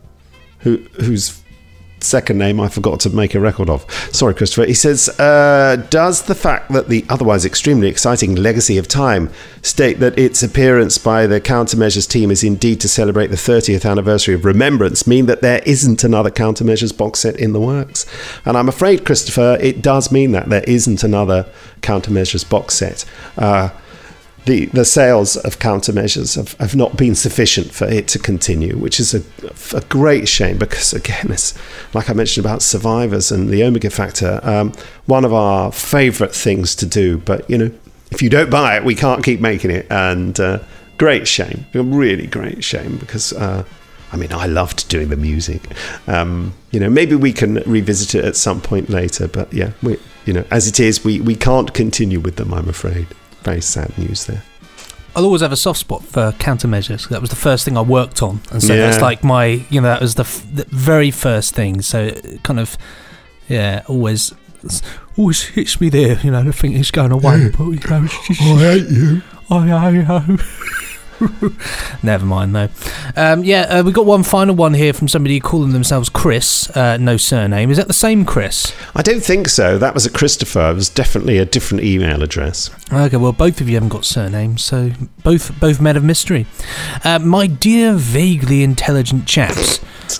who 0.59 0.77
whose 0.99 1.41
second 2.05 2.37
name 2.37 2.59
I 2.59 2.67
forgot 2.67 2.99
to 3.01 3.09
make 3.09 3.33
a 3.35 3.39
record 3.39 3.69
of. 3.69 3.85
Sorry, 4.13 4.33
Christopher. 4.33 4.65
He 4.65 4.73
says, 4.73 5.09
uh, 5.19 5.83
"Does 5.89 6.23
the 6.23 6.35
fact 6.35 6.71
that 6.71 6.89
the 6.89 7.05
otherwise 7.09 7.45
extremely 7.45 7.87
exciting 7.87 8.35
Legacy 8.35 8.77
of 8.77 8.87
Time 8.87 9.29
state 9.61 9.99
that 9.99 10.17
its 10.17 10.43
appearance 10.43 10.97
by 10.97 11.25
the 11.27 11.41
Countermeasures 11.41 12.07
team 12.07 12.31
is 12.31 12.43
indeed 12.43 12.79
to 12.81 12.87
celebrate 12.87 13.27
the 13.27 13.35
30th 13.35 13.89
anniversary 13.89 14.35
of 14.35 14.45
Remembrance 14.45 15.07
mean 15.07 15.25
that 15.25 15.41
there 15.41 15.61
isn't 15.65 16.03
another 16.03 16.29
Countermeasures 16.29 16.95
box 16.95 17.19
set 17.19 17.37
in 17.37 17.53
the 17.53 17.61
works?" 17.61 18.05
And 18.45 18.57
I'm 18.57 18.69
afraid, 18.69 19.05
Christopher, 19.05 19.57
it 19.59 19.81
does 19.81 20.11
mean 20.11 20.31
that 20.33 20.49
there 20.49 20.63
isn't 20.63 21.03
another 21.03 21.47
Countermeasures 21.81 22.47
box 22.47 22.75
set. 22.75 23.05
Uh, 23.37 23.69
the, 24.45 24.67
the 24.67 24.85
sales 24.85 25.35
of 25.37 25.59
countermeasures 25.59 26.35
have, 26.35 26.53
have 26.53 26.75
not 26.75 26.97
been 26.97 27.15
sufficient 27.15 27.71
for 27.71 27.85
it 27.85 28.07
to 28.09 28.19
continue, 28.19 28.77
which 28.77 28.99
is 28.99 29.13
a, 29.13 29.23
a 29.75 29.81
great 29.81 30.27
shame 30.27 30.57
because, 30.57 30.93
again, 30.93 31.31
it's 31.31 31.53
like 31.93 32.09
I 32.09 32.13
mentioned 32.13 32.45
about 32.45 32.61
survivors 32.61 33.31
and 33.31 33.49
the 33.49 33.63
Omega 33.63 33.89
Factor, 33.89 34.39
um, 34.43 34.73
one 35.07 35.25
of 35.25 35.33
our 35.33 35.71
favourite 35.71 36.33
things 36.33 36.75
to 36.75 36.85
do. 36.85 37.17
But, 37.17 37.49
you 37.49 37.57
know, 37.57 37.71
if 38.11 38.21
you 38.21 38.29
don't 38.29 38.51
buy 38.51 38.77
it, 38.77 38.83
we 38.83 38.93
can't 38.95 39.23
keep 39.23 39.41
making 39.41 39.71
it. 39.71 39.87
And 39.89 40.39
uh, 40.39 40.59
great 40.97 41.27
shame, 41.27 41.65
really 41.73 42.27
great 42.27 42.63
shame 42.63 42.97
because. 42.97 43.33
Uh, 43.33 43.63
I 44.11 44.17
mean, 44.17 44.31
I 44.31 44.45
loved 44.45 44.87
doing 44.87 45.09
the 45.09 45.17
music. 45.17 45.61
Um, 46.07 46.53
you 46.71 46.79
know, 46.79 46.89
maybe 46.89 47.15
we 47.15 47.33
can 47.33 47.55
revisit 47.65 48.15
it 48.15 48.23
at 48.23 48.37
some 48.37 48.61
point 48.61 48.89
later. 48.89 49.27
But 49.27 49.51
yeah, 49.51 49.71
we, 49.83 49.97
you 50.25 50.31
know, 50.31 50.45
as 50.51 50.69
it 50.69 50.79
is, 50.79 51.03
we, 51.03 51.19
we 51.19 51.35
can't 51.35 51.73
continue 51.73 52.21
with 52.21 52.37
them. 52.37 52.53
I'm 52.53 52.69
afraid. 52.69 53.07
Very 53.45 53.61
sad 53.61 53.97
news 53.97 54.25
there. 54.25 54.43
I'll 55.15 55.23
always 55.23 55.41
have 55.41 55.53
a 55.53 55.57
soft 55.57 55.79
spot 55.79 56.03
for 56.03 56.33
countermeasures. 56.39 57.07
That 57.07 57.21
was 57.21 57.29
the 57.29 57.37
first 57.37 57.63
thing 57.63 57.77
I 57.77 57.81
worked 57.81 58.21
on, 58.21 58.41
and 58.51 58.61
so 58.61 58.73
Yeah. 58.73 58.81
that's 58.89 59.01
like 59.01 59.23
my, 59.23 59.45
you 59.69 59.79
know, 59.79 59.87
that 59.87 60.01
was 60.01 60.15
the, 60.15 60.23
f- 60.23 60.45
the 60.53 60.65
very 60.65 61.09
first 61.11 61.55
thing. 61.55 61.81
So 61.81 62.03
it 62.07 62.43
kind 62.43 62.59
of, 62.59 62.77
yeah, 63.47 63.83
always, 63.87 64.33
always 65.17 65.41
hits 65.43 65.79
me 65.79 65.87
there. 65.87 66.19
You 66.21 66.31
know, 66.31 66.43
the 66.43 66.51
thing 66.51 66.73
is 66.73 66.91
going 66.91 67.13
away, 67.13 67.49
but 67.57 67.63
you 67.65 67.79
know, 67.89 68.07
I 68.41 68.57
hate 68.59 68.89
you. 68.89 69.21
I 69.49 69.91
hate 69.91 70.27
you. 70.27 70.37
Never 72.03 72.25
mind, 72.25 72.55
though. 72.55 72.69
Um, 73.15 73.43
yeah, 73.43 73.61
uh, 73.61 73.83
we 73.83 73.91
got 73.91 74.05
one 74.05 74.23
final 74.23 74.55
one 74.55 74.73
here 74.73 74.93
from 74.93 75.07
somebody 75.07 75.39
calling 75.39 75.71
themselves 75.71 76.09
Chris. 76.09 76.69
Uh, 76.75 76.97
no 76.97 77.17
surname. 77.17 77.71
Is 77.71 77.77
that 77.77 77.87
the 77.87 77.93
same 77.93 78.25
Chris? 78.25 78.73
I 78.95 79.01
don't 79.01 79.23
think 79.23 79.47
so. 79.49 79.77
That 79.77 79.93
was 79.93 80.05
a 80.05 80.11
Christopher. 80.11 80.69
It 80.71 80.75
was 80.75 80.89
definitely 80.89 81.37
a 81.37 81.45
different 81.45 81.83
email 81.83 82.21
address. 82.23 82.69
Okay, 82.91 83.17
well, 83.17 83.31
both 83.31 83.61
of 83.61 83.67
you 83.69 83.75
haven't 83.75 83.89
got 83.89 84.05
surnames, 84.05 84.63
so 84.63 84.91
both 85.23 85.57
both 85.59 85.79
men 85.81 85.97
of 85.97 86.03
mystery. 86.03 86.45
Uh, 87.03 87.19
my 87.19 87.47
dear, 87.47 87.93
vaguely 87.93 88.63
intelligent 88.63 89.25
chaps. 89.27 89.79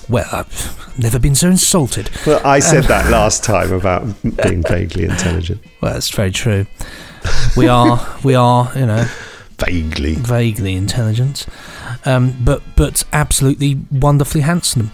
Well, 0.10 0.26
I've 0.32 0.98
never 0.98 1.20
been 1.20 1.36
so 1.36 1.50
insulted. 1.50 2.10
Well, 2.26 2.42
I 2.46 2.60
said 2.60 2.84
Um, 2.84 2.88
that 2.88 3.12
last 3.12 3.44
time 3.44 3.72
about 3.72 4.06
being 4.44 4.64
vaguely 4.64 5.04
intelligent. 5.06 5.62
Well, 5.82 5.94
that's 5.94 6.10
very 6.10 6.32
true. 6.32 6.66
We 7.58 7.68
are, 7.68 8.18
we 8.24 8.36
are, 8.36 8.72
you 8.76 8.86
know, 8.86 9.08
vaguely, 9.60 10.16
vaguely 10.16 10.76
intelligent, 10.76 11.46
um, 12.06 12.36
but 12.44 12.62
but 12.76 13.04
absolutely 13.14 13.80
wonderfully 13.92 14.42
handsome. 14.42 14.92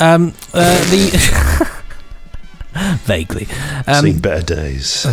Um, 0.00 0.34
uh, 0.54 0.78
the 0.90 1.70
vaguely 3.04 3.46
um, 3.86 4.04
Seen 4.04 4.18
better 4.18 4.42
days. 4.54 5.06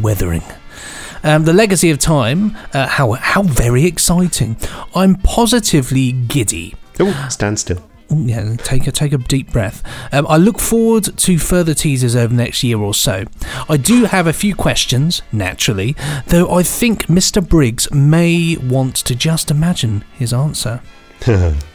weathering. 0.00 0.42
Um, 1.22 1.44
the 1.44 1.52
legacy 1.52 1.90
of 1.90 1.98
time. 1.98 2.56
Uh, 2.72 2.86
how 2.86 3.12
how 3.12 3.42
very 3.42 3.84
exciting! 3.84 4.56
I'm 4.94 5.16
positively 5.16 6.12
giddy. 6.12 6.74
Oh, 6.98 7.26
stand 7.30 7.58
still. 7.58 7.82
Yeah, 8.10 8.56
take 8.56 8.86
a 8.86 8.92
take 8.92 9.12
a 9.12 9.18
deep 9.18 9.52
breath. 9.52 9.82
Um, 10.12 10.26
I 10.28 10.36
look 10.36 10.58
forward 10.58 11.16
to 11.16 11.38
further 11.38 11.74
teasers 11.74 12.16
over 12.16 12.28
the 12.28 12.42
next 12.42 12.64
year 12.64 12.78
or 12.78 12.92
so. 12.92 13.24
I 13.68 13.76
do 13.76 14.04
have 14.04 14.26
a 14.26 14.32
few 14.32 14.54
questions, 14.54 15.22
naturally, 15.30 15.94
though 16.26 16.50
I 16.52 16.62
think 16.64 17.06
Mr. 17.06 17.46
Briggs 17.46 17.90
may 17.92 18.56
want 18.56 18.96
to 18.96 19.14
just 19.14 19.50
imagine 19.50 20.04
his 20.12 20.32
answer. 20.32 20.82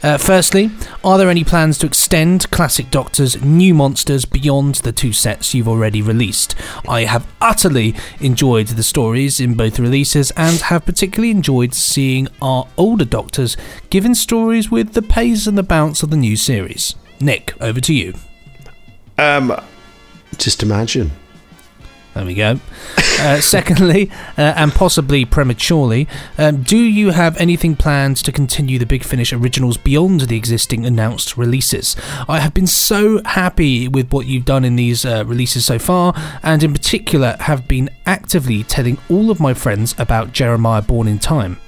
Uh, 0.00 0.16
firstly, 0.16 0.70
are 1.02 1.18
there 1.18 1.28
any 1.28 1.42
plans 1.42 1.76
to 1.78 1.86
extend 1.86 2.48
Classic 2.52 2.88
Doctor's 2.88 3.42
new 3.42 3.74
monsters 3.74 4.24
beyond 4.24 4.76
the 4.76 4.92
two 4.92 5.12
sets 5.12 5.54
you've 5.54 5.66
already 5.66 6.02
released? 6.02 6.54
I 6.88 7.02
have 7.02 7.26
utterly 7.40 7.96
enjoyed 8.20 8.68
the 8.68 8.84
stories 8.84 9.40
in 9.40 9.54
both 9.54 9.80
releases 9.80 10.30
and 10.32 10.60
have 10.60 10.86
particularly 10.86 11.32
enjoyed 11.32 11.74
seeing 11.74 12.28
our 12.40 12.68
older 12.76 13.04
Doctors 13.04 13.56
given 13.90 14.14
stories 14.14 14.70
with 14.70 14.92
the 14.92 15.02
pace 15.02 15.48
and 15.48 15.58
the 15.58 15.64
bounce 15.64 16.04
of 16.04 16.10
the 16.10 16.16
new 16.16 16.36
series. 16.36 16.94
Nick, 17.18 17.60
over 17.60 17.80
to 17.80 17.92
you. 17.92 18.14
Um, 19.18 19.52
just 20.36 20.62
imagine. 20.62 21.10
There 22.14 22.24
we 22.24 22.34
go. 22.34 22.58
Uh, 23.20 23.40
secondly, 23.40 24.10
uh, 24.36 24.54
and 24.56 24.72
possibly 24.72 25.24
prematurely, 25.24 26.08
um, 26.36 26.62
do 26.62 26.76
you 26.76 27.10
have 27.10 27.36
anything 27.36 27.76
planned 27.76 28.16
to 28.18 28.32
continue 28.32 28.78
the 28.78 28.86
Big 28.86 29.04
Finish 29.04 29.32
originals 29.32 29.76
beyond 29.76 30.22
the 30.22 30.36
existing 30.36 30.84
announced 30.84 31.36
releases? 31.36 31.94
I 32.28 32.40
have 32.40 32.54
been 32.54 32.66
so 32.66 33.22
happy 33.24 33.88
with 33.88 34.10
what 34.12 34.26
you've 34.26 34.44
done 34.44 34.64
in 34.64 34.76
these 34.76 35.04
uh, 35.04 35.24
releases 35.26 35.64
so 35.64 35.78
far, 35.78 36.14
and 36.42 36.62
in 36.62 36.72
particular, 36.72 37.36
have 37.40 37.68
been 37.68 37.90
actively 38.06 38.64
telling 38.64 38.98
all 39.08 39.30
of 39.30 39.38
my 39.38 39.54
friends 39.54 39.94
about 39.98 40.32
Jeremiah 40.32 40.82
Bourne 40.82 41.08
in 41.08 41.18
Time. 41.18 41.58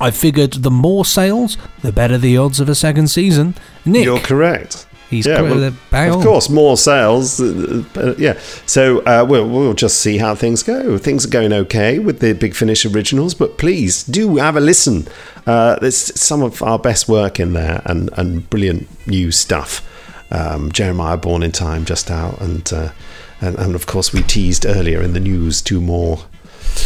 I 0.00 0.10
figured 0.10 0.52
the 0.54 0.70
more 0.70 1.04
sales, 1.04 1.58
the 1.82 1.92
better 1.92 2.16
the 2.16 2.36
odds 2.38 2.58
of 2.58 2.68
a 2.68 2.74
second 2.74 3.08
season. 3.08 3.54
Nick, 3.84 4.04
You're 4.04 4.20
correct. 4.20 4.86
He's 5.10 5.26
yeah, 5.26 5.42
well, 5.42 5.72
Bang 5.90 6.10
of 6.10 6.16
on. 6.18 6.22
course, 6.22 6.48
more 6.48 6.76
sales. 6.76 7.40
uh, 7.40 7.82
uh, 7.96 8.14
yeah, 8.16 8.38
so 8.64 9.00
uh, 9.00 9.26
we'll 9.28 9.48
we'll 9.48 9.74
just 9.74 10.00
see 10.00 10.18
how 10.18 10.36
things 10.36 10.62
go. 10.62 10.98
Things 10.98 11.26
are 11.26 11.30
going 11.30 11.52
okay 11.52 11.98
with 11.98 12.20
the 12.20 12.32
Big 12.32 12.54
Finish 12.54 12.86
originals, 12.86 13.34
but 13.34 13.58
please 13.58 14.04
do 14.04 14.36
have 14.36 14.56
a 14.56 14.60
listen. 14.60 15.08
Uh, 15.46 15.80
there's 15.80 15.96
some 16.18 16.42
of 16.42 16.62
our 16.62 16.78
best 16.78 17.08
work 17.08 17.40
in 17.40 17.54
there, 17.54 17.82
and 17.86 18.08
and 18.16 18.48
brilliant 18.50 18.86
new 19.08 19.32
stuff. 19.32 19.84
Um, 20.30 20.70
Jeremiah 20.70 21.16
Bourne 21.16 21.42
in 21.42 21.50
Time 21.50 21.84
just 21.84 22.08
out, 22.08 22.40
and, 22.40 22.72
uh, 22.72 22.92
and 23.40 23.58
and 23.58 23.74
of 23.74 23.86
course 23.86 24.12
we 24.12 24.22
teased 24.22 24.64
earlier 24.64 25.02
in 25.02 25.12
the 25.12 25.18
news 25.18 25.60
two 25.60 25.80
more 25.80 26.20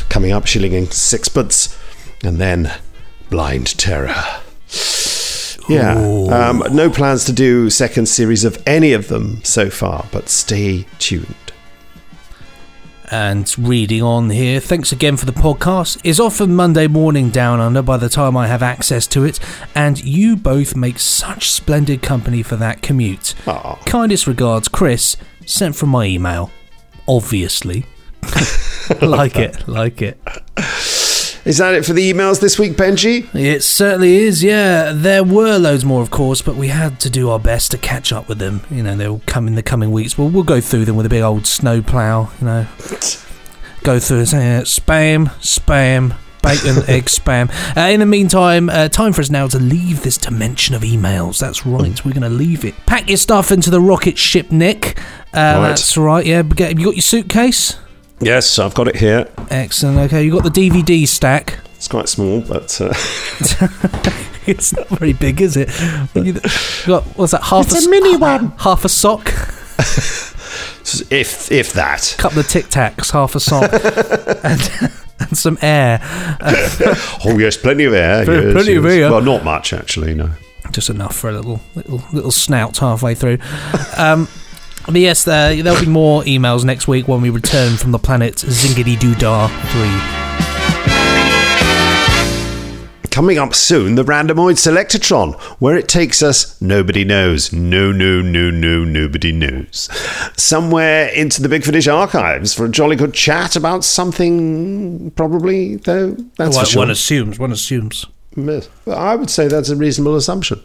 coming 0.09 0.33
up: 0.33 0.47
Shilling 0.47 0.75
and 0.75 0.91
Sixpence, 0.91 1.79
and 2.25 2.39
then 2.39 2.73
Blind 3.29 3.77
Terror. 3.79 4.15
Yeah. 5.69 5.95
Um, 6.31 6.63
no 6.73 6.91
plans 6.91 7.25
to 7.27 7.33
do 7.33 7.71
second 7.71 8.07
series 8.07 8.45
of 8.45 8.63
any 8.67 8.93
of 8.93 9.09
them 9.09 9.43
so 9.45 9.71
far, 9.71 10.07
but 10.13 10.29
stay 10.29 10.87
tuned. 10.99 11.35
And 13.11 13.57
reading 13.59 14.03
on 14.03 14.31
here, 14.31 14.61
thanks 14.61 14.91
again 14.91 15.17
for 15.17 15.27
the 15.27 15.33
podcast. 15.33 16.01
Is 16.05 16.19
often 16.19 16.55
Monday 16.55 16.87
morning 16.89 17.31
down 17.31 17.61
under 17.61 17.83
by 17.83 17.97
the 17.97 18.09
time 18.09 18.37
I 18.37 18.47
have 18.47 18.63
access 18.63 19.07
to 19.09 19.25
it, 19.25 19.39
and 19.75 20.03
you 20.03 20.37
both 20.37 20.75
make 20.75 20.99
such 20.99 21.51
splendid 21.51 22.03
company 22.03 22.43
for 22.43 22.57
that 22.57 22.83
commute. 22.83 23.35
Kindest 23.85 24.27
regards, 24.27 24.69
Chris, 24.69 25.17
sent 25.47 25.77
from 25.77 25.91
my 25.91 26.07
email. 26.07 26.51
Obviously. 27.07 27.85
like 29.03 29.37
it, 29.37 29.69
like 29.69 30.03
it. 30.03 30.19
Is 31.45 31.59
that 31.59 31.75
it 31.75 31.85
for 31.85 31.93
the 31.93 32.11
emails 32.11 32.41
this 32.41 32.59
week, 32.59 32.73
Benji? 32.73 33.29
It 33.35 33.63
certainly 33.63 34.17
is, 34.17 34.43
yeah. 34.43 34.93
There 34.95 35.23
were 35.23 35.59
loads 35.59 35.85
more, 35.85 36.01
of 36.01 36.11
course, 36.11 36.41
but 36.41 36.57
we 36.57 36.69
had 36.69 36.99
to 37.01 37.11
do 37.11 37.29
our 37.29 37.39
best 37.39 37.71
to 37.73 37.79
catch 37.79 38.13
up 38.15 38.29
with 38.29 38.39
them. 38.39 38.63
You 38.71 38.83
know, 38.83 38.97
they'll 38.97 39.21
come 39.27 39.47
in 39.47 39.55
the 39.55 39.63
coming 39.63 39.91
weeks. 39.93 40.17
Well, 40.17 40.31
we'll 40.31 40.43
go 40.43 40.63
through 40.63 40.87
them 40.87 40.97
with 40.97 41.05
a 41.05 41.11
big 41.11 41.21
old 41.23 41.47
snowplow, 41.47 42.31
you 42.41 42.47
know. 42.47 42.67
Go 43.83 43.99
through 44.01 44.21
and 44.21 44.29
say, 44.29 44.57
uh, 44.57 44.63
spam, 44.63 45.27
spam, 45.43 46.17
bacon, 46.43 46.83
egg 46.89 47.05
spam. 47.05 47.51
Uh, 47.77 47.91
in 47.91 48.01
the 48.01 48.07
meantime, 48.07 48.71
uh, 48.71 48.89
time 48.89 49.13
for 49.13 49.21
us 49.21 49.29
now 49.29 49.47
to 49.47 49.59
leave 49.59 50.03
this 50.03 50.17
dimension 50.17 50.75
of 50.75 50.81
emails. 50.81 51.39
That's 51.39 51.67
right, 51.67 52.03
we're 52.03 52.13
going 52.13 52.23
to 52.23 52.31
leave 52.31 52.65
it. 52.65 52.75
Pack 52.87 53.09
your 53.09 53.19
stuff 53.19 53.53
into 53.53 53.69
the 53.69 53.83
rocket 53.83 54.17
ship, 54.17 54.51
Nick. 54.51 54.99
Uh, 55.35 55.59
Right. 55.61 55.69
That's 55.69 55.99
right. 55.99 56.25
Yeah. 56.25 56.41
get- 56.41 56.71
Have 56.71 56.79
you 56.79 56.87
got 56.87 56.95
your 56.95 57.03
suitcase? 57.03 57.77
Yes, 58.25 58.59
I've 58.59 58.75
got 58.75 58.89
it 58.89 58.97
here. 58.97 59.29
Excellent. 59.51 59.99
Okay. 59.99 60.25
You 60.25 60.33
got 60.33 60.45
the 60.45 60.51
DVD 60.71 61.07
stack. 61.07 61.59
It's 61.77 61.89
quite 61.89 62.09
small, 62.09 62.41
but 62.41 62.81
uh, 62.81 62.89
it's 64.47 64.73
not 64.75 64.89
very 64.89 65.13
big, 65.13 65.41
is 65.43 65.57
it? 65.57 65.69
You- 66.15 66.41
got 66.87 67.05
what's 67.17 67.33
that? 67.33 67.43
Half 67.43 67.67
It's 67.67 67.75
a 67.75 67.79
s- 67.79 67.87
mini 67.89 68.17
one. 68.33 68.53
Half 68.59 68.85
a 68.85 68.89
sock. 68.89 69.29
if 71.11 71.51
if 71.53 71.73
that. 71.75 72.15
A 72.15 72.17
couple 72.17 72.39
of 72.41 72.49
Tic 72.49 72.67
Tacs, 72.67 73.11
half 73.13 73.35
a 73.35 73.41
sock, 73.41 73.71
and, 74.45 74.93
and 75.21 75.37
some 75.39 75.59
air. 75.61 75.99
oh 77.25 77.37
yes, 77.39 77.57
plenty 77.57 77.85
of 77.85 77.93
air. 77.93 78.25
Plenty- 78.25 78.45
yes, 78.47 78.53
plenty 78.55 78.75
of 78.77 78.87
air. 78.87 79.11
Well, 79.11 79.21
not 79.23 79.45
much 79.45 79.73
actually. 79.73 80.15
No. 80.15 80.31
just 80.73 80.89
enough 80.89 81.15
for 81.17 81.29
a 81.29 81.33
little 81.33 81.61
little 81.75 82.03
little 82.13 82.31
snout 82.31 82.79
halfway 82.79 83.15
through. 83.15 83.39
Um, 83.99 84.27
but 84.87 84.97
yes, 84.97 85.25
there, 85.25 85.63
there'll 85.63 85.81
be 85.81 85.87
more 85.87 86.23
emails 86.23 86.65
next 86.65 86.87
week 86.89 87.09
when 87.09 87.21
we 87.23 87.31
return 87.31 87.77
from 87.77 87.93
the 87.93 87.99
planet 87.99 88.35
Zingity 88.37 88.97
Doodar 88.97 89.49
Three. 89.71 90.25
Coming 93.11 93.39
up 93.39 93.55
soon, 93.55 93.95
the 93.95 94.03
Randomoid 94.03 94.57
Selectatron, 94.57 95.35
where 95.61 95.77
it 95.77 95.87
takes 95.87 96.21
us, 96.21 96.61
nobody 96.61 97.05
knows. 97.05 97.53
No, 97.53 97.93
no, 97.93 98.21
no, 98.21 98.51
no, 98.51 98.83
nobody 98.85 99.31
knows. 99.31 99.89
Somewhere 100.37 101.07
into 101.11 101.41
the 101.41 101.49
Big 101.49 101.63
Finish 101.63 101.87
archives 101.87 102.53
for 102.53 102.65
a 102.65 102.69
jolly 102.69 102.97
good 102.97 103.15
chat 103.15 103.55
about 103.55 103.85
something, 103.85 105.13
probably, 105.13 105.77
though. 105.77 106.17
That's 106.39 106.57
One- 106.57 106.65
for 106.65 106.71
sure. 106.71 106.81
One 106.81 106.91
assumes. 106.91 107.39
One 107.39 107.53
assumes. 107.53 108.05
Well, 108.37 108.63
I 108.89 109.15
would 109.15 109.31
say 109.31 109.47
that's 109.47 109.69
a 109.69 109.77
reasonable 109.77 110.17
assumption. 110.17 110.61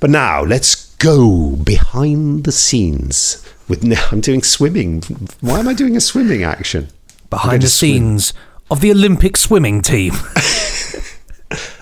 But 0.00 0.10
now, 0.10 0.42
let's 0.42 0.83
go 0.98 1.56
behind 1.56 2.44
the 2.44 2.52
scenes. 2.52 3.44
With 3.68 3.82
now, 3.84 4.06
I'm 4.12 4.20
doing 4.20 4.42
swimming. 4.42 5.02
Why 5.40 5.58
am 5.60 5.68
I 5.68 5.74
doing 5.74 5.96
a 5.96 6.00
swimming 6.00 6.42
action? 6.42 6.88
Behind 7.30 7.62
the 7.62 7.66
to 7.66 7.70
swim. 7.72 7.90
scenes 7.90 8.32
of 8.70 8.80
the 8.80 8.90
Olympic 8.90 9.36
swimming 9.36 9.82
team. 9.82 10.12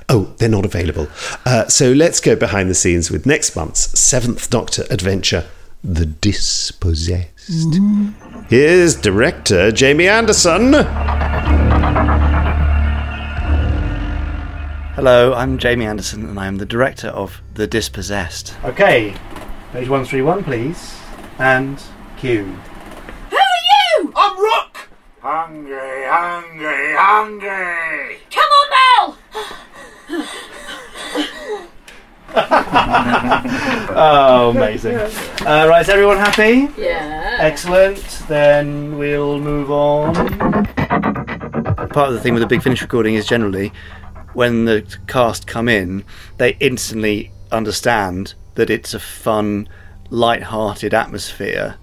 Oh, 0.09 0.35
they're 0.37 0.49
not 0.49 0.67
available. 0.67 1.09
Uh, 1.47 1.67
so 1.69 1.91
let's 1.93 2.21
go 2.21 2.37
behind 2.37 2.69
the 2.69 2.75
scenes 2.75 3.11
with 3.11 3.25
next 3.25 3.57
month's 3.57 3.99
Seventh 3.99 4.51
Doctor 4.51 4.85
adventure, 4.91 5.47
The 5.83 6.05
Dispossessed. 6.05 7.79
Here's 8.51 8.95
director 8.97 9.73
Jamie 9.73 10.09
Anderson. 10.09 10.73
Hello, 14.95 15.33
I'm 15.33 15.57
Jamie 15.57 15.87
Anderson, 15.87 16.29
and 16.29 16.39
I 16.39 16.47
am 16.47 16.59
the 16.59 16.67
director 16.67 17.09
of 17.09 17.41
The 17.55 17.67
Dispossessed. 17.67 18.55
Okay, 18.63 19.15
page 19.73 19.89
131, 19.89 20.45
please. 20.45 20.95
And 21.39 21.83
cue. 22.19 22.45
Who 22.45 23.37
are 23.37 24.03
you? 24.03 24.13
I'm 24.15 24.39
Rook! 24.39 24.91
Hungry, 25.23 26.05
hungry, 26.05 26.95
hungry! 26.95 28.19
Come 28.31 28.51
on, 28.53 28.69
Mel! 28.99 29.19
oh, 33.97 34.51
amazing. 34.51 34.97
Uh, 34.97 35.69
right, 35.71 35.81
is 35.81 35.89
everyone 35.89 36.19
happy? 36.19 36.69
Yeah. 36.77 37.39
Excellent. 37.41 38.25
Then 38.29 38.99
we'll 38.99 39.41
move 39.41 39.71
on. 39.71 40.15
Part 41.89 42.09
of 42.09 42.13
the 42.13 42.21
thing 42.21 42.35
with 42.35 42.43
a 42.43 42.47
Big 42.47 42.63
Finish 42.63 42.83
recording 42.83 43.15
is 43.15 43.27
generally 43.27 43.73
when 44.35 44.65
the 44.65 44.85
cast 45.07 45.47
come 45.47 45.69
in, 45.69 46.05
they 46.39 46.57
instantly 46.61 47.31
understand 47.51 48.35
that 48.55 48.71
it's 48.71 48.95
a 48.95 49.01
fun, 49.01 49.69
light-hearted 50.11 50.95
atmosphere, 50.95 51.77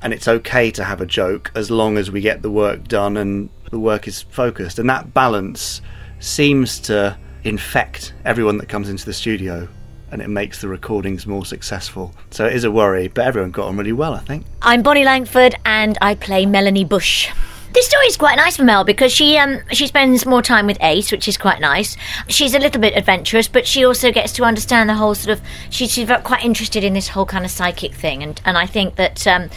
and 0.00 0.12
it's 0.12 0.28
okay 0.28 0.70
to 0.70 0.84
have 0.84 1.00
a 1.00 1.06
joke 1.06 1.50
as 1.54 1.70
long 1.70 1.98
as 1.98 2.10
we 2.10 2.20
get 2.20 2.42
the 2.42 2.50
work 2.50 2.88
done 2.88 3.16
and 3.16 3.50
the 3.70 3.78
work 3.78 4.08
is 4.08 4.22
focused. 4.22 4.78
And 4.78 4.88
that 4.88 5.12
balance 5.12 5.82
seems 6.18 6.78
to 6.80 7.16
infect 7.44 8.14
everyone 8.24 8.58
that 8.58 8.68
comes 8.68 8.88
into 8.88 9.04
the 9.04 9.12
studio. 9.12 9.68
And 10.12 10.20
it 10.20 10.28
makes 10.28 10.60
the 10.60 10.68
recordings 10.68 11.26
more 11.26 11.46
successful. 11.46 12.12
So 12.30 12.44
it 12.46 12.54
is 12.54 12.64
a 12.64 12.70
worry, 12.70 13.08
but 13.08 13.26
everyone 13.26 13.52
got 13.52 13.68
on 13.68 13.76
really 13.76 13.92
well, 13.92 14.14
I 14.14 14.18
think. 14.20 14.44
I'm 14.60 14.82
Bonnie 14.82 15.04
Langford 15.04 15.54
and 15.64 15.96
I 16.00 16.16
play 16.16 16.46
Melanie 16.46 16.84
Bush. 16.84 17.30
This 17.72 17.86
story 17.86 18.06
is 18.06 18.16
quite 18.16 18.34
nice 18.36 18.56
for 18.56 18.64
Mel 18.64 18.82
because 18.82 19.12
she 19.12 19.38
um 19.38 19.60
she 19.70 19.86
spends 19.86 20.26
more 20.26 20.42
time 20.42 20.66
with 20.66 20.76
Ace, 20.80 21.12
which 21.12 21.28
is 21.28 21.36
quite 21.36 21.60
nice. 21.60 21.96
She's 22.26 22.52
a 22.52 22.58
little 22.58 22.80
bit 22.80 22.96
adventurous, 22.96 23.46
but 23.46 23.64
she 23.64 23.84
also 23.84 24.10
gets 24.10 24.32
to 24.32 24.44
understand 24.44 24.90
the 24.90 24.94
whole 24.94 25.14
sort 25.14 25.38
of 25.38 25.44
she's, 25.70 25.92
she's 25.92 26.10
quite 26.24 26.44
interested 26.44 26.82
in 26.82 26.94
this 26.94 27.08
whole 27.08 27.26
kind 27.26 27.44
of 27.44 27.50
psychic 27.50 27.94
thing, 27.94 28.24
and 28.24 28.40
and 28.44 28.58
I 28.58 28.66
think 28.66 28.96
that 28.96 29.24
um 29.26 29.50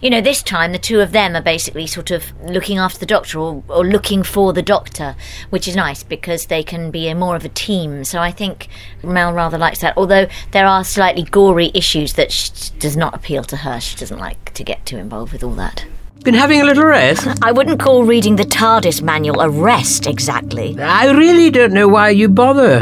you 0.00 0.10
know 0.10 0.20
this 0.20 0.42
time 0.42 0.72
the 0.72 0.80
two 0.80 1.00
of 1.00 1.12
them 1.12 1.36
are 1.36 1.40
basically 1.40 1.86
sort 1.86 2.10
of 2.10 2.32
looking 2.42 2.78
after 2.78 2.98
the 2.98 3.06
doctor 3.06 3.38
or, 3.38 3.62
or 3.68 3.84
looking 3.84 4.24
for 4.24 4.52
the 4.52 4.60
doctor, 4.60 5.14
which 5.50 5.68
is 5.68 5.76
nice 5.76 6.02
because 6.02 6.46
they 6.46 6.64
can 6.64 6.90
be 6.90 7.06
a 7.06 7.14
more 7.14 7.36
of 7.36 7.44
a 7.44 7.48
team. 7.48 8.02
So 8.02 8.18
I 8.18 8.32
think 8.32 8.66
Mel 9.04 9.32
rather 9.32 9.58
likes 9.58 9.80
that. 9.80 9.96
Although 9.96 10.26
there 10.50 10.66
are 10.66 10.82
slightly 10.82 11.22
gory 11.22 11.70
issues 11.72 12.14
that 12.14 12.72
does 12.80 12.96
not 12.96 13.14
appeal 13.14 13.44
to 13.44 13.58
her. 13.58 13.78
She 13.78 13.96
doesn't 13.96 14.18
like 14.18 14.52
to 14.54 14.64
get 14.64 14.84
too 14.84 14.98
involved 14.98 15.32
with 15.32 15.44
all 15.44 15.54
that. 15.54 15.86
Been 16.24 16.32
having 16.32 16.62
a 16.62 16.64
little 16.64 16.86
rest? 16.86 17.28
I 17.42 17.52
wouldn't 17.52 17.78
call 17.78 18.02
reading 18.04 18.36
the 18.36 18.44
TARDIS 18.44 19.02
manual 19.02 19.42
a 19.42 19.50
rest 19.50 20.06
exactly. 20.06 20.74
I 20.80 21.10
really 21.10 21.50
don't 21.50 21.74
know 21.74 21.86
why 21.86 22.08
you 22.08 22.30
bother. 22.30 22.78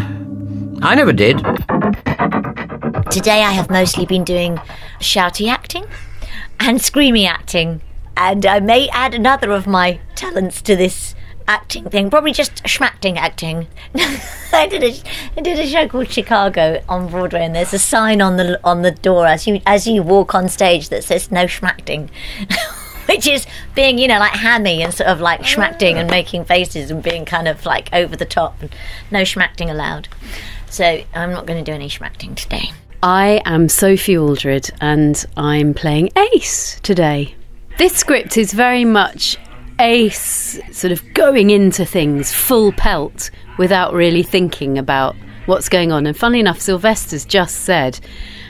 I 0.80 0.94
never 0.94 1.12
did. 1.12 1.38
Today 3.10 3.42
I 3.42 3.50
have 3.50 3.68
mostly 3.68 4.06
been 4.06 4.22
doing 4.22 4.58
shouty 5.00 5.50
acting 5.50 5.86
and 6.60 6.78
screamy 6.78 7.26
acting, 7.26 7.80
and 8.16 8.46
I 8.46 8.60
may 8.60 8.88
add 8.90 9.12
another 9.12 9.50
of 9.50 9.66
my 9.66 9.98
talents 10.14 10.62
to 10.62 10.76
this 10.76 11.16
acting 11.48 11.90
thing. 11.90 12.10
Probably 12.10 12.32
just 12.32 12.62
schmacting 12.62 13.16
acting. 13.16 13.66
I 14.52 14.68
did 14.68 14.84
a 14.84 14.94
I 15.36 15.40
did 15.40 15.58
a 15.58 15.66
show 15.66 15.88
called 15.88 16.12
Chicago 16.12 16.80
on 16.88 17.08
Broadway, 17.08 17.44
and 17.44 17.56
there's 17.56 17.74
a 17.74 17.80
sign 17.80 18.22
on 18.22 18.36
the 18.36 18.60
on 18.62 18.82
the 18.82 18.92
door 18.92 19.26
as 19.26 19.48
you 19.48 19.60
as 19.66 19.88
you 19.88 20.04
walk 20.04 20.32
on 20.32 20.48
stage 20.48 20.90
that 20.90 21.02
says 21.02 21.32
no 21.32 21.46
schmacting. 21.46 22.08
Which 23.08 23.26
is 23.26 23.46
being, 23.74 23.98
you 23.98 24.08
know, 24.08 24.18
like 24.18 24.32
hammy 24.32 24.82
and 24.82 24.92
sort 24.92 25.08
of 25.08 25.20
like 25.20 25.40
schmacting 25.42 25.94
and 25.94 26.10
making 26.10 26.44
faces 26.44 26.90
and 26.90 27.02
being 27.02 27.24
kind 27.24 27.48
of 27.48 27.66
like 27.66 27.92
over 27.92 28.16
the 28.16 28.24
top 28.24 28.60
and 28.60 28.74
no 29.10 29.22
schmacting 29.22 29.70
allowed. 29.70 30.08
So 30.70 31.02
I'm 31.14 31.30
not 31.30 31.46
going 31.46 31.62
to 31.62 31.70
do 31.70 31.74
any 31.74 31.88
schmacting 31.88 32.34
today. 32.34 32.70
I 33.02 33.42
am 33.44 33.68
Sophie 33.68 34.16
Aldred 34.16 34.70
and 34.80 35.24
I'm 35.36 35.74
playing 35.74 36.10
Ace 36.16 36.78
today. 36.82 37.34
This 37.76 37.96
script 37.96 38.36
is 38.36 38.52
very 38.52 38.84
much 38.84 39.36
Ace 39.80 40.60
sort 40.70 40.92
of 40.92 41.02
going 41.14 41.50
into 41.50 41.84
things 41.84 42.32
full 42.32 42.70
pelt 42.72 43.30
without 43.58 43.92
really 43.92 44.22
thinking 44.22 44.78
about 44.78 45.16
what's 45.46 45.68
going 45.68 45.90
on. 45.90 46.06
And 46.06 46.16
funnily 46.16 46.40
enough, 46.40 46.60
Sylvester's 46.60 47.24
just 47.24 47.60
said, 47.60 47.98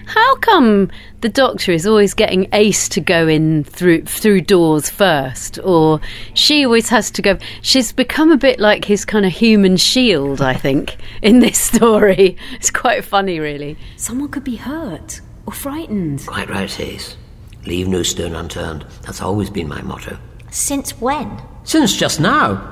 How 0.06 0.36
come 0.36 0.90
the 1.22 1.28
doctor 1.28 1.70
is 1.72 1.86
always 1.86 2.14
getting 2.14 2.48
Ace 2.52 2.88
to 2.90 3.00
go 3.00 3.26
in 3.28 3.64
through 3.64 4.04
through 4.04 4.42
doors 4.42 4.90
first? 4.90 5.58
Or 5.64 6.00
she 6.34 6.64
always 6.64 6.88
has 6.90 7.10
to 7.12 7.22
go 7.22 7.38
she's 7.62 7.92
become 7.92 8.30
a 8.30 8.36
bit 8.36 8.58
like 8.58 8.84
his 8.84 9.04
kind 9.04 9.24
of 9.24 9.32
human 9.32 9.76
shield, 9.76 10.42
I 10.42 10.54
think, 10.54 10.96
in 11.22 11.38
this 11.38 11.58
story. 11.58 12.36
It's 12.54 12.70
quite 12.70 13.04
funny 13.04 13.38
really. 13.38 13.78
Someone 13.96 14.28
could 14.30 14.44
be 14.44 14.56
hurt 14.56 15.20
or 15.46 15.52
frightened. 15.52 16.26
Quite 16.26 16.50
right, 16.50 16.80
Ace. 16.80 17.16
Leave 17.64 17.86
no 17.86 18.02
stone 18.02 18.34
unturned. 18.34 18.84
That's 19.02 19.22
always 19.22 19.48
been 19.48 19.68
my 19.68 19.80
motto. 19.82 20.18
Since 20.50 21.00
when? 21.00 21.40
Since 21.62 21.96
just 21.96 22.20
now. 22.20 22.68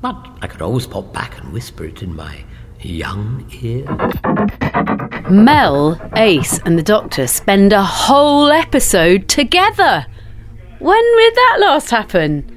But 0.00 0.26
I 0.40 0.46
could 0.46 0.62
always 0.62 0.86
pop 0.86 1.12
back 1.12 1.38
and 1.38 1.52
whisper 1.52 1.84
it 1.84 2.02
in 2.02 2.16
my 2.16 2.44
young 2.80 3.48
ear. 3.62 3.84
Mel, 5.30 6.00
Ace, 6.16 6.58
and 6.60 6.78
the 6.78 6.82
Doctor 6.82 7.26
spend 7.26 7.72
a 7.72 7.82
whole 7.82 8.50
episode 8.50 9.28
together. 9.28 10.06
When 10.78 11.16
did 11.16 11.34
that 11.34 11.58
last 11.60 11.90
happen? 11.90 12.54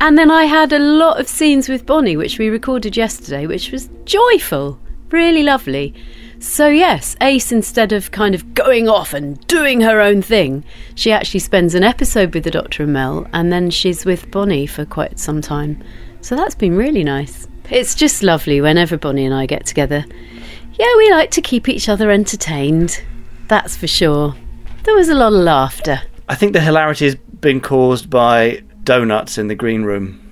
And 0.00 0.16
then 0.16 0.30
I 0.30 0.44
had 0.44 0.72
a 0.72 0.78
lot 0.78 1.20
of 1.20 1.28
scenes 1.28 1.68
with 1.68 1.86
Bonnie, 1.86 2.16
which 2.16 2.38
we 2.38 2.48
recorded 2.48 2.96
yesterday, 2.96 3.46
which 3.46 3.72
was 3.72 3.90
joyful, 4.04 4.78
really 5.10 5.42
lovely. 5.42 5.94
So, 6.38 6.68
yes, 6.68 7.16
Ace, 7.22 7.50
instead 7.50 7.92
of 7.92 8.10
kind 8.10 8.34
of 8.34 8.54
going 8.54 8.88
off 8.88 9.14
and 9.14 9.44
doing 9.46 9.80
her 9.80 10.00
own 10.00 10.20
thing, 10.20 10.64
she 10.94 11.10
actually 11.10 11.40
spends 11.40 11.74
an 11.74 11.82
episode 11.82 12.34
with 12.34 12.44
the 12.44 12.50
Doctor 12.50 12.82
and 12.82 12.92
Mel, 12.92 13.26
and 13.32 13.50
then 13.50 13.70
she's 13.70 14.04
with 14.04 14.30
Bonnie 14.30 14.66
for 14.66 14.84
quite 14.84 15.18
some 15.18 15.40
time. 15.40 15.82
So, 16.20 16.36
that's 16.36 16.54
been 16.54 16.76
really 16.76 17.04
nice. 17.04 17.48
It's 17.70 17.94
just 17.94 18.22
lovely 18.22 18.60
whenever 18.60 18.96
Bonnie 18.96 19.24
and 19.24 19.34
I 19.34 19.46
get 19.46 19.66
together. 19.66 20.04
Yeah, 20.74 20.96
we 20.96 21.10
like 21.10 21.30
to 21.32 21.42
keep 21.42 21.68
each 21.68 21.88
other 21.88 22.10
entertained. 22.10 23.02
That's 23.48 23.76
for 23.76 23.86
sure. 23.86 24.34
There 24.84 24.94
was 24.94 25.08
a 25.08 25.14
lot 25.14 25.32
of 25.32 25.40
laughter. 25.40 26.02
I 26.28 26.34
think 26.34 26.52
the 26.52 26.60
hilarity 26.60 27.06
has 27.06 27.14
been 27.14 27.60
caused 27.60 28.10
by 28.10 28.62
donuts 28.84 29.38
in 29.38 29.48
the 29.48 29.54
green 29.54 29.82
room 29.82 30.22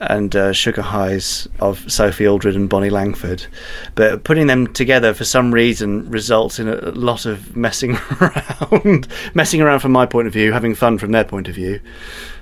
and 0.00 0.34
uh, 0.36 0.52
Sugar 0.52 0.82
Highs 0.82 1.48
of 1.60 1.90
Sophie 1.90 2.26
Aldred 2.26 2.56
and 2.56 2.68
Bonnie 2.68 2.90
Langford. 2.90 3.46
But 3.94 4.24
putting 4.24 4.46
them 4.46 4.66
together 4.72 5.14
for 5.14 5.24
some 5.24 5.52
reason 5.52 6.08
results 6.10 6.58
in 6.58 6.68
a 6.68 6.90
lot 6.90 7.26
of 7.26 7.56
messing 7.56 7.96
around. 8.20 9.08
messing 9.34 9.60
around 9.60 9.80
from 9.80 9.92
my 9.92 10.06
point 10.06 10.26
of 10.26 10.32
view, 10.32 10.52
having 10.52 10.74
fun 10.74 10.98
from 10.98 11.12
their 11.12 11.24
point 11.24 11.48
of 11.48 11.54
view. 11.54 11.80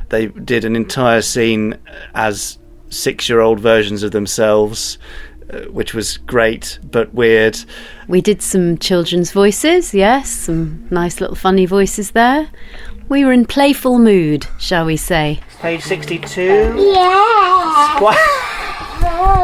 They 0.09 0.26
did 0.26 0.64
an 0.64 0.76
entire 0.76 1.22
scene 1.22 1.78
as 2.14 2.59
six 2.93 3.28
year 3.28 3.40
old 3.40 3.59
versions 3.61 4.03
of 4.03 4.11
themselves. 4.12 4.99
uh, 5.53 5.62
Which 5.70 5.93
was 5.95 6.18
great 6.18 6.78
but 6.90 7.12
weird. 7.14 7.59
We 8.09 8.20
did 8.20 8.40
some 8.43 8.78
children's 8.78 9.32
voices, 9.32 9.93
yes, 9.95 10.28
some 10.30 10.86
nice 10.90 11.20
little 11.20 11.36
funny 11.36 11.66
voices 11.66 12.12
there. 12.12 12.49
We 13.09 13.24
were 13.24 13.32
in 13.32 13.45
playful 13.47 13.99
mood, 13.99 14.47
shall 14.59 14.86
we 14.86 14.97
say. 14.97 15.40
Page 15.61 15.82
62. 15.82 16.43
Yeah. 16.95 17.99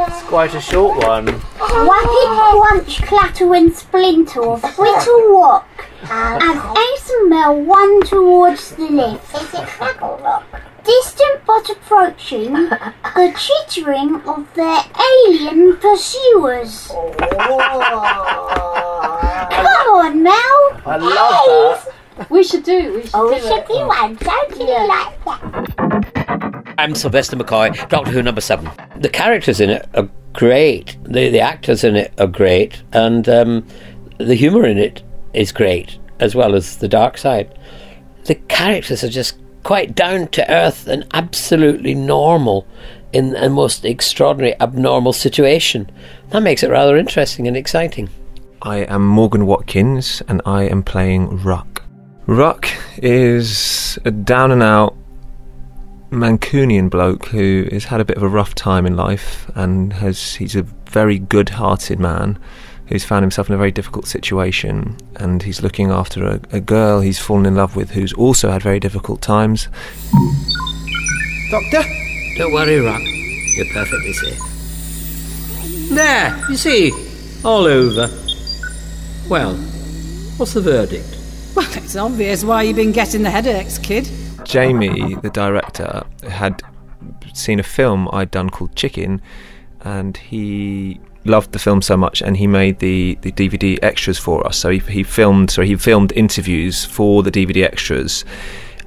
It's 0.08 0.22
quite 0.22 0.54
a 0.54 0.60
short 0.60 0.98
one. 1.04 1.26
Wappy, 1.26 2.24
Crunch, 2.60 3.02
Clatter 3.02 3.54
and 3.54 3.74
Splinter, 3.74 4.40
Whittle 4.56 5.32
Rock, 5.40 5.86
and 6.10 6.78
Ace 6.78 7.10
and 7.10 7.30
Mel 7.30 7.62
run 7.62 8.02
towards 8.04 8.70
the 8.76 8.84
lift. 8.88 9.34
Is 9.34 9.54
it 9.54 9.66
Crackle 9.66 10.18
Rock? 10.22 10.44
Distant 10.88 11.44
but 11.46 11.68
approaching, 11.68 12.52
the 12.54 13.34
chittering 13.36 14.14
of 14.26 14.52
their 14.54 14.80
alien 15.26 15.76
pursuers. 15.76 16.88
Come 16.88 16.96
on, 19.94 20.22
Mel. 20.22 20.32
I 20.86 20.96
love 20.96 21.84
that. 22.16 22.30
We 22.30 22.42
should 22.42 22.64
do. 22.64 22.94
We 22.94 23.02
should 23.02 23.10
Oh, 23.14 23.28
do 23.28 23.34
we 23.34 23.40
should 23.40 23.58
it. 23.58 23.68
do 23.68 23.86
one. 23.86 24.14
Don't 24.16 24.56
you 24.58 24.88
like 24.88 25.24
that? 25.26 26.74
I'm 26.78 26.94
Sylvester 26.94 27.36
McCoy, 27.36 27.88
Doctor 27.90 28.10
Who 28.10 28.22
number 28.22 28.40
seven. 28.40 28.70
The 28.96 29.10
characters 29.10 29.60
in 29.60 29.68
it 29.70 29.86
are 29.94 30.08
great. 30.32 30.96
The 31.04 31.28
the 31.28 31.40
actors 31.40 31.84
in 31.84 31.96
it 31.96 32.12
are 32.18 32.26
great, 32.26 32.82
and 32.92 33.28
um, 33.28 33.66
the 34.16 34.34
humour 34.34 34.64
in 34.64 34.78
it 34.78 35.02
is 35.34 35.52
great, 35.52 35.98
as 36.18 36.34
well 36.34 36.54
as 36.54 36.78
the 36.78 36.88
dark 36.88 37.18
side. 37.18 37.56
The 38.24 38.36
characters 38.36 39.04
are 39.04 39.08
just 39.10 39.36
quite 39.68 39.94
down 39.94 40.26
to 40.28 40.50
earth 40.50 40.88
and 40.88 41.04
absolutely 41.12 41.94
normal 41.94 42.66
in 43.12 43.36
a 43.36 43.50
most 43.50 43.84
extraordinary, 43.84 44.58
abnormal 44.60 45.12
situation. 45.12 45.90
That 46.30 46.42
makes 46.42 46.62
it 46.62 46.70
rather 46.70 46.96
interesting 46.96 47.46
and 47.46 47.54
exciting. 47.54 48.08
I 48.62 48.76
am 48.84 49.06
Morgan 49.06 49.44
Watkins 49.44 50.22
and 50.26 50.40
I 50.46 50.62
am 50.62 50.82
playing 50.82 51.42
Ruck. 51.42 51.82
Ruck 52.24 52.66
is 52.96 53.98
a 54.06 54.10
down 54.10 54.52
and 54.52 54.62
out 54.62 54.96
Mancunian 56.10 56.88
bloke 56.88 57.26
who 57.26 57.68
has 57.70 57.84
had 57.84 58.00
a 58.00 58.06
bit 58.06 58.16
of 58.16 58.22
a 58.22 58.28
rough 58.28 58.54
time 58.54 58.86
in 58.86 58.96
life 58.96 59.50
and 59.54 59.92
has 59.92 60.36
he's 60.36 60.56
a 60.56 60.62
very 60.62 61.18
good 61.18 61.50
hearted 61.50 62.00
man 62.00 62.38
who's 62.88 63.04
found 63.04 63.22
himself 63.22 63.48
in 63.48 63.54
a 63.54 63.58
very 63.58 63.70
difficult 63.70 64.06
situation 64.06 64.96
and 65.16 65.42
he's 65.42 65.62
looking 65.62 65.90
after 65.90 66.24
a, 66.24 66.40
a 66.52 66.60
girl 66.60 67.00
he's 67.00 67.18
fallen 67.18 67.46
in 67.46 67.54
love 67.54 67.76
with 67.76 67.90
who's 67.90 68.12
also 68.14 68.50
had 68.50 68.62
very 68.62 68.80
difficult 68.80 69.20
times. 69.20 69.68
Doctor? 71.50 71.82
Don't 72.36 72.52
worry, 72.52 72.80
Rock. 72.80 73.02
You're 73.56 73.72
perfectly 73.72 74.12
safe. 74.12 74.38
There, 75.90 76.38
you 76.48 76.56
see, 76.56 76.92
all 77.44 77.64
over. 77.64 78.08
Well, 79.28 79.56
what's 80.36 80.54
the 80.54 80.60
verdict? 80.60 81.16
Well, 81.54 81.66
it's 81.72 81.96
obvious 81.96 82.44
why 82.44 82.62
you've 82.62 82.76
been 82.76 82.92
getting 82.92 83.22
the 83.22 83.30
headaches, 83.30 83.78
kid. 83.78 84.08
Jamie, 84.44 85.14
the 85.16 85.30
director, 85.30 86.04
had 86.28 86.62
seen 87.34 87.58
a 87.58 87.62
film 87.62 88.08
I'd 88.12 88.30
done 88.30 88.50
called 88.50 88.76
Chicken, 88.76 89.20
and 89.80 90.16
he 90.16 91.00
loved 91.24 91.52
the 91.52 91.58
film 91.58 91.82
so 91.82 91.96
much, 91.96 92.22
and 92.22 92.36
he 92.36 92.46
made 92.46 92.78
the, 92.78 93.18
the 93.22 93.32
DVD 93.32 93.78
extras 93.82 94.18
for 94.18 94.46
us. 94.46 94.56
So 94.56 94.70
he, 94.70 94.78
he 94.78 95.02
filmed, 95.02 95.50
so 95.50 95.62
he 95.62 95.76
filmed 95.76 96.12
interviews 96.12 96.84
for 96.84 97.22
the 97.22 97.30
DVD 97.30 97.64
extras, 97.64 98.24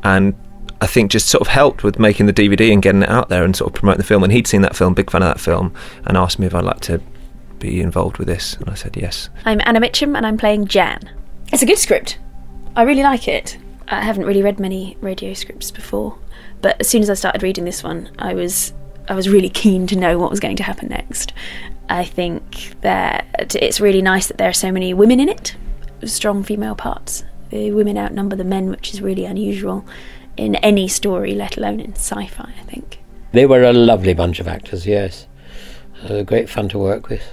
and 0.03 0.33
I 0.81 0.87
think 0.87 1.11
just 1.11 1.27
sort 1.27 1.41
of 1.41 1.47
helped 1.47 1.83
with 1.83 1.99
making 1.99 2.25
the 2.25 2.33
DVD 2.33 2.73
and 2.73 2.81
getting 2.81 3.03
it 3.03 3.09
out 3.09 3.29
there 3.29 3.43
and 3.43 3.55
sort 3.55 3.69
of 3.69 3.75
promoting 3.75 3.99
the 3.99 4.03
film. 4.03 4.23
And 4.23 4.33
he'd 4.33 4.47
seen 4.47 4.61
that 4.61 4.75
film, 4.75 4.95
big 4.95 5.11
fan 5.11 5.21
of 5.21 5.27
that 5.27 5.39
film, 5.39 5.73
and 6.05 6.17
asked 6.17 6.39
me 6.39 6.47
if 6.47 6.55
I'd 6.55 6.63
like 6.63 6.81
to 6.81 7.01
be 7.59 7.79
involved 7.79 8.17
with 8.17 8.27
this, 8.27 8.55
and 8.55 8.67
I 8.69 8.73
said 8.73 8.97
yes. 8.97 9.29
I'm 9.45 9.61
Anna 9.63 9.79
Mitchum 9.79 10.17
and 10.17 10.25
I'm 10.25 10.37
playing 10.37 10.65
Jan. 10.65 10.99
It's 11.53 11.61
a 11.61 11.65
good 11.65 11.77
script. 11.77 12.17
I 12.75 12.83
really 12.83 13.03
like 13.03 13.27
it. 13.27 13.57
I 13.87 14.01
haven't 14.01 14.25
really 14.25 14.41
read 14.41 14.59
many 14.59 14.97
radio 15.01 15.33
scripts 15.33 15.69
before, 15.69 16.17
but 16.61 16.79
as 16.79 16.87
soon 16.87 17.03
as 17.03 17.09
I 17.09 17.13
started 17.13 17.43
reading 17.43 17.65
this 17.65 17.83
one, 17.83 18.09
I 18.17 18.33
was 18.33 18.73
I 19.07 19.13
was 19.13 19.29
really 19.29 19.49
keen 19.49 19.87
to 19.87 19.95
know 19.95 20.17
what 20.17 20.29
was 20.29 20.39
going 20.39 20.55
to 20.57 20.63
happen 20.63 20.89
next. 20.89 21.33
I 21.89 22.05
think 22.05 22.75
that 22.81 23.55
it's 23.55 23.81
really 23.81 24.01
nice 24.01 24.27
that 24.27 24.37
there 24.37 24.49
are 24.49 24.53
so 24.53 24.71
many 24.71 24.93
women 24.93 25.19
in 25.19 25.29
it, 25.29 25.55
strong 26.05 26.43
female 26.43 26.75
parts. 26.75 27.23
The 27.49 27.71
women 27.71 27.97
outnumber 27.97 28.35
the 28.35 28.45
men, 28.45 28.69
which 28.69 28.93
is 28.93 29.01
really 29.01 29.25
unusual 29.25 29.85
in 30.37 30.55
any 30.55 30.87
story, 30.87 31.35
let 31.35 31.57
alone 31.57 31.79
in 31.79 31.93
sci-fi. 31.93 32.53
I 32.57 32.63
think. 32.63 32.99
They 33.33 33.45
were 33.45 33.63
a 33.63 33.73
lovely 33.73 34.13
bunch 34.13 34.39
of 34.39 34.47
actors, 34.47 34.85
yes. 34.85 35.27
Uh, 36.03 36.23
great 36.23 36.49
fun 36.49 36.69
to 36.69 36.79
work 36.79 37.09
with. 37.09 37.23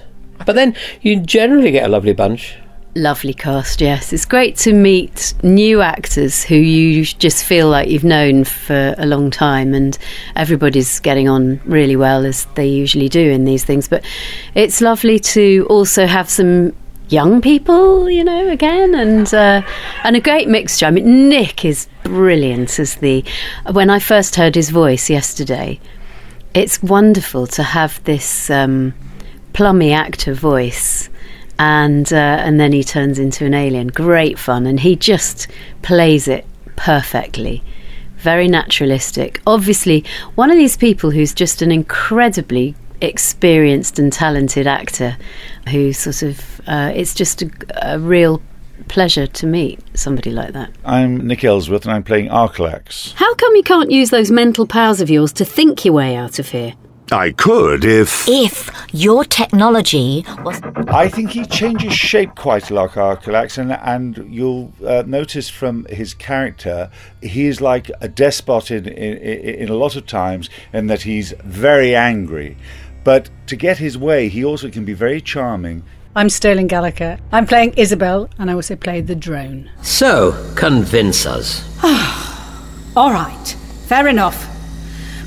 But 0.45 0.55
then 0.55 0.75
you 1.01 1.21
generally 1.21 1.71
get 1.71 1.85
a 1.85 1.89
lovely 1.89 2.13
bunch. 2.13 2.57
Lovely 2.95 3.35
cast, 3.35 3.81
yes. 3.81 4.13
It's 4.13 4.25
great 4.25 4.57
to 4.59 4.73
meet 4.73 5.35
new 5.43 5.83
actors 5.83 6.43
who 6.43 6.57
you 6.57 7.05
just 7.05 7.45
feel 7.45 7.69
like 7.69 7.89
you've 7.89 8.03
known 8.03 8.45
for 8.45 8.95
a 8.99 9.07
long 9.07 9.31
time, 9.31 9.75
and 9.75 9.97
everybody's 10.35 10.99
getting 10.99 11.29
on 11.29 11.61
really 11.65 11.97
well 11.97 12.25
as 12.25 12.47
they 12.55 12.67
usually 12.67 13.09
do 13.09 13.31
in 13.31 13.45
these 13.45 13.63
things. 13.63 13.89
But 13.89 14.05
it's 14.55 14.81
lovely 14.81 15.19
to 15.21 15.67
also 15.69 16.07
have 16.07 16.29
some 16.31 16.73
young 17.09 17.41
people, 17.41 18.09
you 18.11 18.25
know, 18.25 18.49
again, 18.49 18.95
and 18.95 19.33
uh, 19.33 19.63
and 20.03 20.17
a 20.17 20.21
great 20.21 20.49
mixture. 20.49 20.87
I 20.87 20.91
mean, 20.91 21.29
Nick 21.29 21.65
is 21.65 21.89
brilliant 22.05 22.79
as 22.81 22.97
the. 22.97 23.23
When 23.71 23.91
I 23.91 23.99
first 23.99 24.35
heard 24.35 24.55
his 24.55 24.71
voice 24.71 25.11
yesterday, 25.11 25.79
it's 26.55 26.83
wonderful 26.83 27.47
to 27.49 27.63
have 27.63 28.03
this 28.05 28.51
um, 28.51 28.95
plummy 29.53 29.93
actor 29.93 30.33
voice 30.33 31.11
and 31.59 32.13
uh, 32.13 32.17
and 32.17 32.61
then 32.61 32.73
he 32.73 32.85
turns 32.85 33.19
into 33.19 33.45
an 33.45 33.55
alien. 33.55 33.89
Great 33.89 34.39
fun, 34.39 34.67
and 34.67 34.81
he 34.81 34.97
just 34.97 35.49
plays 35.83 36.29
it 36.29 36.47
perfectly. 36.77 37.63
Very 38.17 38.49
naturalistic. 38.49 39.41
Obviously, 39.47 40.05
one 40.35 40.51
of 40.51 40.57
these 40.57 40.77
people 40.77 41.11
who's 41.11 41.33
just 41.33 41.63
an 41.63 41.71
incredibly 41.71 42.75
experienced 43.01 43.99
and 43.99 44.13
talented 44.13 44.67
actor, 44.67 45.17
who 45.71 45.93
sort 45.93 46.23
of 46.23 46.61
uh, 46.67 46.93
it's 46.95 47.15
just 47.15 47.43
a, 47.43 47.51
a 47.83 47.99
real 47.99 48.43
pleasure 48.89 49.27
to 49.27 49.47
meet 49.47 49.81
somebody 49.95 50.31
like 50.31 50.53
that. 50.53 50.71
I'm 50.85 51.27
Nick 51.27 51.45
Ellsworth 51.45 51.85
and 51.85 51.93
I'm 51.93 52.03
playing 52.03 52.29
Arcalax. 52.29 53.13
How 53.15 53.35
come 53.35 53.55
you 53.57 53.63
can't 53.63 53.91
use 53.91 54.11
those 54.11 54.31
mental 54.31 54.67
powers 54.67 55.01
of 55.01 55.11
yours 55.11 55.33
to 55.35 55.45
think 55.45 55.85
your 55.85 55.95
way 55.95 56.17
out 56.17 56.39
of 56.39 56.51
here? 56.51 56.75
I 57.13 57.33
could 57.33 57.85
if. 57.85 58.29
If 58.29 58.71
your 58.93 59.25
technology 59.25 60.25
was. 60.43 60.61
I 60.89 61.09
think 61.09 61.31
he 61.31 61.47
changes 61.47 61.95
shape 61.95 62.35
quite 62.35 62.71
a 62.71 62.75
lot, 62.75 62.91
Arcalax, 62.91 63.57
and, 63.59 63.73
and 63.73 64.33
you'll 64.33 64.73
uh, 64.87 65.05
notice 65.07 65.49
from 65.49 65.87
his 65.87 66.13
character, 66.15 66.91
he 67.23 67.47
is 67.47 67.61
like 67.61 67.91
a 68.01 68.09
despot 68.09 68.71
in, 68.71 68.87
in, 68.89 69.17
in 69.17 69.69
a 69.69 69.75
lot 69.75 69.97
of 69.97 70.07
times, 70.07 70.51
in 70.73 70.89
that 70.89 71.03
he's 71.03 71.33
very 71.45 71.95
angry. 71.95 72.57
But 73.05 73.31
to 73.47 73.57
get 73.57 73.79
his 73.79 73.97
way, 73.97 74.29
he 74.29 74.45
also 74.45 74.69
can 74.69 74.85
be 74.85 74.93
very 74.93 75.21
charming. 75.21 75.85
I'm 76.15 76.29
Sterling 76.29 76.69
Gallacher. 76.69 77.19
I'm 77.33 77.47
playing 77.47 77.75
Isabel, 77.77 78.29
and 78.39 78.51
I 78.51 78.55
also 78.55 78.77
play 78.77 79.01
the 79.01 79.15
drone. 79.15 79.71
So, 79.83 80.53
convince 80.57 81.25
us. 81.25 81.65
All 82.97 83.13
right, 83.13 83.57
fair 83.87 84.09
enough. 84.09 84.47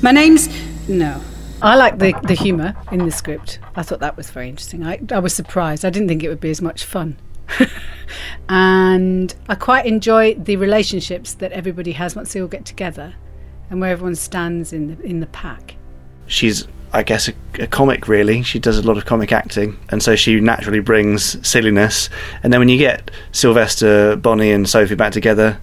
My 0.02 0.12
name's. 0.12 0.48
No. 0.88 1.20
I 1.62 1.76
like 1.76 1.98
the, 1.98 2.12
the 2.24 2.34
humour 2.34 2.74
in 2.90 3.04
the 3.04 3.12
script. 3.12 3.60
I 3.76 3.82
thought 3.82 4.00
that 4.00 4.16
was 4.16 4.30
very 4.30 4.48
interesting. 4.48 4.84
I, 4.84 5.00
I 5.12 5.20
was 5.20 5.32
surprised. 5.32 5.84
I 5.84 5.90
didn't 5.90 6.08
think 6.08 6.24
it 6.24 6.28
would 6.28 6.40
be 6.40 6.50
as 6.50 6.60
much 6.60 6.84
fun. 6.84 7.16
and 8.48 9.34
I 9.48 9.54
quite 9.54 9.86
enjoy 9.86 10.34
the 10.34 10.56
relationships 10.56 11.34
that 11.34 11.52
everybody 11.52 11.92
has 11.92 12.16
once 12.16 12.32
they 12.32 12.40
all 12.40 12.48
get 12.48 12.64
together 12.64 13.14
and 13.70 13.80
where 13.80 13.90
everyone 13.90 14.16
stands 14.16 14.72
in 14.72 14.96
the, 14.96 15.02
in 15.04 15.20
the 15.20 15.26
pack. 15.26 15.76
She's, 16.26 16.66
I 16.92 17.04
guess, 17.04 17.28
a, 17.28 17.34
a 17.60 17.66
comic 17.68 18.08
really. 18.08 18.42
She 18.42 18.58
does 18.58 18.78
a 18.78 18.82
lot 18.82 18.96
of 18.96 19.06
comic 19.06 19.30
acting, 19.30 19.78
and 19.90 20.02
so 20.02 20.16
she 20.16 20.40
naturally 20.40 20.80
brings 20.80 21.46
silliness. 21.46 22.10
And 22.42 22.52
then 22.52 22.60
when 22.60 22.68
you 22.68 22.78
get 22.78 23.10
Sylvester, 23.30 24.16
Bonnie, 24.16 24.50
and 24.50 24.68
Sophie 24.68 24.94
back 24.94 25.12
together, 25.12 25.60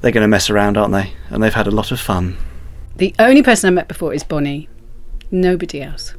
they're 0.00 0.12
going 0.12 0.22
to 0.22 0.28
mess 0.28 0.50
around, 0.50 0.76
aren't 0.76 0.92
they? 0.92 1.12
And 1.30 1.42
they've 1.42 1.52
had 1.52 1.66
a 1.66 1.72
lot 1.72 1.90
of 1.90 2.00
fun. 2.00 2.36
The 2.96 3.14
only 3.18 3.42
person 3.42 3.68
I 3.68 3.70
met 3.72 3.88
before 3.88 4.14
is 4.14 4.24
Bonnie. 4.24 4.68
Nobody 5.30 5.82
else. 5.82 6.14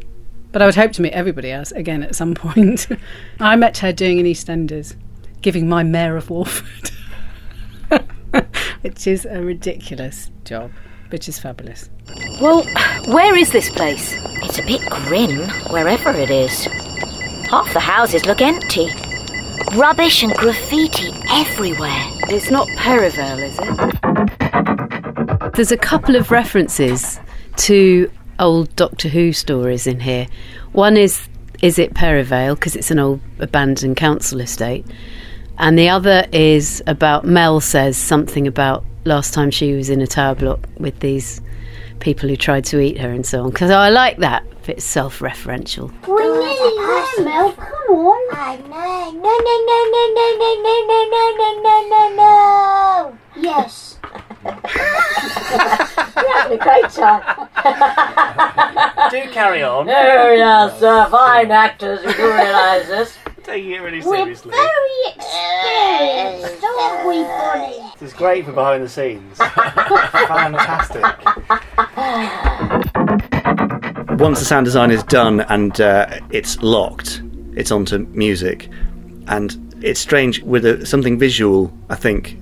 But 0.52 0.62
I 0.62 0.66
would 0.66 0.76
hope 0.76 0.92
to 0.94 1.02
meet 1.02 1.14
everybody 1.14 1.52
else 1.52 1.72
again 1.72 2.04
at 2.04 2.16
some 2.16 2.34
point. 2.46 2.88
I 3.40 3.56
met 3.56 3.78
her 3.80 3.92
doing 3.92 4.20
an 4.20 4.26
EastEnders, 4.26 4.96
giving 5.42 5.70
my 5.70 5.84
Mayor 5.84 6.18
of 6.18 6.30
Walford, 6.30 6.92
which 8.82 9.08
is 9.08 9.26
a 9.26 9.42
ridiculous 9.42 10.32
job, 10.46 10.72
which 11.10 11.30
is 11.30 11.38
fabulous. 11.40 11.90
Well, 12.42 12.64
where 13.06 13.36
is 13.36 13.52
this 13.52 13.70
place? 13.70 14.16
It's 14.44 14.60
a 14.60 14.64
bit 14.64 14.82
grim, 14.90 15.50
wherever 15.70 16.12
it 16.12 16.30
is. 16.30 16.66
Half 17.50 17.72
the 17.74 17.80
houses 17.80 18.26
look 18.26 18.42
empty. 18.42 18.90
Rubbish 19.76 20.24
and 20.24 20.34
graffiti 20.34 21.12
everywhere. 21.30 22.04
It's 22.30 22.50
not 22.50 22.68
Perivale, 22.78 23.40
is 23.40 23.58
it? 23.60 23.78
There's 25.54 25.72
a 25.72 25.78
couple 25.78 26.16
of 26.16 26.32
references 26.32 27.20
to 27.58 28.10
old 28.40 28.76
Doctor 28.76 29.10
Who 29.10 29.34
stories 29.34 29.88
in 29.88 30.02
here. 30.02 30.28
One 30.72 30.98
is 30.98 31.28
Is 31.62 31.80
it 31.80 31.94
Perivale? 31.94 32.56
Because 32.56 32.76
it's 32.76 32.92
an 32.92 33.00
old 33.00 33.22
abandoned 33.40 33.98
council 33.98 34.42
estate. 34.42 34.86
And 35.58 35.78
the 35.78 35.90
other 35.90 36.28
is 36.32 36.84
about 36.86 37.26
Mel 37.26 37.60
says 37.62 37.98
something 37.98 38.46
about 38.46 38.86
last 39.06 39.34
time 39.34 39.50
she 39.50 39.74
was 39.74 39.90
in 39.90 40.02
a 40.02 40.08
tower 40.08 40.36
block 40.36 40.60
with 40.78 41.00
these 41.00 41.42
people 42.00 42.30
who 42.30 42.36
tried 42.36 42.66
to 42.66 42.80
eat 42.80 43.00
her 43.00 43.12
and 43.12 43.26
so 43.26 43.44
on. 43.44 43.50
Because 43.50 43.72
I 43.72 43.90
like 43.90 44.18
that 44.18 44.44
if 44.62 44.70
it's 44.70 44.86
self 44.86 45.20
referential. 45.20 45.92
We're 46.08 46.22
nearly 46.22 46.78
there, 46.78 47.26
Mel. 47.26 47.52
Come 47.54 47.96
on. 47.96 48.36
I 48.36 48.58
know. 48.58 49.12
No, 49.12 49.22
no, 49.22 49.56
no, 49.68 49.80
no, 49.94 50.12
no, 50.14 50.28
no, 50.38 50.72
no, 50.86 51.08
no, 51.10 51.62
no, 51.64 51.76
no, 51.90 52.16
no. 52.16 53.18
Yes. 53.42 53.97
You're 54.48 56.34
having 56.34 56.60
a 56.60 56.64
great 56.64 56.90
time. 56.90 57.22
Do 59.12 59.32
carry 59.32 59.64
on. 59.64 59.90
Oh, 59.90 60.32
yes, 60.32 60.82
uh, 60.82 61.10
fine 61.10 61.52
actors 61.52 62.02
who 62.02 62.14
do 62.14 62.24
realise 62.34 62.88
this. 62.88 63.18
Taking 63.44 63.72
it 63.72 63.82
really 63.82 64.02
seriously. 64.02 64.12
We're 64.12 64.26
seriously. 64.36 64.52
very 64.52 65.16
experienced, 65.16 66.64
aren't 66.64 67.08
we, 67.08 67.24
Bonnie? 67.24 67.92
This 68.00 68.12
is 68.12 68.14
great 68.18 68.46
for 68.46 68.52
behind 68.52 68.84
the 68.84 68.90
scenes. 68.90 69.38
Fantastic. 69.38 71.04
Once 74.20 74.40
the 74.40 74.46
sound 74.46 74.66
design 74.66 74.92
is 74.92 75.04
done 75.04 75.42
and 75.42 75.80
uh, 75.80 76.20
it's 76.32 76.62
locked, 76.62 77.22
it's 77.56 77.72
onto 77.72 78.00
music, 78.00 78.68
and 79.28 79.76
it's 79.82 80.00
strange 80.00 80.42
with 80.42 80.66
a, 80.66 80.86
something 80.86 81.18
visual. 81.18 81.72
I 81.90 81.96
think 81.96 82.38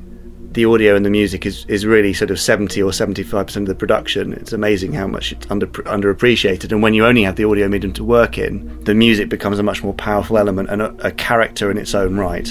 the 0.55 0.65
audio 0.65 0.95
and 0.95 1.05
the 1.05 1.09
music 1.09 1.45
is, 1.45 1.65
is 1.67 1.85
really 1.85 2.13
sort 2.13 2.31
of 2.31 2.39
seventy 2.39 2.81
or 2.81 2.91
seventy 2.91 3.23
five 3.23 3.45
percent 3.47 3.63
of 3.63 3.67
the 3.67 3.75
production. 3.75 4.33
It's 4.33 4.53
amazing 4.53 4.93
how 4.93 5.05
much 5.05 5.31
it's 5.33 5.45
under 5.51 5.67
underappreciated. 5.67 6.71
And 6.71 6.81
when 6.81 6.93
you 6.93 7.05
only 7.05 7.23
have 7.23 7.35
the 7.35 7.43
audio 7.43 7.67
medium 7.67 7.93
to 7.93 8.03
work 8.03 8.37
in, 8.37 8.83
the 8.83 8.95
music 8.95 9.29
becomes 9.29 9.59
a 9.59 9.63
much 9.63 9.83
more 9.83 9.93
powerful 9.93 10.37
element 10.37 10.69
and 10.69 10.81
a, 10.81 11.07
a 11.07 11.11
character 11.11 11.69
in 11.69 11.77
its 11.77 11.93
own 11.93 12.17
right. 12.17 12.49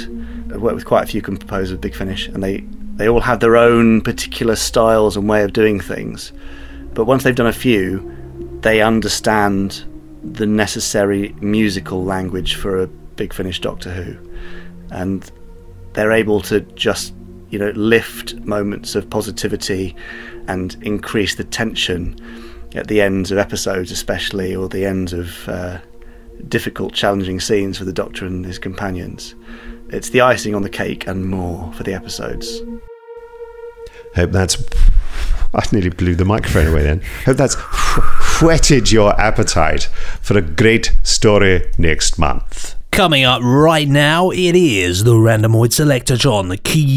I've 0.52 0.61
worked 0.61 0.76
with 0.76 0.84
quite 0.84 1.02
a 1.02 1.07
few 1.07 1.22
composers 1.22 1.72
of 1.72 1.80
Big 1.80 1.94
Finish, 1.94 2.28
and 2.28 2.42
they 2.42 2.61
they 2.96 3.09
all 3.09 3.20
have 3.20 3.40
their 3.40 3.57
own 3.57 4.02
particular 4.02 4.55
styles 4.55 5.16
and 5.16 5.28
way 5.28 5.42
of 5.42 5.52
doing 5.52 5.80
things. 5.80 6.32
But 6.92 7.07
once 7.07 7.24
they've 7.24 7.34
done 7.34 7.48
a 7.48 7.52
few, 7.52 8.14
they 8.61 8.82
understand 8.82 9.82
the 10.22 10.46
necessary 10.46 11.34
musical 11.40 12.05
language 12.05 12.55
for 12.55 12.82
a 12.82 12.86
Big 12.86 13.32
Finish 13.32 13.61
Doctor 13.61 13.90
Who, 13.90 14.16
and 14.90 15.28
they're 15.94 16.12
able 16.12 16.40
to 16.42 16.61
just 16.61 17.14
you 17.51 17.59
know 17.59 17.70
lift 17.70 18.34
moments 18.40 18.95
of 18.95 19.09
positivity 19.11 19.95
and 20.47 20.76
increase 20.82 21.34
the 21.34 21.45
tension 21.45 22.16
at 22.74 22.88
the 22.88 23.01
ends 23.01 23.30
of 23.30 23.38
episodes, 23.38 23.90
especially 23.90 24.55
or 24.55 24.68
the 24.68 24.84
ends 24.84 25.12
of 25.12 25.49
uh, 25.49 25.78
difficult, 26.49 26.92
challenging 26.92 27.40
scenes 27.40 27.78
for 27.78 27.84
the 27.84 27.92
Doctor 27.92 28.26
and 28.26 28.45
his 28.45 28.59
companions. 28.59 29.34
It's 29.90 30.11
the 30.11 30.22
icing 30.22 30.55
on 30.55 30.62
the 30.62 30.70
cake 30.70 31.07
and 31.07 31.26
more 31.26 31.72
for 31.72 31.82
the 31.82 31.95
episodes. 31.95 32.61
Hope 34.14 34.30
that's. 34.32 34.62
I 35.55 35.62
nearly 35.70 35.90
blew 35.90 36.16
the 36.16 36.24
microphone 36.24 36.66
away 36.66 36.82
then. 36.82 37.01
Hope 37.24 37.36
that's 37.36 37.55
whetted 38.42 38.90
your 38.90 39.18
appetite 39.20 39.84
for 40.20 40.36
a 40.36 40.42
great 40.42 40.97
story 41.05 41.70
next 41.78 42.18
month. 42.18 42.74
Coming 42.95 43.24
up 43.24 43.42
right 43.42 43.88
now, 43.88 44.30
it 44.30 44.55
is 44.55 45.03
the 45.03 45.14
Randomoid 45.14 45.70
Selectatron. 45.70 46.62
Cue 46.62 46.92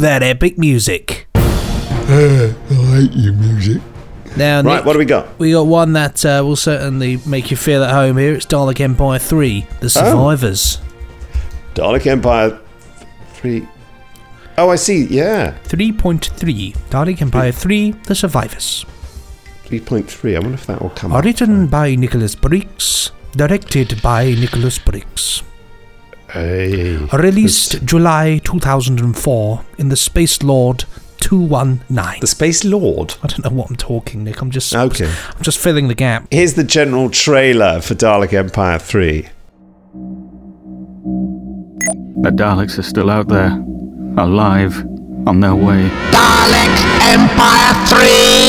that 0.00 0.22
epic 0.22 0.56
music. 0.56 1.26
I 1.34 2.54
like 2.70 3.10
your 3.16 3.32
music. 3.32 3.82
Now, 4.36 4.62
Right, 4.62 4.76
Nick, 4.76 4.84
what 4.84 4.92
do 4.92 5.00
we 5.00 5.04
got? 5.04 5.36
We 5.40 5.50
got 5.50 5.66
one 5.66 5.94
that 5.94 6.24
uh, 6.24 6.42
will 6.44 6.54
certainly 6.54 7.18
make 7.26 7.50
you 7.50 7.56
feel 7.56 7.82
at 7.82 7.90
home 7.92 8.16
here. 8.18 8.34
It's 8.34 8.46
Dalek 8.46 8.78
Empire 8.80 9.18
3, 9.18 9.66
Oh. 9.68 9.74
The 9.80 9.90
Survivors. 9.90 10.78
Dalek 11.74 12.06
Empire 12.06 12.56
3. 13.34 13.66
Oh, 14.58 14.70
I 14.70 14.76
see, 14.76 15.06
yeah. 15.06 15.58
3.3. 15.64 16.76
Dalek 16.90 17.20
Empire 17.20 17.50
3, 17.50 17.90
The 18.04 18.14
Survivors. 18.14 18.86
3.3. 19.70 20.34
I 20.34 20.38
wonder 20.40 20.54
if 20.54 20.66
that 20.66 20.82
will 20.82 20.90
come 20.90 21.12
up. 21.12 21.24
Written 21.24 21.68
by 21.68 21.94
Nicholas 21.94 22.34
Briggs. 22.34 23.12
Directed 23.36 24.02
by 24.02 24.32
Nicholas 24.32 24.78
Briggs. 24.78 25.44
Hey. 26.32 26.96
Released 27.12 27.84
July 27.84 28.40
2004 28.42 29.64
in 29.78 29.88
the 29.88 29.96
Space 29.96 30.42
Lord 30.42 30.84
219. 31.18 32.20
The 32.20 32.26
Space 32.26 32.64
Lord? 32.64 33.14
I 33.22 33.28
don't 33.28 33.44
know 33.44 33.50
what 33.56 33.70
I'm 33.70 33.76
talking, 33.76 34.24
Nick. 34.24 34.40
I'm 34.40 34.50
just 34.50 34.74
Okay. 34.74 35.06
I'm 35.36 35.42
just 35.42 35.58
filling 35.58 35.86
the 35.86 35.94
gap. 35.94 36.26
Here's 36.32 36.54
the 36.54 36.64
general 36.64 37.08
trailer 37.08 37.80
for 37.80 37.94
Dalek 37.94 38.32
Empire 38.32 38.78
3. 38.80 39.28
The 42.22 42.30
Daleks 42.30 42.78
are 42.78 42.82
still 42.82 43.08
out 43.08 43.28
there, 43.28 43.52
alive, 44.18 44.84
on 45.26 45.40
their 45.40 45.54
way. 45.54 45.88
Dalek 46.10 46.76
Empire 47.12 47.74
3! 47.86 48.39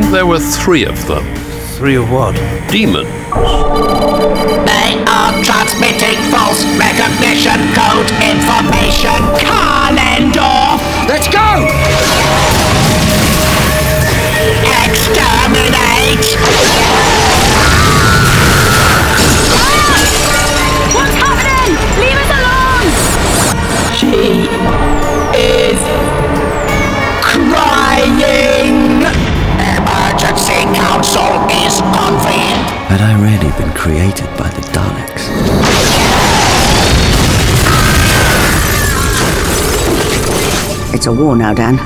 Think 0.00 0.12
there 0.12 0.26
were 0.26 0.38
three 0.38 0.84
of 0.84 1.06
them. 1.06 1.24
Three 1.78 1.96
of 1.96 2.10
what? 2.10 2.34
Demons. 2.68 3.08
They 4.68 4.92
are 5.08 5.32
transmitting 5.42 6.20
false 6.28 6.66
recognition 6.76 7.56
code 7.72 8.04
information. 8.20 9.16
Kalendorf! 9.40 10.84
Let's 11.08 11.28
go! 11.32 11.64
Exterminate! 14.84 16.28
What's 20.92 21.16
happening? 21.24 21.72
Leave 21.96 22.20
us 22.20 22.30
alone! 22.36 22.92
She 23.96 24.44
is 25.40 25.85
I 33.56 33.58
been 33.58 33.72
created 33.72 34.26
by 34.36 34.50
the 34.50 34.60
Daleks? 34.72 35.24
It's 40.94 41.06
a 41.06 41.12
war 41.12 41.36
now, 41.36 41.54
Dan. 41.54 41.76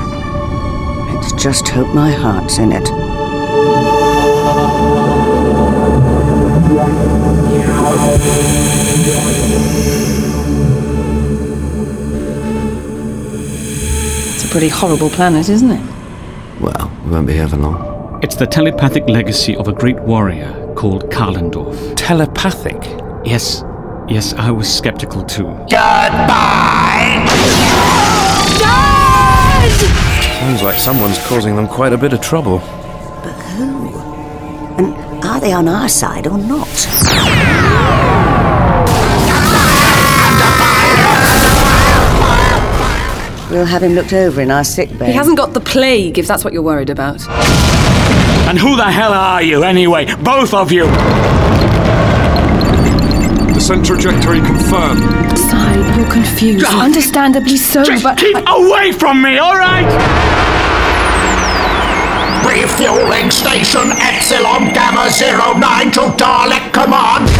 Let's 1.15 1.31
just 1.41 1.69
hope 1.69 1.87
my 1.93 2.11
heart's 2.11 2.57
in 2.57 2.73
it. 2.73 2.89
It's 14.35 14.43
a 14.43 14.49
pretty 14.49 14.67
horrible 14.67 15.09
planet, 15.09 15.47
isn't 15.47 15.71
it? 15.71 15.81
Well, 16.59 16.91
we 17.05 17.11
won't 17.11 17.27
be 17.27 17.33
here 17.33 17.47
for 17.47 17.55
long. 17.55 18.19
It's 18.21 18.35
the 18.35 18.45
telepathic 18.45 19.07
legacy 19.07 19.55
of 19.55 19.69
a 19.69 19.73
great 19.73 19.99
warrior 20.01 20.60
called 20.81 21.03
Kalendorf. 21.11 21.95
Telepathic? 21.95 22.81
Yes, 23.23 23.63
yes, 24.09 24.33
I 24.33 24.49
was 24.49 24.67
skeptical 24.67 25.21
too. 25.23 25.45
Goodbye! 25.69 27.23
Sounds 30.39 30.63
like 30.63 30.79
someone's 30.79 31.19
causing 31.27 31.55
them 31.55 31.67
quite 31.67 31.93
a 31.93 31.99
bit 31.99 32.13
of 32.13 32.21
trouble. 32.21 32.57
But 33.23 33.33
who? 33.53 33.95
And 34.79 35.23
are 35.23 35.39
they 35.39 35.53
on 35.53 35.67
our 35.67 35.87
side 35.87 36.25
or 36.25 36.39
not? 36.39 36.67
We'll 43.51 43.65
have 43.65 43.83
him 43.83 43.93
looked 43.93 44.13
over 44.13 44.41
in 44.41 44.49
our 44.49 44.63
sick 44.63 44.97
bay. 44.97 45.07
He 45.07 45.11
hasn't 45.11 45.37
got 45.37 45.53
the 45.53 45.61
plague, 45.61 46.17
if 46.17 46.25
that's 46.25 46.43
what 46.43 46.53
you're 46.53 46.63
worried 46.63 46.89
about. 46.89 47.21
And 48.51 48.59
who 48.59 48.75
the 48.75 48.83
hell 48.83 49.13
are 49.13 49.41
you, 49.41 49.63
anyway? 49.63 50.13
Both 50.13 50.53
of 50.53 50.73
you! 50.73 50.83
Descent 53.53 53.85
trajectory 53.85 54.41
confirmed. 54.41 54.99
Sigh, 55.39 55.95
you're 55.95 56.11
confused. 56.11 56.65
Understandably 56.65 57.55
so, 57.55 57.85
Just 57.85 58.03
but. 58.03 58.17
keep 58.17 58.35
away 58.35 58.91
from 58.91 59.21
me, 59.21 59.39
alright? 59.39 59.87
Refueling 62.43 63.31
station 63.31 63.87
Epsilon 64.03 64.73
Gamma 64.75 65.07
09 65.07 65.91
to 65.95 66.01
Dalek 66.19 66.73
Command. 66.73 67.31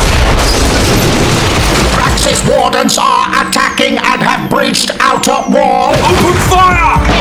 Praxis 1.92 2.40
wardens 2.48 2.98
are 2.98 3.28
attacking 3.44 3.98
and 4.00 4.22
have 4.24 4.50
breached 4.50 4.92
outer 5.02 5.44
wall. 5.52 5.92
Open 5.92 6.40
fire! 6.48 7.21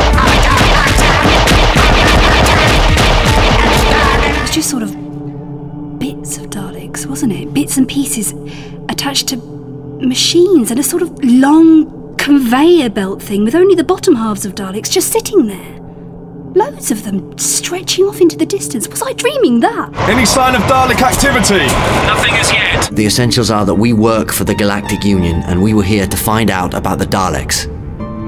Just 4.61 4.69
sort 4.69 4.83
of 4.83 5.97
bits 5.97 6.37
of 6.37 6.51
Daleks, 6.51 7.07
wasn't 7.07 7.33
it? 7.33 7.51
Bits 7.51 7.77
and 7.77 7.87
pieces 7.87 8.31
attached 8.89 9.27
to 9.29 9.37
machines 9.37 10.69
and 10.69 10.79
a 10.79 10.83
sort 10.83 11.01
of 11.01 11.09
long 11.23 12.15
conveyor 12.17 12.91
belt 12.91 13.23
thing 13.23 13.43
with 13.43 13.55
only 13.55 13.73
the 13.73 13.83
bottom 13.83 14.13
halves 14.13 14.45
of 14.45 14.53
Daleks 14.53 14.91
just 14.91 15.11
sitting 15.11 15.47
there. 15.47 15.79
Loads 16.53 16.91
of 16.91 17.01
them 17.05 17.35
stretching 17.39 18.05
off 18.05 18.21
into 18.21 18.37
the 18.37 18.45
distance. 18.45 18.87
Was 18.87 19.01
I 19.01 19.13
dreaming 19.13 19.61
that? 19.61 19.91
Any 20.07 20.27
sign 20.27 20.53
of 20.53 20.61
Dalek 20.69 21.01
activity? 21.01 21.65
Nothing 22.05 22.33
as 22.35 22.51
yet. 22.53 22.95
The 22.95 23.07
essentials 23.07 23.49
are 23.49 23.65
that 23.65 23.73
we 23.73 23.93
work 23.93 24.31
for 24.31 24.43
the 24.43 24.53
Galactic 24.53 25.03
Union 25.03 25.41
and 25.47 25.63
we 25.63 25.73
were 25.73 25.81
here 25.81 26.05
to 26.05 26.17
find 26.17 26.51
out 26.51 26.75
about 26.75 26.99
the 26.99 27.07
Daleks. 27.07 27.65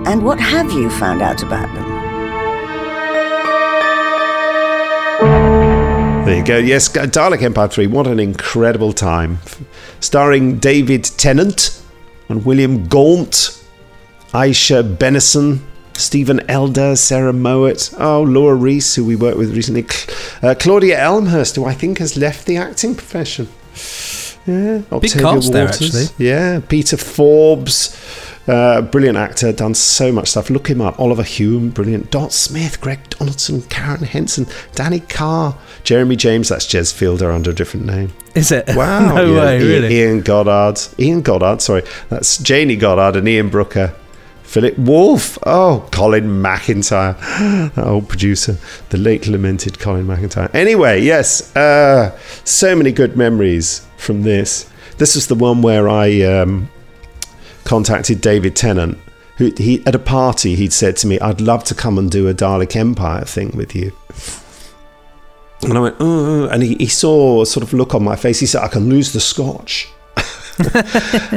And 0.08 0.26
what 0.26 0.40
have 0.40 0.72
you 0.72 0.90
found 0.90 1.22
out 1.22 1.44
about 1.44 1.72
them? 1.76 1.93
There 6.34 6.40
you 6.40 6.48
go. 6.48 6.58
Yes, 6.58 6.90
Dalek 6.90 7.44
Empire 7.44 7.68
3. 7.68 7.86
What 7.86 8.08
an 8.08 8.20
incredible 8.20 8.92
time. 8.92 9.38
Starring 10.00 10.58
David 10.58 11.04
Tennant 11.04 11.80
and 12.28 12.44
William 12.44 12.88
Gaunt, 12.88 13.64
Ishia 14.34 14.98
Bennison, 14.98 15.60
Stephen 15.94 16.42
Elder, 16.50 16.96
Sarah 16.96 17.34
Mowat, 17.34 17.94
oh, 18.00 18.24
Laura 18.24 18.56
Reese, 18.56 18.96
who 18.96 19.06
we 19.06 19.16
worked 19.16 19.38
with 19.38 19.56
recently, 19.56 19.86
uh, 20.42 20.56
Claudia 20.58 20.98
Elmhirst, 20.98 21.56
who 21.56 21.66
I 21.66 21.76
think 21.76 22.00
has 22.00 22.18
left 22.18 22.48
the 22.48 22.58
acting 22.58 22.96
profession. 22.96 23.48
Yeah, 24.48 24.82
Big 25.00 25.12
cast 25.12 25.54
there, 25.54 25.68
actually. 25.68 26.06
Yeah, 26.18 26.62
Peter 26.68 26.98
Forbes, 26.98 27.96
uh, 28.48 28.82
brilliant 28.82 29.18
actor, 29.18 29.52
done 29.52 29.74
so 29.74 30.12
much 30.12 30.30
stuff. 30.30 30.50
Look 30.50 30.68
him 30.68 30.82
up. 30.82 31.00
Oliver 31.00 31.24
Hume, 31.24 31.70
brilliant. 31.70 32.12
Dot 32.12 32.34
Smith, 32.34 32.82
Greg 32.82 33.10
Donaldson, 33.10 33.62
Karen 33.64 34.04
Henson, 34.04 34.48
Danny 34.76 35.00
Carr, 35.00 35.58
Jeremy 35.84 36.16
James. 36.16 36.50
That's 36.50 36.66
Jez 36.66 36.94
Fielder 36.94 37.32
under 37.32 37.52
a 37.52 37.54
different 37.54 37.86
name. 37.86 38.12
Is 38.36 38.52
it? 38.52 38.66
Wow. 38.76 39.16
no 39.16 39.34
yeah. 39.34 39.40
way, 39.40 39.60
Ian- 39.60 39.68
really. 39.68 39.96
Ian 39.96 40.22
Goddard. 40.22 40.80
Ian 41.00 41.22
Goddard, 41.22 41.62
sorry. 41.62 41.84
That's 42.10 42.38
Janie 42.38 42.76
Goddard 42.76 43.18
and 43.18 43.28
Ian 43.28 43.50
Brooker. 43.50 43.94
Philip 44.44 44.78
Wolf. 44.78 45.40
Oh, 45.48 45.88
Colin 45.92 46.26
McIntyre. 46.26 47.18
that 47.76 47.86
old 47.88 48.08
producer. 48.08 48.58
The 48.90 48.98
late 48.98 49.28
lamented 49.28 49.80
Colin 49.80 50.06
McIntyre. 50.06 50.54
Anyway, 50.54 51.02
yes. 51.02 51.56
Uh, 51.56 52.16
so 52.44 52.76
many 52.76 52.92
good 52.92 53.18
memories 53.18 53.86
from 53.98 54.22
this. 54.22 54.70
This 54.98 55.16
was 55.16 55.26
the 55.26 55.36
one 55.36 55.64
where 55.64 55.90
I 55.90 56.22
um, 56.22 56.70
contacted 57.64 58.22
David 58.22 58.56
Tennant. 58.56 58.98
Who 59.38 59.52
he 59.58 59.82
at 59.88 59.96
a 59.96 60.00
party 60.00 60.56
he'd 60.56 60.74
said 60.74 60.96
to 60.98 61.08
me, 61.08 61.20
"I'd 61.20 61.42
love 61.42 61.64
to 61.66 61.76
come 61.76 61.98
and 61.98 62.10
do 62.10 62.28
a 62.28 62.34
Dalek 62.34 62.76
Empire 62.76 63.26
thing 63.26 63.52
with 63.56 63.76
you." 63.76 63.92
And 65.64 65.78
I 65.78 65.82
went, 65.82 65.96
oh, 66.00 66.48
and 66.50 66.62
he, 66.62 66.76
he 66.76 66.88
saw 66.88 67.42
a 67.42 67.46
sort 67.46 67.64
of 67.64 67.74
look 67.74 67.96
on 67.96 68.04
my 68.04 68.16
face. 68.16 68.40
He 68.40 68.46
said, 68.46 68.62
I 68.62 68.68
can 68.68 68.90
lose 68.90 69.14
the 69.14 69.20
scotch. 69.20 69.90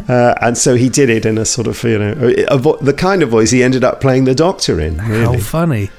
uh, 0.08 0.34
and 0.40 0.58
so 0.58 0.74
he 0.74 0.88
did 0.88 1.08
it 1.08 1.24
in 1.24 1.38
a 1.38 1.44
sort 1.44 1.66
of, 1.66 1.82
you 1.84 1.98
know, 1.98 2.34
a 2.48 2.58
vo- 2.58 2.76
the 2.78 2.92
kind 2.92 3.22
of 3.22 3.30
voice 3.30 3.50
he 3.50 3.62
ended 3.62 3.84
up 3.84 4.00
playing 4.00 4.24
the 4.24 4.34
doctor 4.34 4.80
in. 4.80 4.98
How 4.98 5.38
funny. 5.38 5.90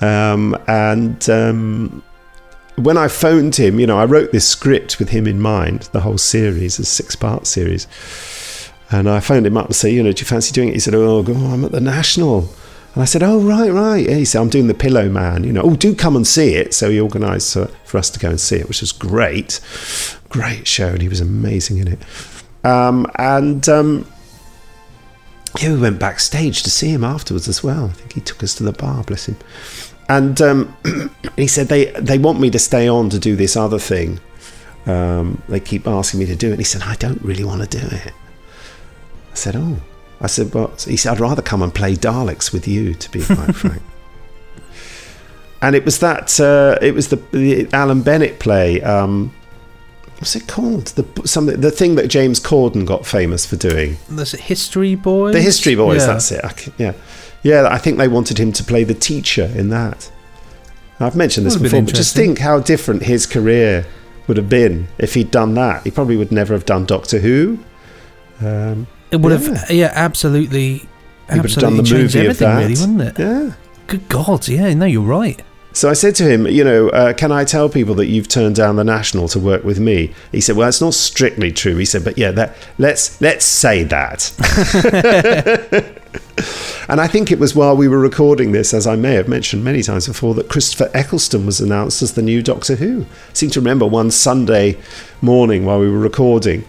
Um, 0.00 0.56
and 0.66 1.28
um, 1.28 2.02
when 2.76 2.96
I 2.96 3.08
phoned 3.08 3.56
him, 3.56 3.78
you 3.78 3.86
know, 3.86 3.98
I 3.98 4.04
wrote 4.04 4.32
this 4.32 4.48
script 4.48 4.98
with 4.98 5.10
him 5.10 5.26
in 5.26 5.40
mind, 5.40 5.82
the 5.92 6.00
whole 6.00 6.18
series, 6.18 6.78
a 6.78 6.84
six 6.84 7.14
part 7.14 7.46
series. 7.46 7.86
And 8.92 9.08
I 9.08 9.20
phoned 9.20 9.46
him 9.46 9.56
up 9.56 9.66
and 9.66 9.74
said, 9.74 9.92
you 9.92 10.02
know, 10.02 10.12
do 10.12 10.20
you 10.20 10.26
fancy 10.26 10.52
doing 10.52 10.68
it? 10.68 10.74
He 10.74 10.80
said, 10.80 10.94
oh, 10.94 11.22
go 11.22 11.34
I'm 11.34 11.64
at 11.64 11.72
the 11.72 11.80
National. 11.80 12.48
And 12.94 13.02
I 13.02 13.06
said, 13.06 13.22
oh, 13.22 13.40
right, 13.40 13.72
right. 13.72 14.08
He 14.08 14.26
said, 14.26 14.42
I'm 14.42 14.50
doing 14.50 14.66
the 14.66 14.74
Pillowman. 14.74 15.46
You 15.46 15.52
know, 15.52 15.62
oh, 15.62 15.74
do 15.74 15.94
come 15.94 16.14
and 16.14 16.26
see 16.26 16.54
it. 16.54 16.74
So 16.74 16.90
he 16.90 17.00
organised 17.00 17.56
for 17.84 17.98
us 17.98 18.10
to 18.10 18.18
go 18.18 18.28
and 18.28 18.40
see 18.40 18.56
it, 18.56 18.68
which 18.68 18.82
was 18.82 18.92
great. 18.92 19.60
Great 20.28 20.66
show. 20.66 20.88
And 20.88 21.00
he 21.00 21.08
was 21.08 21.20
amazing 21.20 21.78
in 21.78 21.88
it. 21.88 22.00
Um, 22.64 23.06
and 23.16 23.66
um, 23.68 24.06
yeah, 25.60 25.72
we 25.72 25.80
went 25.80 25.98
backstage 25.98 26.62
to 26.62 26.70
see 26.70 26.88
him 26.88 27.02
afterwards 27.02 27.48
as 27.48 27.62
well. 27.62 27.86
I 27.86 27.92
think 27.92 28.12
he 28.12 28.20
took 28.20 28.42
us 28.42 28.54
to 28.56 28.62
the 28.62 28.72
bar, 28.72 29.02
bless 29.04 29.26
him. 29.26 29.36
And 30.08 30.40
um, 30.42 30.76
he 31.36 31.46
said 31.46 31.68
they 31.68 31.86
they 31.92 32.18
want 32.18 32.40
me 32.40 32.50
to 32.50 32.58
stay 32.58 32.88
on 32.88 33.08
to 33.10 33.18
do 33.18 33.36
this 33.36 33.56
other 33.56 33.78
thing. 33.78 34.20
Um, 34.84 35.42
they 35.48 35.60
keep 35.60 35.86
asking 35.86 36.20
me 36.20 36.26
to 36.26 36.36
do 36.36 36.48
it. 36.48 36.52
And 36.52 36.60
he 36.60 36.64
said 36.64 36.82
I 36.82 36.94
don't 36.96 37.22
really 37.22 37.44
want 37.44 37.62
to 37.62 37.78
do 37.78 37.86
it. 37.96 38.12
I 39.32 39.34
said, 39.34 39.56
oh. 39.56 39.76
I 40.20 40.26
said, 40.28 40.54
well, 40.54 40.72
he 40.86 40.96
said 40.96 41.12
I'd 41.14 41.20
rather 41.20 41.42
come 41.42 41.62
and 41.62 41.74
play 41.74 41.94
Daleks 41.96 42.52
with 42.52 42.68
you, 42.68 42.94
to 42.94 43.10
be 43.10 43.24
quite 43.24 43.52
frank. 43.56 43.82
And 45.60 45.74
it 45.76 45.84
was 45.84 45.98
that 46.00 46.38
uh, 46.40 46.78
it 46.82 46.94
was 46.94 47.08
the, 47.08 47.16
the 47.32 47.68
Alan 47.72 48.02
Bennett 48.02 48.40
play. 48.40 48.80
Um, 48.82 49.32
what's 50.18 50.34
it 50.34 50.48
called? 50.48 50.86
The 50.88 51.06
something 51.26 51.60
the 51.60 51.70
thing 51.70 51.94
that 51.96 52.08
James 52.08 52.40
Corden 52.40 52.84
got 52.84 53.06
famous 53.06 53.46
for 53.46 53.56
doing. 53.56 53.96
There's 54.08 54.32
History 54.32 54.94
Boys. 54.96 55.34
The 55.34 55.40
History 55.40 55.74
Boys, 55.76 56.00
Yeah. 56.00 56.06
that's 56.06 56.32
it. 56.32 56.44
I 56.44 56.48
c- 56.52 56.72
yeah. 56.78 56.92
Yeah, 57.44 57.66
I 57.70 57.78
think 57.78 57.98
they 57.98 58.08
wanted 58.08 58.38
him 58.38 58.52
to 58.52 58.62
play 58.64 58.84
the 58.84 58.94
teacher 58.94 59.44
in 59.56 59.68
that. 59.70 60.10
I've 61.00 61.16
mentioned 61.16 61.44
this 61.46 61.56
before, 61.56 61.82
but 61.82 61.94
just 61.94 62.14
think 62.14 62.38
how 62.38 62.60
different 62.60 63.02
his 63.02 63.26
career 63.26 63.84
would 64.28 64.36
have 64.36 64.48
been 64.48 64.86
if 64.98 65.14
he'd 65.14 65.32
done 65.32 65.54
that. 65.54 65.82
He 65.82 65.90
probably 65.90 66.16
would 66.16 66.30
never 66.30 66.54
have 66.54 66.64
done 66.64 66.86
Doctor 66.86 67.18
Who. 67.18 67.58
Um, 68.40 68.86
It 69.12 69.20
would 69.20 69.40
yeah. 69.40 69.58
have, 69.58 69.70
yeah, 69.70 69.92
absolutely, 69.94 70.88
absolutely 71.28 71.60
done 71.60 71.76
the 71.76 71.82
changed 71.82 72.14
movie 72.14 72.26
of 72.26 72.42
everything, 72.42 72.48
that. 72.48 72.58
really, 72.58 72.80
wouldn't 72.80 73.18
it? 73.18 73.22
Yeah. 73.22 73.52
Good 73.86 74.08
God, 74.08 74.48
yeah, 74.48 74.72
no, 74.72 74.86
you're 74.86 75.02
right. 75.02 75.40
So 75.74 75.88
I 75.88 75.94
said 75.94 76.14
to 76.16 76.24
him, 76.24 76.46
you 76.46 76.64
know, 76.64 76.90
uh, 76.90 77.14
can 77.14 77.32
I 77.32 77.44
tell 77.44 77.68
people 77.68 77.94
that 77.94 78.06
you've 78.06 78.28
turned 78.28 78.56
down 78.56 78.76
the 78.76 78.84
National 78.84 79.26
to 79.28 79.38
work 79.38 79.64
with 79.64 79.80
me? 79.80 80.14
He 80.30 80.40
said, 80.40 80.56
well, 80.56 80.68
it's 80.68 80.82
not 80.82 80.92
strictly 80.92 81.50
true. 81.50 81.76
He 81.76 81.86
said, 81.86 82.04
but 82.04 82.18
yeah, 82.18 82.30
that, 82.32 82.56
let's 82.78 83.18
let's 83.22 83.46
say 83.46 83.82
that. 83.84 84.32
and 86.88 87.00
I 87.00 87.06
think 87.06 87.30
it 87.30 87.38
was 87.38 87.54
while 87.54 87.74
we 87.74 87.88
were 87.88 87.98
recording 87.98 88.52
this, 88.52 88.74
as 88.74 88.86
I 88.86 88.96
may 88.96 89.14
have 89.14 89.28
mentioned 89.28 89.64
many 89.64 89.82
times 89.82 90.06
before, 90.06 90.34
that 90.34 90.50
Christopher 90.50 90.90
Eccleston 90.92 91.46
was 91.46 91.60
announced 91.60 92.02
as 92.02 92.14
the 92.14 92.22
new 92.22 92.42
Doctor 92.42 92.76
Who. 92.76 93.02
I 93.02 93.32
seem 93.32 93.48
to 93.50 93.60
remember 93.60 93.86
one 93.86 94.10
Sunday 94.10 94.78
morning 95.22 95.64
while 95.64 95.80
we 95.80 95.90
were 95.90 95.98
recording, 95.98 96.64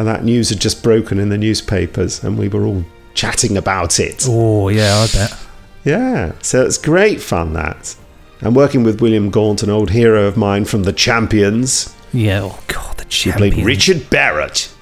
and 0.00 0.08
that 0.08 0.24
news 0.24 0.48
had 0.48 0.60
just 0.60 0.82
broken 0.82 1.18
in 1.18 1.28
the 1.28 1.36
newspapers, 1.36 2.24
and 2.24 2.38
we 2.38 2.48
were 2.48 2.64
all 2.64 2.84
chatting 3.12 3.58
about 3.58 4.00
it. 4.00 4.24
Oh, 4.26 4.70
yeah, 4.70 5.06
I 5.06 5.06
bet. 5.12 5.36
Yeah, 5.84 6.32
so 6.40 6.64
it's 6.64 6.78
great 6.78 7.20
fun 7.20 7.52
that. 7.52 7.94
And 8.40 8.56
working 8.56 8.82
with 8.82 9.02
William 9.02 9.30
Gaunt, 9.30 9.62
an 9.62 9.68
old 9.68 9.90
hero 9.90 10.24
of 10.24 10.38
mine 10.38 10.64
from 10.64 10.84
the 10.84 10.92
Champions. 10.94 11.94
Yeah, 12.14 12.40
oh 12.44 12.58
God, 12.66 12.96
the 12.96 13.04
He 13.04 13.30
played 13.32 13.52
Champions. 13.52 13.66
Richard 13.66 14.08
Barrett. 14.08 14.72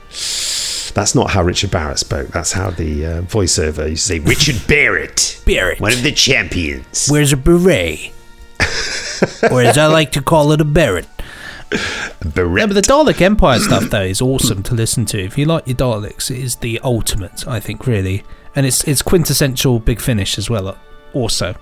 That's 0.95 1.14
not 1.16 1.31
how 1.31 1.43
Richard 1.43 1.73
Barrett 1.73 1.99
spoke. 1.99 2.29
That's 2.29 2.53
how 2.53 2.71
the 2.71 3.07
uh, 3.07 3.23
voiceover 3.23 3.91
used 3.91 4.07
to 4.07 4.14
say, 4.14 4.19
Richard 4.21 4.64
Barrett. 4.69 5.43
Barrett. 5.45 5.81
One 5.81 5.93
of 5.93 6.05
the 6.05 6.12
champions. 6.12 7.09
Where's 7.09 7.33
a 7.33 7.37
beret? 7.37 8.12
or 9.51 9.62
as 9.62 9.77
I 9.77 9.87
like 9.87 10.12
to 10.12 10.23
call 10.23 10.53
it, 10.53 10.61
a 10.61 10.64
Barrett. 10.64 11.09
Yeah, 11.71 11.79
but 12.21 12.35
the 12.35 12.83
Dalek 12.83 13.21
Empire 13.21 13.59
stuff 13.61 13.85
though 13.85 14.03
is 14.03 14.21
awesome 14.21 14.62
to 14.64 14.75
listen 14.75 15.05
to. 15.07 15.23
If 15.23 15.37
you 15.37 15.45
like 15.45 15.66
your 15.66 15.77
Daleks, 15.77 16.31
it 16.31 16.39
is 16.39 16.57
the 16.57 16.81
ultimate, 16.81 17.47
I 17.47 17.61
think, 17.61 17.87
really, 17.87 18.25
and 18.55 18.64
it's 18.66 18.85
it's 18.85 19.03
quintessential 19.03 19.79
Big 19.79 20.01
Finish 20.01 20.39
as 20.39 20.49
well. 20.49 20.77
Also, 21.12 21.55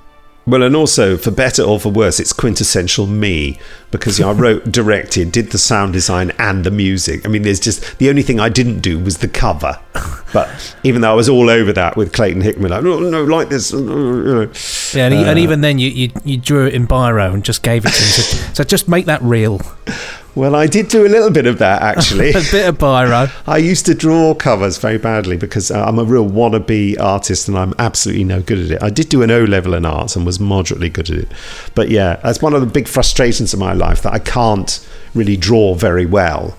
Well, 0.47 0.63
and 0.63 0.77
also, 0.77 1.17
for 1.17 1.33
better 1.33 1.63
or 1.63 1.81
for 1.81 1.89
worse, 1.91 2.21
it's 2.21 2.33
quintessential 2.33 3.07
me 3.09 3.59
because 3.91 4.21
I 4.21 4.31
wrote, 4.31 4.65
directed, 4.71 5.33
did 5.33 5.51
the 5.51 5.59
sound 5.59 5.93
design 5.93 6.31
and 6.39 6.63
the 6.63 6.71
music. 6.71 7.25
I 7.27 7.29
mean, 7.29 7.43
there's 7.43 7.59
just 7.59 7.99
the 7.99 8.09
only 8.09 8.23
thing 8.23 8.39
I 8.39 8.49
didn't 8.49 8.79
do 8.81 8.99
was 8.99 9.19
the 9.19 9.29
cover. 9.29 9.81
But 10.33 10.77
even 10.85 11.01
though 11.01 11.11
I 11.11 11.15
was 11.15 11.29
all 11.29 11.51
over 11.51 11.73
that 11.73 11.97
with 11.97 12.13
Clayton 12.13 12.43
Hickman, 12.43 12.71
like, 12.71 12.85
no, 12.85 13.01
no, 13.01 13.25
like 13.25 13.49
this. 13.49 13.73
you 13.73 13.81
know. 13.81 14.41
yeah, 14.93 15.07
and, 15.07 15.15
Uh, 15.15 15.31
and 15.31 15.39
even 15.39 15.63
then, 15.63 15.79
you, 15.79 15.89
you 15.89 16.11
you 16.25 16.37
drew 16.37 16.67
it 16.67 16.75
in 16.75 16.87
biro 16.87 17.33
and 17.33 17.45
just 17.45 17.63
gave 17.63 17.85
it 17.85 17.91
to 17.91 18.03
him. 18.03 18.09
So, 18.11 18.53
so 18.55 18.65
just 18.65 18.89
make 18.89 19.07
that 19.07 19.23
real. 19.23 19.61
Well, 20.37 20.55
I 20.55 20.67
did 20.67 20.89
do 20.89 21.07
a 21.07 21.09
little 21.09 21.31
bit 21.31 21.47
of 21.47 21.59
that 21.59 21.81
actually. 21.81 22.29
a 22.35 22.35
bit 22.35 22.69
of 22.69 22.77
biro. 22.77 23.33
I 23.49 23.57
used 23.57 23.87
to 23.87 23.95
draw 23.95 24.35
covers 24.35 24.77
very 24.77 24.99
badly 24.99 25.39
because 25.39 25.71
uh, 25.71 25.83
I'm 25.83 25.99
a 25.99 26.05
real 26.05 26.29
wannabe 26.29 27.01
artist 27.01 27.49
and 27.49 27.57
I'm 27.57 27.73
absolutely 27.79 28.25
no 28.25 28.43
good 28.43 28.59
at 28.59 28.71
it. 28.71 28.83
I 28.83 28.91
did 28.91 29.09
do 29.09 29.23
an 29.23 29.31
O 29.31 29.45
level 29.45 29.73
in 29.73 29.87
arts 29.87 30.15
and 30.15 30.27
was 30.27 30.39
moderately 30.39 30.91
good 30.91 31.09
at 31.09 31.17
it. 31.17 31.29
But 31.75 31.89
yeah, 31.89 32.17
that's 32.23 32.43
one 32.43 32.53
of 32.53 32.61
the 32.61 32.67
big 32.67 32.87
frustrations 32.87 33.55
of 33.55 33.61
my 33.61 33.73
life 33.73 34.03
that 34.03 34.13
I 34.13 34.19
can't 34.19 34.87
really 35.15 35.39
draw 35.39 35.75
very 35.75 36.05
well. 36.05 36.57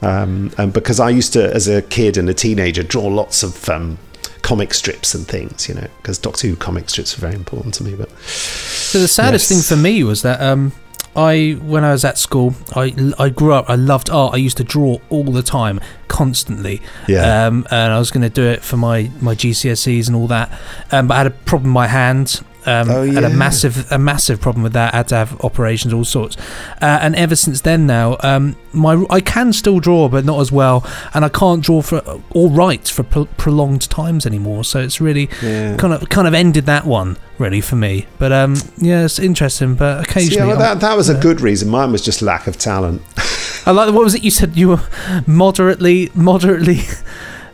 Um, 0.00 0.50
and 0.56 0.72
because 0.72 0.98
I 0.98 1.10
used 1.10 1.34
to, 1.34 1.54
as 1.54 1.68
a 1.68 1.82
kid 1.82 2.16
and 2.16 2.26
a 2.30 2.34
teenager, 2.34 2.82
draw 2.82 3.06
lots 3.06 3.42
of 3.42 3.68
um, 3.68 3.98
comic 4.40 4.72
strips 4.72 5.14
and 5.14 5.28
things, 5.28 5.68
you 5.68 5.74
know, 5.74 5.86
because 5.98 6.16
Doctor 6.16 6.48
Who 6.48 6.56
comic 6.56 6.88
strips 6.88 7.14
were 7.18 7.20
very 7.20 7.34
important 7.34 7.74
to 7.74 7.84
me. 7.84 7.94
But 7.96 8.10
So 8.18 8.98
the 8.98 9.08
saddest 9.08 9.50
Yes. 9.50 9.60
thing 9.68 9.76
for 9.76 9.80
me 9.80 10.02
was 10.04 10.22
that 10.22 10.40
um, 10.40 10.72
I, 11.16 11.58
when 11.62 11.82
I 11.84 11.92
was 11.92 12.04
at 12.04 12.18
school, 12.18 12.54
I, 12.74 12.94
I 13.18 13.30
grew 13.30 13.52
up. 13.52 13.68
I 13.68 13.74
loved 13.74 14.10
art. 14.10 14.34
I 14.34 14.36
used 14.36 14.56
to 14.58 14.64
draw 14.64 14.98
all 15.08 15.24
the 15.24 15.42
time, 15.42 15.80
constantly. 16.08 16.80
Yeah. 17.08 17.46
Um, 17.46 17.66
and 17.70 17.92
I 17.92 17.98
was 17.98 18.10
going 18.10 18.22
to 18.22 18.30
do 18.30 18.44
it 18.44 18.62
for 18.62 18.76
my 18.76 19.10
my 19.20 19.34
GCSEs 19.34 20.06
and 20.06 20.14
all 20.14 20.28
that. 20.28 20.50
Um, 20.92 21.08
but 21.08 21.14
I 21.14 21.18
had 21.18 21.26
a 21.26 21.30
problem 21.30 21.70
with 21.70 21.74
my 21.74 21.88
hand. 21.88 22.42
Um, 22.66 22.90
Oh, 22.90 23.10
had 23.10 23.24
a 23.24 23.30
massive 23.30 23.90
a 23.90 23.98
massive 23.98 24.40
problem 24.40 24.62
with 24.62 24.72
that. 24.74 24.92
I 24.94 24.98
had 24.98 25.08
to 25.08 25.16
have 25.16 25.40
operations, 25.44 25.92
all 25.94 26.04
sorts. 26.04 26.36
Uh, 26.82 26.98
and 27.00 27.14
ever 27.16 27.34
since 27.36 27.62
then, 27.62 27.86
now 27.86 28.16
um, 28.20 28.56
my 28.72 29.02
I 29.10 29.20
can 29.20 29.52
still 29.52 29.80
draw, 29.80 30.08
but 30.08 30.24
not 30.24 30.40
as 30.40 30.52
well. 30.52 30.84
And 31.14 31.24
I 31.24 31.28
can't 31.28 31.62
draw 31.64 31.80
for 31.82 32.02
or 32.30 32.50
write 32.50 32.88
for 32.88 33.02
pro- 33.02 33.24
prolonged 33.36 33.88
times 33.90 34.26
anymore. 34.26 34.64
So 34.64 34.80
it's 34.80 35.00
really 35.00 35.28
Yeah. 35.42 35.76
kind 35.76 35.92
of 35.94 36.08
kind 36.10 36.28
of 36.28 36.34
ended 36.34 36.66
that 36.66 36.84
one 36.86 37.16
really 37.38 37.60
for 37.62 37.76
me. 37.76 38.06
But 38.18 38.32
um, 38.32 38.56
yeah, 38.76 39.04
it's 39.04 39.18
interesting. 39.18 39.74
But 39.74 40.04
occasionally, 40.08 40.48
well, 40.48 40.58
that, 40.58 40.80
that 40.80 40.96
was 40.96 41.08
a 41.08 41.14
good 41.14 41.40
reason. 41.40 41.68
Mine 41.70 41.92
was 41.92 42.02
just 42.02 42.20
lack 42.22 42.46
of 42.46 42.58
talent. 42.58 43.00
I 43.66 43.72
like 43.72 43.92
what 43.94 44.04
was 44.04 44.14
it 44.14 44.22
you 44.24 44.30
said? 44.30 44.56
You 44.56 44.68
were 44.70 44.80
moderately, 45.26 46.10
moderately, 46.14 46.80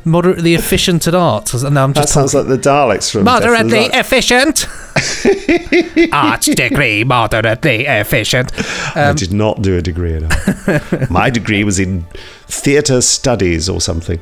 moderately 0.07 0.55
efficient 0.55 1.07
at 1.07 1.15
art. 1.15 1.53
No, 1.53 1.83
I'm 1.83 1.93
just 1.93 2.09
That 2.09 2.09
sounds 2.09 2.35
like 2.35 2.47
the 2.47 2.57
Daleks 2.57 3.11
from 3.11 3.21
and 3.21 3.25
moderately 3.27 3.87
efficient. 3.93 4.67
art 6.13 6.43
degree, 6.43 7.05
moderately 7.05 7.87
efficient. 7.87 8.53
I 8.97 9.09
Um, 9.11 9.17
did 9.17 9.33
not 9.33 9.63
do 9.63 9.77
a 9.77 9.83
degree 9.83 10.15
in 10.15 10.25
art. 10.31 11.11
My 11.11 11.29
degree 11.31 11.65
was 11.65 11.79
in 11.79 12.07
theatre 12.47 13.01
studies 13.01 13.69
or 13.69 13.81
something. 13.81 14.21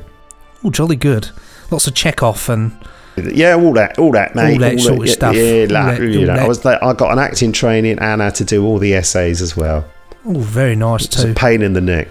oh, 0.63 0.71
jolly 0.71 0.95
good. 0.95 1.29
Lots 1.71 1.87
of 1.87 1.93
Chekhov 1.93 2.49
and 2.49 2.71
Yeah, 3.15 3.55
all 3.55 3.73
that, 3.73 3.97
all 3.97 4.11
that, 4.11 4.35
mate. 4.35 4.53
All 4.53 4.59
that 4.59 4.79
sort 4.79 4.99
of 5.01 5.09
stuff. 5.09 5.35
Yeah, 5.35 5.67
like, 5.69 5.97
that- 5.99 6.01
you 6.01 6.25
know, 6.25 6.33
I 6.33 6.47
was 6.47 6.61
there, 6.61 6.83
I 6.83 6.93
got 6.93 7.11
an 7.11 7.19
acting 7.19 7.51
training 7.51 7.99
and 7.99 8.21
I 8.21 8.25
had 8.25 8.35
to 8.35 8.43
do 8.45 8.65
all 8.65 8.77
the 8.79 8.93
essays 8.93 9.41
as 9.41 9.55
well. 9.55 9.85
oh, 10.25 10.39
very 10.39 10.75
nice 10.75 11.05
It's 11.05 11.19
a 11.23 11.27
too. 11.27 11.33
pain 11.33 11.61
in 11.61 11.73
the 11.73 11.81
neck. 11.81 12.07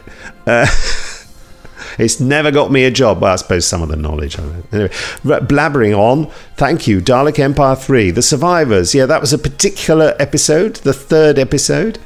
Uh, 0.46 0.66
it's 1.98 2.20
never 2.20 2.50
got 2.50 2.70
me 2.72 2.84
a 2.84 2.90
job. 2.90 3.20
Well, 3.20 3.32
I 3.32 3.36
suppose 3.36 3.66
some 3.66 3.82
of 3.82 3.88
the 3.88 3.96
knowledge. 3.96 4.38
I 4.38 4.42
don't. 4.42 4.72
Anyway, 4.72 4.88
blabbering 5.46 5.96
on. 5.96 6.30
Thank 6.56 6.86
you, 6.86 7.00
Dalek 7.00 7.38
Empire 7.38 7.76
Three, 7.76 8.10
The 8.10 8.22
Survivors. 8.22 8.94
Yeah, 8.94 9.06
that 9.06 9.20
was 9.20 9.32
a 9.32 9.38
particular 9.38 10.14
episode, 10.18 10.76
the 10.76 10.92
third 10.92 11.38
episode. 11.38 11.98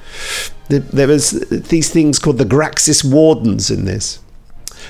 The- 0.69 0.81
There 0.81 1.09
was 1.09 1.31
these 1.51 1.91
things 1.91 2.19
called 2.19 2.39
the 2.39 2.45
Graxis 2.45 3.05
Wardens 3.05 3.71
in 3.71 3.85
this. 3.85 4.19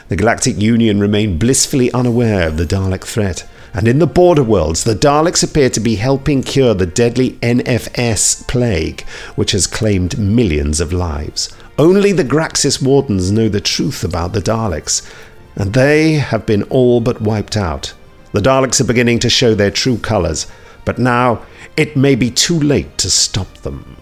The 0.08 0.16
Galactic 0.16 0.58
Union 0.60 1.00
remain 1.00 1.38
blissfully 1.38 1.92
unaware 1.92 2.48
of 2.48 2.56
the 2.56 2.64
Dalek 2.66 3.04
threat. 3.04 3.46
And 3.74 3.86
in 3.86 3.98
the 3.98 4.06
border 4.06 4.42
worlds, 4.42 4.84
the 4.84 4.94
Daleks 4.94 5.44
appear 5.44 5.68
to 5.70 5.80
be 5.80 5.96
helping 5.96 6.42
cure 6.42 6.72
the 6.74 6.86
deadly 6.86 7.32
NFS 7.42 8.46
plague, 8.48 9.02
which 9.36 9.52
has 9.52 9.66
claimed 9.66 10.18
millions 10.18 10.80
of 10.80 10.92
lives. 10.92 11.50
Only 11.78 12.10
the 12.10 12.24
Graxis 12.24 12.82
Wardens 12.82 13.30
know 13.30 13.48
the 13.48 13.60
truth 13.60 14.02
about 14.02 14.32
the 14.32 14.40
Daleks, 14.40 15.08
and 15.54 15.72
they 15.74 16.14
have 16.14 16.44
been 16.44 16.64
all 16.64 17.00
but 17.00 17.20
wiped 17.20 17.56
out. 17.56 17.94
The 18.32 18.40
Daleks 18.40 18.80
are 18.80 18.84
beginning 18.84 19.20
to 19.20 19.30
show 19.30 19.54
their 19.54 19.70
true 19.70 19.96
colours, 19.96 20.48
but 20.84 20.98
now 20.98 21.46
it 21.76 21.96
may 21.96 22.16
be 22.16 22.32
too 22.32 22.58
late 22.58 22.98
to 22.98 23.08
stop 23.08 23.58
them. 23.58 23.96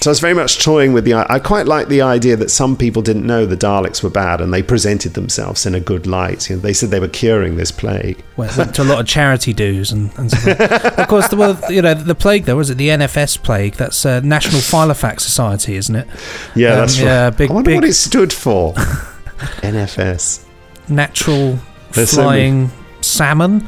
So 0.00 0.10
I 0.10 0.12
was 0.12 0.20
very 0.20 0.34
much 0.34 0.62
toying 0.62 0.92
with 0.92 1.04
the. 1.04 1.14
I 1.14 1.40
quite 1.40 1.66
like 1.66 1.88
the 1.88 2.02
idea 2.02 2.36
that 2.36 2.50
some 2.50 2.76
people 2.76 3.02
didn't 3.02 3.26
know 3.26 3.44
the 3.46 3.56
Daleks 3.56 4.00
were 4.02 4.10
bad, 4.10 4.40
and 4.40 4.54
they 4.54 4.62
presented 4.62 5.14
themselves 5.14 5.66
in 5.66 5.74
a 5.74 5.80
good 5.80 6.06
light. 6.06 6.48
You 6.48 6.54
know, 6.56 6.62
they 6.62 6.72
said 6.72 6.90
they 6.90 7.00
were 7.00 7.08
curing 7.08 7.56
this 7.56 7.72
plague. 7.72 8.22
Went, 8.36 8.56
went 8.56 8.74
to 8.76 8.82
a 8.82 8.84
lot 8.84 9.00
of 9.00 9.06
charity 9.08 9.52
dues 9.52 9.90
and, 9.90 10.16
and 10.16 10.30
stuff. 10.30 10.60
of 10.98 11.08
course, 11.08 11.26
the, 11.28 11.36
well, 11.36 11.58
you 11.68 11.82
know 11.82 11.94
the 11.94 12.14
plague 12.14 12.44
though 12.44 12.56
was 12.56 12.70
it 12.70 12.76
the 12.78 12.88
NFS 12.90 13.42
plague? 13.42 13.74
That's 13.74 14.06
uh, 14.06 14.20
National 14.20 14.60
Filofax 14.60 15.20
Society, 15.22 15.74
isn't 15.74 15.96
it? 15.96 16.06
Yeah, 16.54 16.74
Um, 16.74 16.78
that's 16.78 16.98
right. 17.00 17.04
yeah, 17.06 17.30
big- 17.30 17.50
I 17.50 17.54
wonder 17.54 17.70
big- 17.70 17.76
what 17.78 17.84
it 17.84 17.94
stood 17.94 18.32
for. 18.32 18.74
NFS. 19.62 20.44
Natural 20.88 21.58
There's 21.92 22.10
so 22.10 22.22
flying 22.22 22.70
salmon. 23.00 23.66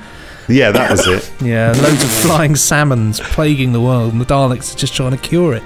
Yeah, 0.49 0.71
that 0.73 0.91
was 0.91 1.07
it. 1.07 1.31
Yeah, 1.43 1.73
loads 1.73 2.03
of 2.03 2.11
flying 2.11 2.57
salmons 2.57 3.21
plaguing 3.21 3.73
the 3.73 3.81
world, 3.81 4.13
and 4.13 4.21
the 4.21 4.25
Daleks 4.27 4.75
are 4.75 4.79
just 4.79 4.95
trying 4.95 5.13
to 5.13 5.17
cure 5.19 5.55
it. 5.55 5.63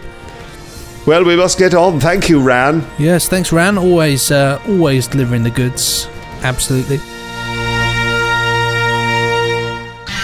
Well, 1.07 1.25
we 1.25 1.37
must 1.37 1.59
get 1.59 1.75
on. 1.75 2.01
Thank 2.01 2.31
you, 2.31 2.41
Ran. 2.41 2.87
Yes, 2.99 3.29
thanks, 3.29 3.53
Ran. 3.53 3.77
Always, 3.77 4.31
uh, 4.31 4.61
always 4.67 5.07
delivering 5.07 5.43
the 5.43 5.51
goods. 5.51 6.09
Absolutely. 6.43 6.99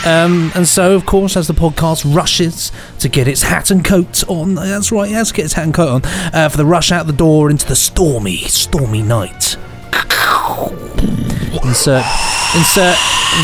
Um, 0.07 0.51
and 0.55 0.66
so, 0.66 0.95
of 0.95 1.05
course, 1.05 1.37
as 1.37 1.47
the 1.47 1.53
podcast 1.53 2.14
rushes 2.14 2.72
to 3.01 3.09
get 3.11 3.28
its 3.28 3.43
hat 3.43 3.70
and 3.70 3.85
coat 3.85 4.26
on, 4.28 4.55
that's 4.55 4.91
right, 4.91 5.11
it 5.11 5.14
has 5.14 5.28
to 5.28 5.35
get 5.35 5.45
its 5.45 5.55
hat 5.55 5.64
and 5.64 5.74
coat 5.74 5.89
on, 5.91 6.03
uh, 6.33 6.49
for 6.49 6.57
the 6.57 6.64
rush 6.64 6.91
out 6.91 7.07
the 7.07 7.12
door 7.12 7.51
into 7.51 7.66
the 7.66 7.76
stormy, 7.76 8.39
stormy 8.39 9.03
night. 9.03 9.57
Insert, 11.62 12.05
insert 12.57 12.97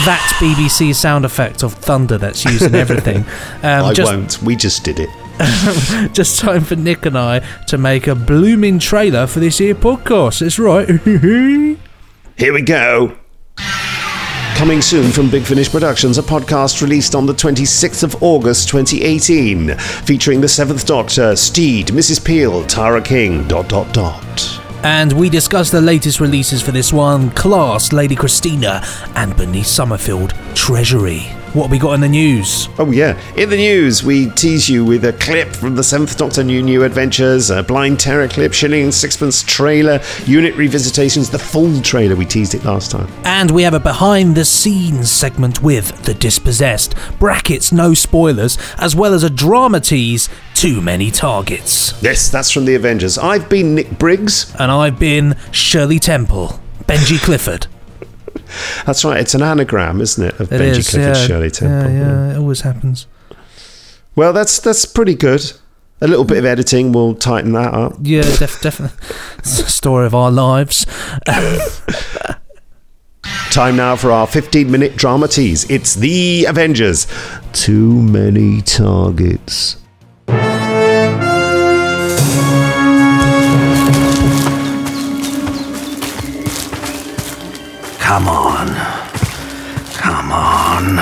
that 0.06 0.36
BBC 0.38 0.94
sound 0.94 1.26
effect 1.26 1.62
of 1.62 1.74
thunder 1.74 2.16
that's 2.16 2.44
used 2.46 2.62
in 2.62 2.74
everything. 2.74 3.24
Um, 3.62 3.86
I 3.86 3.92
just, 3.92 4.12
won't. 4.12 4.42
We 4.42 4.54
just 4.54 4.84
did 4.84 5.00
it. 5.00 5.10
just 6.12 6.40
time 6.40 6.62
for 6.62 6.76
Nick 6.76 7.04
and 7.06 7.16
I 7.18 7.40
to 7.66 7.76
make 7.78 8.06
a 8.06 8.14
blooming 8.14 8.78
trailer 8.78 9.26
for 9.26 9.40
this 9.40 9.58
here 9.58 9.74
podcast. 9.74 10.40
That's 10.40 10.58
right. 10.58 10.88
Here 12.38 12.52
we 12.52 12.62
go. 12.62 13.16
Coming 14.56 14.80
soon 14.80 15.12
from 15.12 15.30
Big 15.30 15.44
Finish 15.44 15.70
Productions, 15.70 16.16
a 16.16 16.22
podcast 16.22 16.80
released 16.80 17.14
on 17.14 17.26
the 17.26 17.34
26th 17.34 18.02
of 18.02 18.22
August 18.22 18.68
2018, 18.70 19.76
featuring 19.76 20.40
the 20.40 20.48
Seventh 20.48 20.86
Doctor, 20.86 21.36
Steed, 21.36 21.88
Mrs. 21.88 22.24
Peel, 22.24 22.64
Tara 22.66 23.02
King, 23.02 23.46
dot 23.48 23.68
dot 23.68 23.92
dot. 23.92 24.60
and 24.82 25.12
we 25.12 25.28
discuss 25.28 25.70
the 25.70 25.80
latest 25.80 26.20
releases 26.20 26.62
for 26.62 26.72
this 26.72 26.90
one 26.92 27.30
Class, 27.32 27.92
Lady 27.92 28.16
Christina, 28.16 28.82
and 29.14 29.36
Bernice 29.36 29.68
Summerfield, 29.70 30.32
Treasury. 30.54 31.26
What 31.56 31.70
we 31.70 31.78
got 31.78 31.94
in 31.94 32.02
the 32.02 32.08
news? 32.08 32.68
Oh, 32.78 32.90
yeah. 32.90 33.18
In 33.34 33.48
the 33.48 33.56
news, 33.56 34.04
we 34.04 34.28
tease 34.32 34.68
you 34.68 34.84
with 34.84 35.06
a 35.06 35.14
clip 35.14 35.48
from 35.48 35.74
the 35.74 35.82
Seventh 35.82 36.18
Doctor 36.18 36.44
New 36.44 36.62
New 36.62 36.84
Adventures, 36.84 37.48
a 37.48 37.62
Blind 37.62 37.98
Terror 37.98 38.28
clip, 38.28 38.52
Shilling 38.52 38.82
and 38.82 38.92
Sixpence 38.92 39.42
trailer, 39.42 40.00
UNIT 40.26 40.52
revisitations, 40.56 41.30
the 41.30 41.38
full 41.38 41.80
trailer. 41.80 42.14
We 42.14 42.26
teased 42.26 42.54
it 42.54 42.62
last 42.66 42.90
time. 42.90 43.10
And 43.24 43.50
we 43.50 43.62
have 43.62 43.72
a 43.72 43.80
behind 43.80 44.34
the 44.34 44.44
scenes 44.44 45.10
segment 45.10 45.62
with 45.62 46.04
The 46.04 46.12
Dispossessed, 46.12 46.94
brackets, 47.18 47.72
no 47.72 47.94
spoilers, 47.94 48.58
as 48.76 48.94
well 48.94 49.14
as 49.14 49.22
a 49.22 49.30
drama 49.30 49.80
tease, 49.80 50.28
Too 50.52 50.82
Many 50.82 51.10
Targets. 51.10 51.94
Yes, 52.02 52.28
that's 52.28 52.50
from 52.50 52.66
the 52.66 52.74
Avengers. 52.74 53.16
I've 53.16 53.48
been 53.48 53.74
Nick 53.74 53.98
Briggs. 53.98 54.54
And 54.58 54.70
I've 54.70 54.98
been 54.98 55.34
Shirley 55.52 56.00
Temple, 56.00 56.60
Benji 56.84 57.18
Clifford. 57.18 57.66
That's 58.84 59.04
right, 59.04 59.20
it's 59.20 59.34
an 59.34 59.42
anagram, 59.42 60.00
isn't 60.00 60.24
it, 60.24 60.40
of 60.40 60.52
It 60.52 60.60
Benji 60.60 60.78
is, 60.78 60.90
Clifford 60.90 61.16
yeah. 61.16 61.26
Shirley 61.26 61.50
Temple. 61.50 61.90
Yeah, 61.92 61.98
yeah, 61.98 62.32
it 62.34 62.38
always 62.38 62.60
happens. 62.62 63.06
Well, 64.14 64.32
that's 64.32 64.58
that's 64.60 64.84
pretty 64.84 65.14
good. 65.14 65.52
A 66.00 66.06
little 66.06 66.24
bit 66.24 66.36
of 66.38 66.44
editing 66.44 66.92
will 66.92 67.14
tighten 67.14 67.52
that 67.52 67.72
up. 67.72 67.94
Yeah, 68.02 68.22
def- 68.22 68.60
definitely. 68.60 68.98
It's 69.38 69.58
the 69.62 69.68
story 69.70 70.06
of 70.06 70.14
our 70.14 70.30
lives. 70.30 70.86
Time 73.50 73.76
now 73.76 73.96
for 73.96 74.10
our 74.12 74.26
15 74.26 74.70
minute 74.70 74.96
drama 74.96 75.28
tease. 75.28 75.68
It's 75.70 75.94
The 75.94 76.44
Avengers. 76.44 77.06
Too 77.52 78.02
many 78.02 78.60
targets. 78.62 79.76
Come 88.06 88.28
on. 88.28 88.68
Come 89.94 90.30
on. 90.30 90.94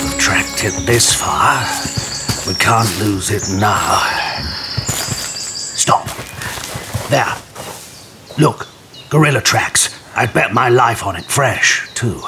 We've 0.00 0.16
tracked 0.16 0.62
it 0.62 0.86
this 0.86 1.12
far. 1.12 1.58
We 2.46 2.54
can't 2.54 2.88
lose 3.00 3.32
it 3.32 3.42
now. 3.58 3.98
Stop. 4.86 6.06
There. 7.10 7.34
Look. 8.38 8.68
Gorilla 9.10 9.40
tracks. 9.40 10.00
I'd 10.14 10.32
bet 10.32 10.54
my 10.54 10.68
life 10.68 11.04
on 11.04 11.16
it. 11.16 11.24
Fresh, 11.24 11.92
too. 11.94 12.22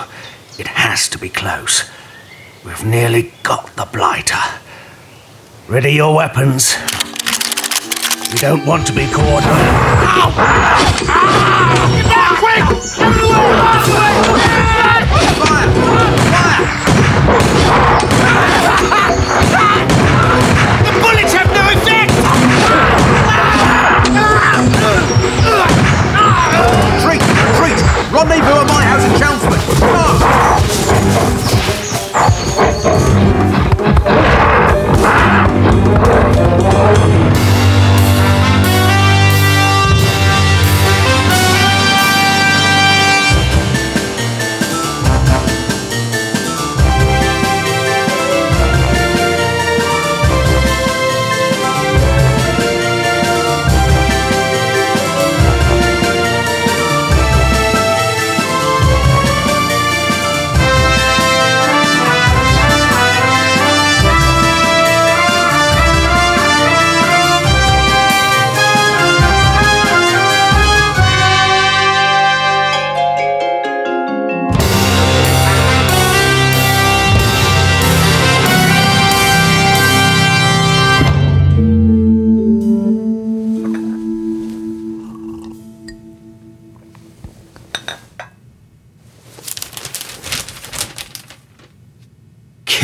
It 0.59 0.66
has 0.66 1.09
to 1.11 1.16
be 1.16 1.28
close. 1.28 1.89
We've 2.64 2.84
nearly 2.84 3.32
got 3.45 3.68
the 3.76 3.84
blighter. 3.84 4.43
Ready 5.68 5.93
your 5.93 6.16
weapons. 6.16 6.74
We 8.30 8.34
don't 8.34 8.64
want 8.66 8.86
to 8.86 8.92
be 8.92 9.06
caught. 9.06 9.42
Fire. 9.42 10.22
Fire. 15.38 15.78
The 20.84 20.92
bullets 21.00 21.32
have 21.32 21.50
no 21.54 21.62
effect! 21.72 22.12
Rendezvous 28.12 28.60
at 28.60 28.68
my 28.68 28.82
house 28.84 29.04
in 29.04 29.12
Chelmsford! 29.18 29.60
Come 29.80 29.94
on! 33.32 33.38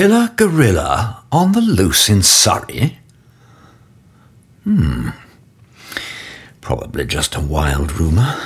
Killer 0.04 0.28
gorilla 0.36 1.24
on 1.32 1.52
the 1.52 1.62
loose 1.62 2.10
in 2.10 2.22
Surrey? 2.22 2.98
Hmm. 4.64 5.08
Probably 6.60 7.06
just 7.06 7.34
a 7.36 7.40
wild 7.40 7.90
rumour. 7.98 8.36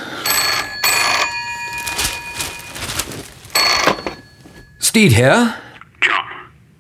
Steed 4.79 5.11
here. 5.11 5.57
John, 6.01 6.31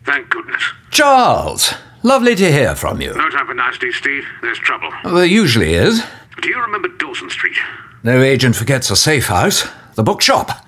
Thank 0.05 0.31
goodness. 0.31 0.62
Charles, 0.93 1.74
lovely 2.05 2.37
to 2.37 2.53
hear 2.53 2.76
from 2.76 3.01
you. 3.01 3.12
No 3.14 3.31
time 3.31 3.49
for 3.49 3.55
niceties, 3.55 3.97
Steed. 3.97 4.22
There's 4.43 4.61
trouble. 4.61 4.93
There 5.03 5.24
usually 5.24 5.74
is. 5.74 6.05
Do 6.41 6.49
you 6.51 6.61
remember 6.61 6.87
Dawson 6.87 7.31
Street? 7.31 7.57
No 8.05 8.22
agent 8.22 8.55
forgets 8.55 8.93
a 8.93 8.97
safe 8.97 9.26
house. 9.26 9.66
The 9.97 10.05
bookshop. 10.05 10.64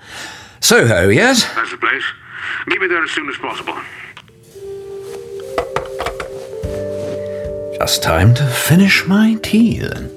Soho, 0.59 1.07
yes? 1.07 1.45
That's 1.55 1.71
the 1.71 1.77
place. 1.77 2.03
Meet 2.67 2.81
me 2.81 2.87
there 2.87 3.03
as 3.05 3.11
soon 3.11 3.29
as 3.29 3.37
possible. 3.37 3.77
Just 7.83 8.03
time 8.03 8.35
to 8.35 8.45
finish 8.45 9.07
my 9.07 9.39
tea 9.41 9.79
then. 9.79 10.11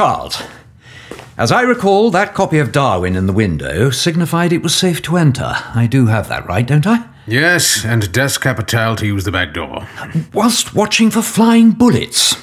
Charles. 0.00 0.42
As 1.36 1.52
I 1.52 1.60
recall, 1.60 2.10
that 2.10 2.32
copy 2.32 2.58
of 2.58 2.72
Darwin 2.72 3.16
in 3.16 3.26
the 3.26 3.34
window 3.34 3.90
signified 3.90 4.50
it 4.50 4.62
was 4.62 4.74
safe 4.74 5.02
to 5.02 5.18
enter. 5.18 5.52
I 5.74 5.86
do 5.86 6.06
have 6.06 6.26
that 6.30 6.46
right, 6.46 6.66
don't 6.66 6.86
I? 6.86 7.06
Yes, 7.26 7.84
and 7.84 8.10
Das 8.10 8.38
Kapital 8.38 8.96
to 8.96 9.06
use 9.06 9.24
the 9.24 9.30
back 9.30 9.52
door. 9.52 9.86
Whilst 10.32 10.74
watching 10.74 11.10
for 11.10 11.20
flying 11.20 11.72
bullets. 11.72 12.34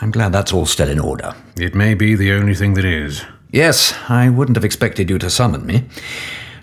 I'm 0.00 0.10
glad 0.10 0.32
that's 0.32 0.52
all 0.52 0.66
still 0.66 0.88
in 0.88 0.98
order. 0.98 1.36
It 1.56 1.76
may 1.76 1.94
be 1.94 2.16
the 2.16 2.32
only 2.32 2.56
thing 2.56 2.74
that 2.74 2.84
is. 2.84 3.24
Yes, 3.52 3.94
I 4.08 4.28
wouldn't 4.28 4.56
have 4.56 4.64
expected 4.64 5.08
you 5.08 5.18
to 5.20 5.30
summon 5.30 5.64
me. 5.64 5.84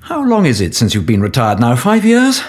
How 0.02 0.22
long 0.22 0.46
is 0.46 0.60
it 0.60 0.76
since 0.76 0.94
you've 0.94 1.06
been 1.06 1.22
retired 1.22 1.62
now? 1.62 1.78
Five 1.78 2.04
years? 2.04 2.42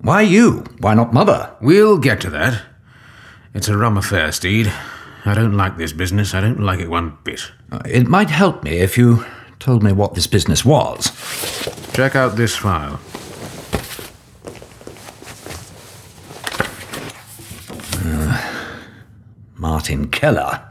Why 0.00 0.22
you? 0.22 0.64
Why 0.80 0.94
not 0.94 1.14
Mother? 1.14 1.54
We'll 1.60 1.98
get 1.98 2.20
to 2.22 2.30
that. 2.30 2.62
It's 3.54 3.68
a 3.68 3.78
rum 3.78 3.96
affair, 3.96 4.32
Steed. 4.32 4.72
I 5.24 5.34
don't 5.34 5.56
like 5.56 5.76
this 5.76 5.92
business. 5.92 6.34
I 6.34 6.40
don't 6.40 6.60
like 6.60 6.80
it 6.80 6.88
one 6.88 7.18
bit. 7.24 7.52
Uh, 7.70 7.80
It 7.84 8.08
might 8.08 8.30
help 8.30 8.62
me 8.64 8.78
if 8.78 8.96
you 8.96 9.24
told 9.58 9.82
me 9.82 9.92
what 9.92 10.14
this 10.14 10.26
business 10.26 10.64
was. 10.64 11.10
Check 11.92 12.16
out 12.16 12.36
this 12.36 12.56
file. 12.56 12.98
Uh, 18.04 18.40
Martin 19.56 20.08
Keller. 20.08 20.62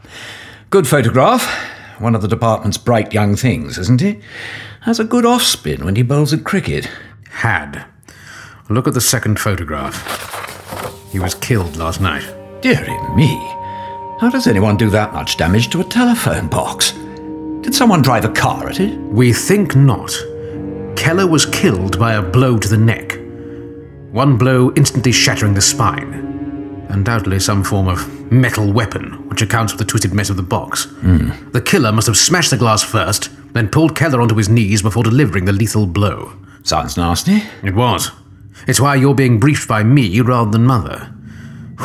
Good 0.69 0.87
photograph. 0.87 1.45
One 1.99 2.15
of 2.15 2.21
the 2.21 2.27
department's 2.27 2.77
bright 2.77 3.13
young 3.13 3.35
things, 3.35 3.77
isn't 3.77 4.01
he? 4.01 4.19
Has 4.81 4.99
a 4.99 5.03
good 5.03 5.25
off 5.25 5.41
spin 5.43 5.83
when 5.83 5.95
he 5.95 6.01
bowls 6.03 6.33
at 6.33 6.43
cricket. 6.43 6.89
Had. 7.29 7.85
Look 8.69 8.87
at 8.87 8.93
the 8.93 9.01
second 9.01 9.39
photograph. 9.39 9.97
He 11.11 11.19
was 11.19 11.35
killed 11.35 11.75
last 11.75 11.99
night. 12.01 12.23
Dearie 12.61 12.97
me. 13.15 13.58
How 14.19 14.29
does 14.29 14.47
anyone 14.47 14.75
do 14.75 14.89
that 14.89 15.13
much 15.13 15.37
damage 15.37 15.69
to 15.69 15.79
a 15.79 15.83
telephone 15.85 16.49
box? 16.49 16.91
Did 17.61 17.73
someone 17.73 18.01
drive 18.01 18.25
a 18.25 18.29
car 18.29 18.67
at 18.67 18.81
it? 18.81 18.99
We 18.99 19.31
think 19.31 19.77
not. 19.77 20.11
Keller 20.97 21.25
was 21.25 21.45
killed 21.45 21.97
by 21.97 22.15
a 22.15 22.21
blow 22.21 22.57
to 22.57 22.67
the 22.67 22.77
neck. 22.77 23.17
One 24.11 24.37
blow 24.37 24.73
instantly 24.75 25.13
shattering 25.13 25.53
the 25.53 25.61
spine. 25.61 26.85
Undoubtedly 26.89 27.39
some 27.39 27.63
form 27.63 27.87
of 27.87 28.29
metal 28.29 28.73
weapon, 28.73 29.29
which 29.29 29.41
accounts 29.41 29.71
for 29.71 29.77
the 29.77 29.85
twisted 29.85 30.13
mess 30.13 30.29
of 30.29 30.35
the 30.35 30.43
box. 30.43 30.83
Hmm. 30.85 31.29
The 31.51 31.61
killer 31.61 31.93
must 31.93 32.07
have 32.07 32.17
smashed 32.17 32.51
the 32.51 32.57
glass 32.57 32.83
first, 32.83 33.29
then 33.53 33.69
pulled 33.69 33.95
Keller 33.95 34.19
onto 34.19 34.35
his 34.35 34.49
knees 34.49 34.81
before 34.81 35.03
delivering 35.03 35.45
the 35.45 35.53
lethal 35.53 35.85
blow. 35.85 36.33
Sounds 36.63 36.97
nasty. 36.97 37.43
It 37.63 37.73
was. 37.73 38.11
It's 38.67 38.81
why 38.81 38.95
you're 38.95 39.15
being 39.15 39.39
briefed 39.39 39.69
by 39.69 39.83
me 39.83 40.19
rather 40.19 40.51
than 40.51 40.65
Mother. 40.65 41.13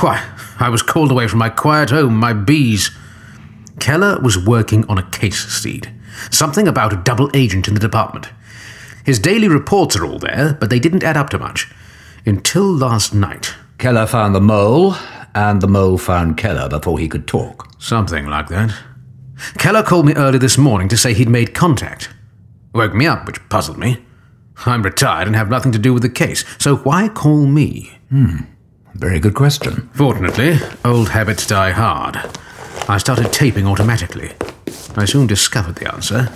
Why, 0.00 0.28
I 0.58 0.68
was 0.68 0.82
called 0.82 1.10
away 1.10 1.28
from 1.28 1.38
my 1.38 1.50
quiet 1.50 1.90
home, 1.90 2.16
my 2.16 2.32
bees. 2.32 2.90
Keller 3.80 4.18
was 4.20 4.38
working 4.38 4.84
on 4.88 4.98
a 4.98 5.10
case, 5.10 5.46
Steed. 5.52 5.92
Something 6.30 6.68
about 6.68 6.92
a 6.92 6.96
double 6.96 7.30
agent 7.34 7.68
in 7.68 7.74
the 7.74 7.80
department. 7.80 8.28
His 9.04 9.18
daily 9.18 9.48
reports 9.48 9.96
are 9.96 10.04
all 10.04 10.18
there, 10.18 10.56
but 10.58 10.70
they 10.70 10.78
didn't 10.78 11.04
add 11.04 11.16
up 11.16 11.30
to 11.30 11.38
much. 11.38 11.70
Until 12.26 12.64
last 12.64 13.14
night. 13.14 13.54
Keller 13.78 14.06
found 14.06 14.34
the 14.34 14.40
mole, 14.40 14.96
and 15.34 15.60
the 15.60 15.68
mole 15.68 15.98
found 15.98 16.36
Keller 16.36 16.68
before 16.68 16.98
he 16.98 17.08
could 17.08 17.26
talk. 17.26 17.70
Something 17.78 18.26
like 18.26 18.48
that. 18.48 18.74
Keller 19.58 19.82
called 19.82 20.06
me 20.06 20.14
early 20.14 20.38
this 20.38 20.56
morning 20.56 20.88
to 20.88 20.96
say 20.96 21.12
he'd 21.12 21.28
made 21.28 21.54
contact. 21.54 22.08
Woke 22.72 22.94
me 22.94 23.06
up, 23.06 23.26
which 23.26 23.46
puzzled 23.48 23.78
me. 23.78 24.04
I'm 24.66 24.82
retired 24.82 25.26
and 25.26 25.36
have 25.36 25.50
nothing 25.50 25.72
to 25.72 25.78
do 25.78 25.92
with 25.92 26.02
the 26.02 26.08
case, 26.08 26.44
so 26.58 26.76
why 26.76 27.08
call 27.08 27.46
me? 27.46 27.98
Hmm. 28.08 28.36
Very 28.94 29.18
good 29.18 29.34
question. 29.34 29.90
Fortunately, 29.92 30.56
old 30.84 31.08
habits 31.08 31.46
die 31.46 31.70
hard. 31.72 32.16
I 32.88 32.98
started 32.98 33.32
taping 33.32 33.66
automatically. 33.66 34.32
I 34.96 35.04
soon 35.04 35.26
discovered 35.26 35.74
the 35.74 35.92
answer. 35.92 36.30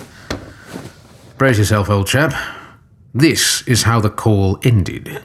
Brace 1.37 1.57
yourself, 1.57 1.89
old 1.89 2.07
chap. 2.07 2.33
This 3.13 3.61
is 3.65 3.83
how 3.83 4.01
the 4.01 4.09
call 4.09 4.59
ended. 4.63 5.23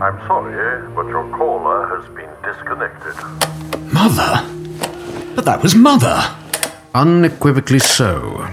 I'm 0.00 0.18
sorry, 0.26 0.52
eh, 0.54 0.94
but 0.94 1.06
your 1.06 1.28
caller 1.36 1.86
has 1.96 2.04
been 2.14 2.30
disconnected. 2.44 3.14
Mother? 3.92 4.44
But 5.34 5.46
that 5.46 5.62
was 5.62 5.74
Mother! 5.74 6.22
Unequivocally 6.94 7.78
so. 7.78 8.46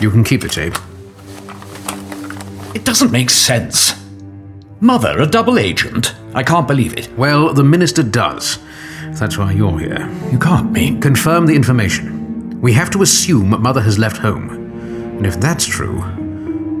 You 0.00 0.10
can 0.10 0.24
keep 0.24 0.40
the 0.40 0.48
tape. 0.48 0.74
It 2.74 2.84
doesn't 2.84 3.12
make 3.12 3.30
sense. 3.30 3.94
Mother, 4.80 5.20
a 5.20 5.26
double 5.26 5.58
agent? 5.58 6.14
I 6.34 6.42
can't 6.42 6.66
believe 6.66 6.96
it. 6.98 7.16
Well, 7.16 7.52
the 7.52 7.62
minister 7.62 8.02
does. 8.02 8.58
That's 9.12 9.38
why 9.38 9.52
you're 9.52 9.78
here. 9.78 10.10
You 10.32 10.38
can't 10.38 10.72
mean. 10.72 11.00
Confirm 11.00 11.46
the 11.46 11.54
information. 11.54 12.60
We 12.60 12.72
have 12.72 12.90
to 12.90 13.02
assume 13.02 13.50
Mother 13.62 13.80
has 13.80 13.98
left 13.98 14.16
home. 14.16 14.50
And 15.16 15.26
if 15.26 15.38
that's 15.38 15.66
true, 15.66 15.98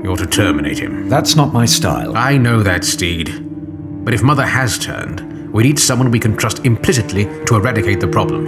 you're 0.02 0.16
to 0.16 0.26
terminate 0.26 0.78
him. 0.78 1.08
That's 1.08 1.36
not 1.36 1.52
my 1.52 1.66
style. 1.66 2.16
I 2.16 2.38
know 2.38 2.62
that, 2.62 2.84
Steed. 2.84 4.04
But 4.04 4.14
if 4.14 4.22
Mother 4.22 4.46
has 4.46 4.78
turned, 4.78 5.52
we 5.52 5.62
need 5.62 5.78
someone 5.78 6.10
we 6.10 6.18
can 6.18 6.36
trust 6.36 6.64
implicitly 6.64 7.26
to 7.44 7.56
eradicate 7.56 8.00
the 8.00 8.08
problem. 8.08 8.46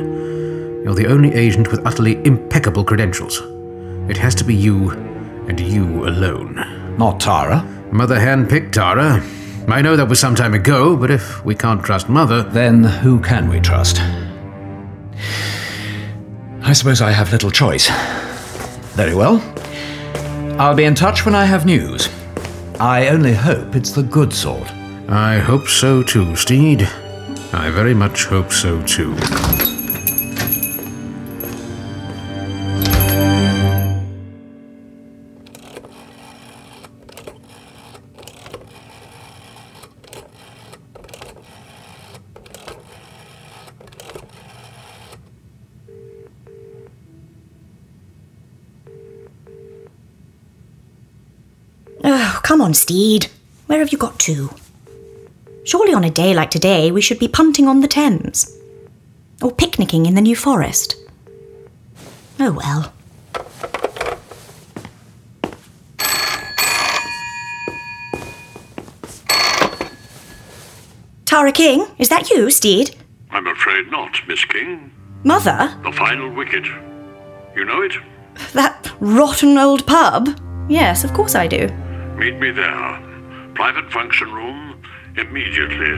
You're 0.83 0.95
the 0.95 1.07
only 1.07 1.33
agent 1.33 1.71
with 1.71 1.87
utterly 1.87 2.25
impeccable 2.27 2.85
credentials. 2.85 3.41
It 4.11 4.17
has 4.17 4.35
to 4.37 4.45
be 4.45 4.55
you, 4.55 4.91
and 5.49 5.61
you 5.61 6.09
alone. 6.09 6.84
Not 6.99 7.19
Tara. 7.21 7.63
Mother 7.91 8.17
handpicked 8.17 8.73
Tara. 8.73 9.23
I 9.69 9.83
know 9.83 9.97
that 9.97 10.09
was 10.09 10.21
some 10.21 10.35
time 10.35 10.55
ago, 10.55 10.97
but 10.97 11.11
if 11.11 11.45
we 11.45 11.55
can't 11.55 11.83
trust 11.83 12.09
Mother. 12.09 12.43
Then 12.43 12.85
who 12.85 13.21
can 13.21 13.49
we 13.49 13.61
trust? 13.61 14.01
I 16.63 16.73
suppose 16.73 17.03
I 17.03 17.11
have 17.11 17.33
little 17.33 17.51
choice. 17.51 17.89
Very 18.95 19.15
well. 19.15 19.43
I'll 20.59 20.75
be 20.75 20.85
in 20.85 20.95
touch 20.95 21.25
when 21.25 21.35
I 21.35 21.45
have 21.45 21.67
news. 21.67 22.09
I 22.79 23.09
only 23.09 23.35
hope 23.35 23.75
it's 23.75 23.91
the 23.91 24.03
good 24.03 24.33
sort. 24.33 24.71
I 25.09 25.39
hope 25.39 25.67
so 25.69 26.03
too, 26.03 26.37
Steed. 26.37 26.89
I 27.53 27.71
very 27.71 27.95
much 27.95 28.27
hope 28.27 28.53
so 28.53 28.83
too. 28.83 29.17
On, 52.75 52.77
Steed. 52.77 53.31
Where 53.67 53.79
have 53.79 53.93
you 53.93 53.99
got 53.99 54.19
to? 54.21 54.51
Surely 55.65 55.95
on 55.95 56.03
a 56.03 56.11
day 56.11 56.35
like 56.35 56.51
today, 56.51 56.91
we 56.91 57.01
should 57.01 57.21
be 57.21 57.29
punting 57.29 57.69
on 57.69 57.81
the 57.81 57.89
Thames. 57.89 58.59
Or 59.41 59.53
picnicking 59.53 60.07
in 60.07 60.15
the 60.17 60.21
New 60.21 60.35
Forest. 60.35 60.97
Oh 62.41 62.53
well. 62.53 62.93
Tara 71.25 71.53
King, 71.53 71.87
is 71.99 72.09
that 72.09 72.31
you, 72.31 72.51
Steed? 72.51 72.97
I'm 73.31 73.47
afraid 73.47 73.91
not, 73.91 74.21
Miss 74.27 74.45
King. 74.45 74.91
Mother? 75.23 75.79
The 75.85 75.93
final 75.93 76.29
wicket. 76.31 76.65
You 77.55 77.65
know 77.65 77.83
it? 77.83 77.95
That 78.53 78.93
rotten 79.01 79.59
old 79.59 79.87
pub? 79.87 80.41
Yes, 80.69 81.05
of 81.05 81.13
course 81.13 81.35
I 81.35 81.47
do. 81.47 81.69
Meet 82.17 82.39
me 82.39 82.51
there. 82.53 83.01
Private 83.55 83.91
function 83.91 84.33
room 84.33 84.81
immediately. 85.17 85.95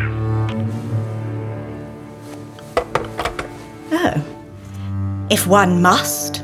Oh. 3.93 5.26
If 5.30 5.47
one 5.47 5.82
must. 5.82 6.43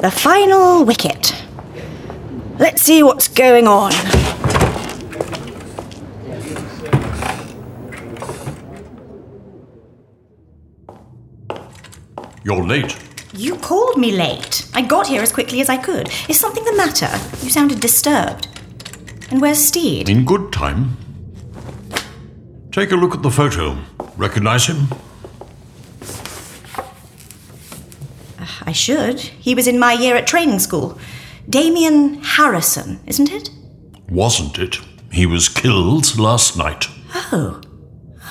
The 0.00 0.10
final 0.10 0.86
wicket. 0.86 1.34
Let's 2.58 2.80
see 2.80 3.02
what's 3.02 3.28
going 3.28 3.66
on. 3.66 3.92
You're 12.42 12.66
late. 12.66 12.96
You 13.34 13.56
called 13.56 13.98
me 13.98 14.12
late. 14.12 14.66
I 14.72 14.80
got 14.80 15.06
here 15.06 15.20
as 15.20 15.32
quickly 15.32 15.60
as 15.60 15.68
I 15.68 15.76
could. 15.76 16.08
Is 16.30 16.40
something 16.40 16.64
the 16.64 16.76
matter? 16.76 17.10
You 17.44 17.50
sounded 17.50 17.80
disturbed. 17.80 18.48
And 19.30 19.42
where's 19.42 19.62
Steed? 19.62 20.08
In 20.08 20.24
good 20.24 20.50
time. 20.50 20.96
Take 22.72 22.92
a 22.92 22.96
look 22.96 23.14
at 23.14 23.22
the 23.22 23.30
photo. 23.30 23.76
Recognize 24.16 24.66
him? 24.66 24.88
I 28.62 28.72
should. 28.72 29.20
He 29.20 29.54
was 29.54 29.66
in 29.66 29.78
my 29.78 29.92
year 29.92 30.16
at 30.16 30.26
training 30.26 30.58
school. 30.58 30.98
Damien 31.48 32.22
Harrison, 32.22 33.00
isn't 33.06 33.30
it? 33.30 33.50
Wasn't 34.08 34.58
it? 34.58 34.78
He 35.12 35.26
was 35.26 35.48
killed 35.48 36.18
last 36.18 36.56
night. 36.56 36.86
Oh. 37.32 37.60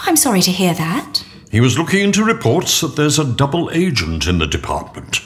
I'm 0.05 0.15
sorry 0.15 0.41
to 0.41 0.51
hear 0.51 0.73
that. 0.73 1.23
He 1.51 1.59
was 1.59 1.77
looking 1.77 2.01
into 2.01 2.23
reports 2.23 2.79
that 2.81 2.95
there's 2.95 3.19
a 3.19 3.25
double 3.25 3.69
agent 3.71 4.27
in 4.27 4.37
the 4.37 4.47
department. 4.47 5.19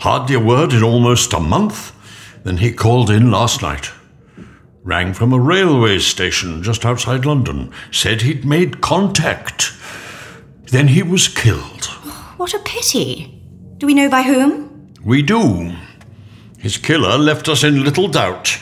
Hardly 0.00 0.36
a 0.36 0.40
word 0.40 0.72
in 0.72 0.82
almost 0.82 1.32
a 1.32 1.40
month. 1.40 1.92
Then 2.44 2.58
he 2.58 2.72
called 2.72 3.10
in 3.10 3.30
last 3.30 3.62
night. 3.62 3.90
Rang 4.82 5.14
from 5.14 5.32
a 5.32 5.40
railway 5.40 5.98
station 5.98 6.62
just 6.62 6.84
outside 6.84 7.24
London. 7.24 7.72
Said 7.90 8.20
he'd 8.20 8.44
made 8.44 8.82
contact. 8.82 9.72
Then 10.66 10.88
he 10.88 11.02
was 11.02 11.26
killed. 11.26 11.86
What 12.36 12.52
a 12.52 12.58
pity. 12.58 13.33
Do 13.84 13.88
we 13.88 13.92
know 13.92 14.08
by 14.08 14.22
whom? 14.22 14.94
We 15.04 15.20
do. 15.20 15.74
His 16.56 16.78
killer 16.78 17.18
left 17.18 17.50
us 17.50 17.62
in 17.62 17.84
little 17.84 18.08
doubt. 18.08 18.58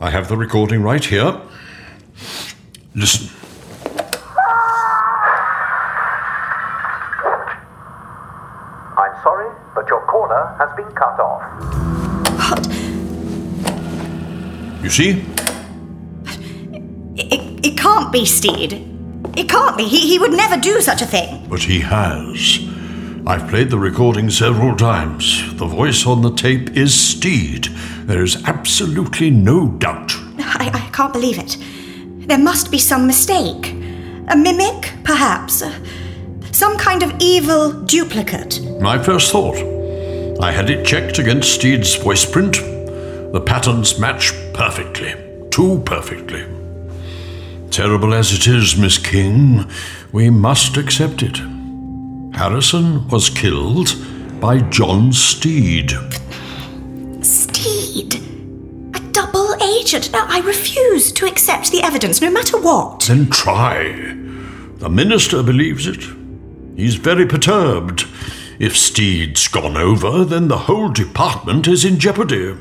I 0.00 0.10
have 0.10 0.28
the 0.28 0.36
recording 0.36 0.84
right 0.84 1.04
here. 1.04 1.40
Listen. 2.94 3.28
I'm 8.96 9.14
sorry, 9.24 9.52
but 9.74 9.88
your 9.90 10.06
caller 10.06 10.54
has 10.60 10.70
been 10.76 10.94
cut 10.94 11.18
off. 11.18 11.42
What? 12.38 12.68
You 14.84 14.90
see? 14.90 15.24
It, 17.16 17.66
it 17.66 17.76
can't 17.76 18.12
be 18.12 18.24
Steed. 18.24 18.74
It 19.36 19.48
can't 19.48 19.76
be. 19.76 19.88
He, 19.88 20.06
he 20.06 20.20
would 20.20 20.30
never 20.30 20.56
do 20.56 20.80
such 20.80 21.02
a 21.02 21.06
thing. 21.06 21.48
But 21.48 21.62
he 21.64 21.80
has. 21.80 22.75
I've 23.28 23.48
played 23.48 23.70
the 23.70 23.78
recording 23.78 24.30
several 24.30 24.76
times. 24.76 25.52
The 25.56 25.66
voice 25.66 26.06
on 26.06 26.22
the 26.22 26.30
tape 26.30 26.76
is 26.76 26.94
Steed. 26.94 27.64
There 28.04 28.22
is 28.22 28.40
absolutely 28.44 29.30
no 29.30 29.66
doubt. 29.66 30.12
I, 30.38 30.70
I 30.72 30.90
can't 30.92 31.12
believe 31.12 31.36
it. 31.40 31.56
There 32.28 32.38
must 32.38 32.70
be 32.70 32.78
some 32.78 33.04
mistake. 33.04 33.72
A 34.28 34.36
mimic, 34.36 34.92
perhaps. 35.02 35.64
Some 36.52 36.78
kind 36.78 37.02
of 37.02 37.12
evil 37.18 37.72
duplicate. 37.72 38.60
My 38.80 38.96
first 38.96 39.32
thought. 39.32 39.56
I 40.40 40.52
had 40.52 40.70
it 40.70 40.86
checked 40.86 41.18
against 41.18 41.52
Steed's 41.52 41.96
voice 41.96 42.24
print. 42.24 42.52
The 42.52 43.42
patterns 43.44 43.98
match 43.98 44.34
perfectly. 44.54 45.16
Too 45.50 45.82
perfectly. 45.84 46.44
Terrible 47.72 48.14
as 48.14 48.32
it 48.32 48.46
is, 48.46 48.76
Miss 48.76 48.98
King, 48.98 49.68
we 50.12 50.30
must 50.30 50.76
accept 50.76 51.24
it. 51.24 51.40
Harrison 52.36 53.08
was 53.08 53.30
killed 53.30 53.96
by 54.42 54.60
John 54.68 55.10
Steed. 55.10 55.90
Steed? 57.22 58.16
A 58.94 59.00
double 59.12 59.54
agent? 59.62 60.12
Now, 60.12 60.26
I 60.28 60.40
refuse 60.40 61.12
to 61.12 61.24
accept 61.24 61.72
the 61.72 61.82
evidence, 61.82 62.20
no 62.20 62.30
matter 62.30 62.60
what. 62.60 63.06
Then 63.08 63.30
try. 63.30 63.84
The 64.76 64.90
minister 64.90 65.42
believes 65.42 65.86
it. 65.86 66.04
He's 66.76 66.96
very 66.96 67.24
perturbed. 67.24 68.06
If 68.58 68.76
Steed's 68.76 69.48
gone 69.48 69.78
over, 69.78 70.22
then 70.22 70.48
the 70.48 70.58
whole 70.58 70.90
department 70.90 71.66
is 71.66 71.86
in 71.86 71.98
jeopardy. 71.98 72.54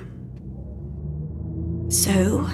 So, 1.90 2.48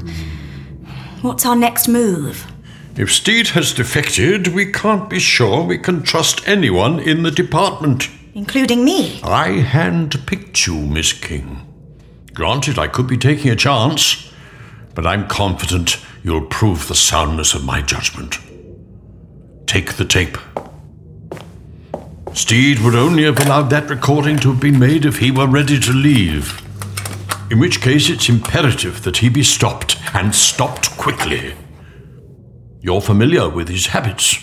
what's 1.21 1.45
our 1.45 1.55
next 1.55 1.87
move? 1.87 2.47
If 2.97 3.11
Steed 3.11 3.49
has 3.49 3.73
defected, 3.73 4.49
we 4.49 4.71
can't 4.71 5.09
be 5.09 5.19
sure 5.19 5.63
we 5.63 5.77
can 5.77 6.03
trust 6.03 6.45
anyone 6.45 6.99
in 6.99 7.23
the 7.23 7.31
department. 7.31 8.09
Including 8.33 8.83
me. 8.83 9.21
I 9.23 9.63
handpicked 9.65 10.67
you, 10.67 10.75
Miss 10.75 11.13
King. 11.13 11.67
Granted, 12.33 12.77
I 12.77 12.87
could 12.87 13.07
be 13.07 13.17
taking 13.17 13.49
a 13.49 13.55
chance, 13.55 14.31
but 14.93 15.07
I'm 15.07 15.27
confident 15.27 15.97
you'll 16.21 16.45
prove 16.45 16.87
the 16.87 16.95
soundness 16.95 17.53
of 17.53 17.63
my 17.63 17.81
judgment. 17.81 18.37
Take 19.67 19.93
the 19.93 20.05
tape. 20.05 20.37
Steed 22.33 22.79
would 22.79 22.95
only 22.95 23.23
have 23.23 23.39
allowed 23.39 23.69
that 23.69 23.89
recording 23.89 24.37
to 24.39 24.51
have 24.51 24.61
been 24.61 24.79
made 24.79 25.05
if 25.05 25.19
he 25.19 25.31
were 25.31 25.47
ready 25.47 25.79
to 25.79 25.93
leave. 25.93 26.61
In 27.49 27.59
which 27.59 27.81
case, 27.81 28.09
it's 28.09 28.29
imperative 28.29 29.03
that 29.03 29.17
he 29.17 29.29
be 29.29 29.43
stopped, 29.43 29.97
and 30.13 30.35
stopped 30.35 30.91
quickly. 30.97 31.53
You're 32.83 33.01
familiar 33.01 33.47
with 33.47 33.69
his 33.69 33.87
habits. 33.87 34.39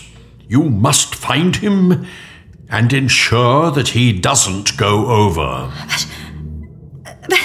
You 0.47 0.63
must 0.63 1.13
find 1.13 1.57
him 1.57 2.05
and 2.69 2.93
ensure 2.93 3.69
that 3.71 3.89
he 3.89 4.13
doesn't 4.13 4.77
go 4.77 5.07
over. 5.07 5.69
But, 7.03 7.17
but 7.29 7.39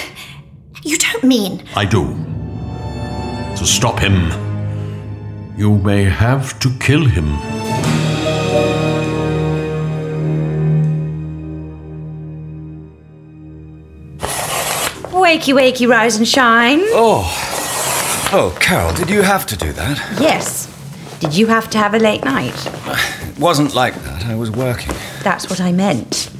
You 0.84 0.96
don't 0.98 1.24
mean. 1.24 1.64
I 1.74 1.84
do. 1.84 2.04
To 3.56 3.66
stop 3.66 3.98
him, 3.98 4.30
you 5.56 5.78
may 5.78 6.04
have 6.04 6.60
to 6.60 6.70
kill 6.78 7.04
him. 7.06 7.38
Wakey, 15.10 15.54
wakey, 15.54 15.88
rise 15.88 16.16
and 16.16 16.26
shine. 16.28 16.80
Oh. 16.90 17.24
Oh, 18.32 18.56
Carol, 18.60 18.92
did 18.94 19.10
you 19.10 19.22
have 19.22 19.46
to 19.46 19.56
do 19.56 19.72
that? 19.72 19.98
Yes. 20.20 20.68
Did 21.24 21.38
you 21.38 21.46
have 21.46 21.70
to 21.70 21.78
have 21.78 21.94
a 21.94 21.98
late 21.98 22.22
night? 22.22 22.54
It 22.66 23.38
wasn't 23.38 23.74
like 23.74 23.94
that. 23.94 24.26
I 24.26 24.34
was 24.34 24.50
working. 24.50 24.94
That's 25.22 25.48
what 25.48 25.58
I 25.58 25.72
meant. 25.72 26.30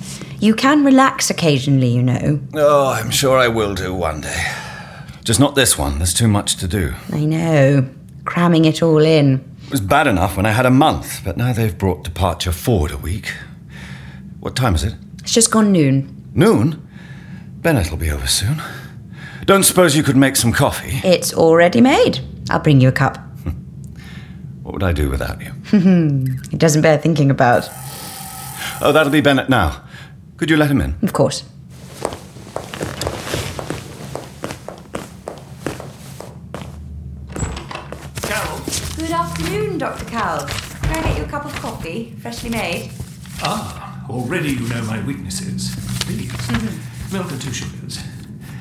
You 0.41 0.55
can 0.55 0.85
relax 0.85 1.31
occasionally, 1.31 1.89
you 1.89 2.03
know. 2.03 2.39
Oh, 2.55 2.93
I'm 2.93 3.11
sure 3.11 3.39
I 3.39 3.49
will 3.49 3.75
do 3.75 3.95
one 3.95 4.21
day. 4.21 4.45
Just 5.25 5.41
not 5.41 5.55
this 5.55 5.79
one. 5.79 5.97
There's 5.97 6.13
too 6.13 6.29
much 6.29 6.57
to 6.57 6.69
do. 6.69 6.93
I 7.11 7.25
know. 7.25 7.89
Cramming 8.27 8.67
it 8.67 8.83
all 8.83 8.99
in. 8.99 9.57
It 9.65 9.71
was 9.71 9.81
bad 9.81 10.07
enough 10.07 10.37
when 10.37 10.45
I 10.45 10.51
had 10.51 10.67
a 10.67 10.71
month, 10.71 11.23
but 11.25 11.39
now 11.39 11.55
they've 11.55 11.77
brought 11.77 12.05
departure 12.05 12.53
forward 12.53 12.91
a 12.91 12.99
week. 12.99 13.33
What 14.41 14.55
time 14.55 14.75
is 14.75 14.85
it? 14.85 14.95
It's 15.23 15.33
just 15.33 15.51
gone 15.51 15.73
noon. 15.73 16.31
Noon? 16.35 16.87
Bennett'll 17.63 17.97
be 17.97 18.11
over 18.11 18.27
soon. 18.27 18.61
Don't 19.47 19.63
suppose 19.63 19.97
you 19.97 20.03
could 20.03 20.17
make 20.17 20.37
some 20.37 20.53
coffee? 20.53 21.01
It's 21.09 21.33
already 21.33 21.81
made. 21.81 22.21
I'll 22.51 22.61
bring 22.61 22.83
you 22.83 22.89
a 22.89 22.93
cup. 22.93 23.17
What 24.75 24.83
would 24.83 24.91
I 24.91 24.93
do 24.93 25.09
without 25.09 25.41
you? 25.41 25.53
it 26.51 26.59
doesn't 26.59 26.83
bear 26.83 26.99
thinking 26.99 27.31
about. 27.31 27.71
Oh, 28.81 28.91
that'll 28.91 29.13
be 29.13 29.21
Bennett 29.21 29.49
now. 29.49 29.85
Could 30.37 30.51
you 30.51 30.57
let 30.57 30.69
him 30.69 30.81
in? 30.81 30.97
Of 31.01 31.13
course. 31.13 31.45
Good 38.97 39.13
afternoon, 39.13 39.79
Dr. 39.79 40.07
Cal. 40.07 40.45
Can 40.45 40.91
I 40.91 41.03
get 41.05 41.19
you 41.19 41.23
a 41.23 41.29
cup 41.29 41.45
of 41.45 41.55
coffee, 41.55 42.17
freshly 42.21 42.51
made? 42.51 42.91
Ah, 43.43 44.05
already 44.11 44.55
you 44.55 44.69
know 44.69 44.83
my 44.87 45.01
weaknesses. 45.07 45.73
Please. 46.01 46.33
Milk 47.13 47.31
and 47.31 47.41
two 47.41 47.53
sugars. 47.53 48.03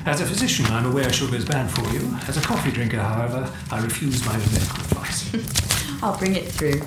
As 0.06 0.20
a 0.20 0.26
physician, 0.26 0.66
I'm 0.66 0.86
aware 0.86 1.12
sugar 1.12 1.34
is 1.34 1.44
bad 1.44 1.68
for 1.68 1.82
you. 1.92 2.08
As 2.28 2.36
a 2.36 2.40
coffee 2.40 2.70
drinker, 2.70 3.00
however, 3.00 3.52
I 3.72 3.80
refuse 3.80 4.24
my 4.24 4.34
own 4.34 4.52
medical 4.52 4.78
advice. 4.84 5.80
I'll 6.02 6.18
bring 6.18 6.34
it 6.36 6.44
through. 6.44 6.80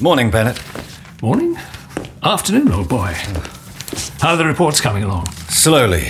Morning, 0.00 0.30
Bennett. 0.30 0.60
Morning? 1.22 1.56
Afternoon, 2.22 2.72
old 2.72 2.88
boy. 2.88 3.14
How 4.20 4.30
are 4.30 4.36
the 4.36 4.44
reports 4.44 4.80
coming 4.80 5.04
along? 5.04 5.26
Slowly, 5.48 6.08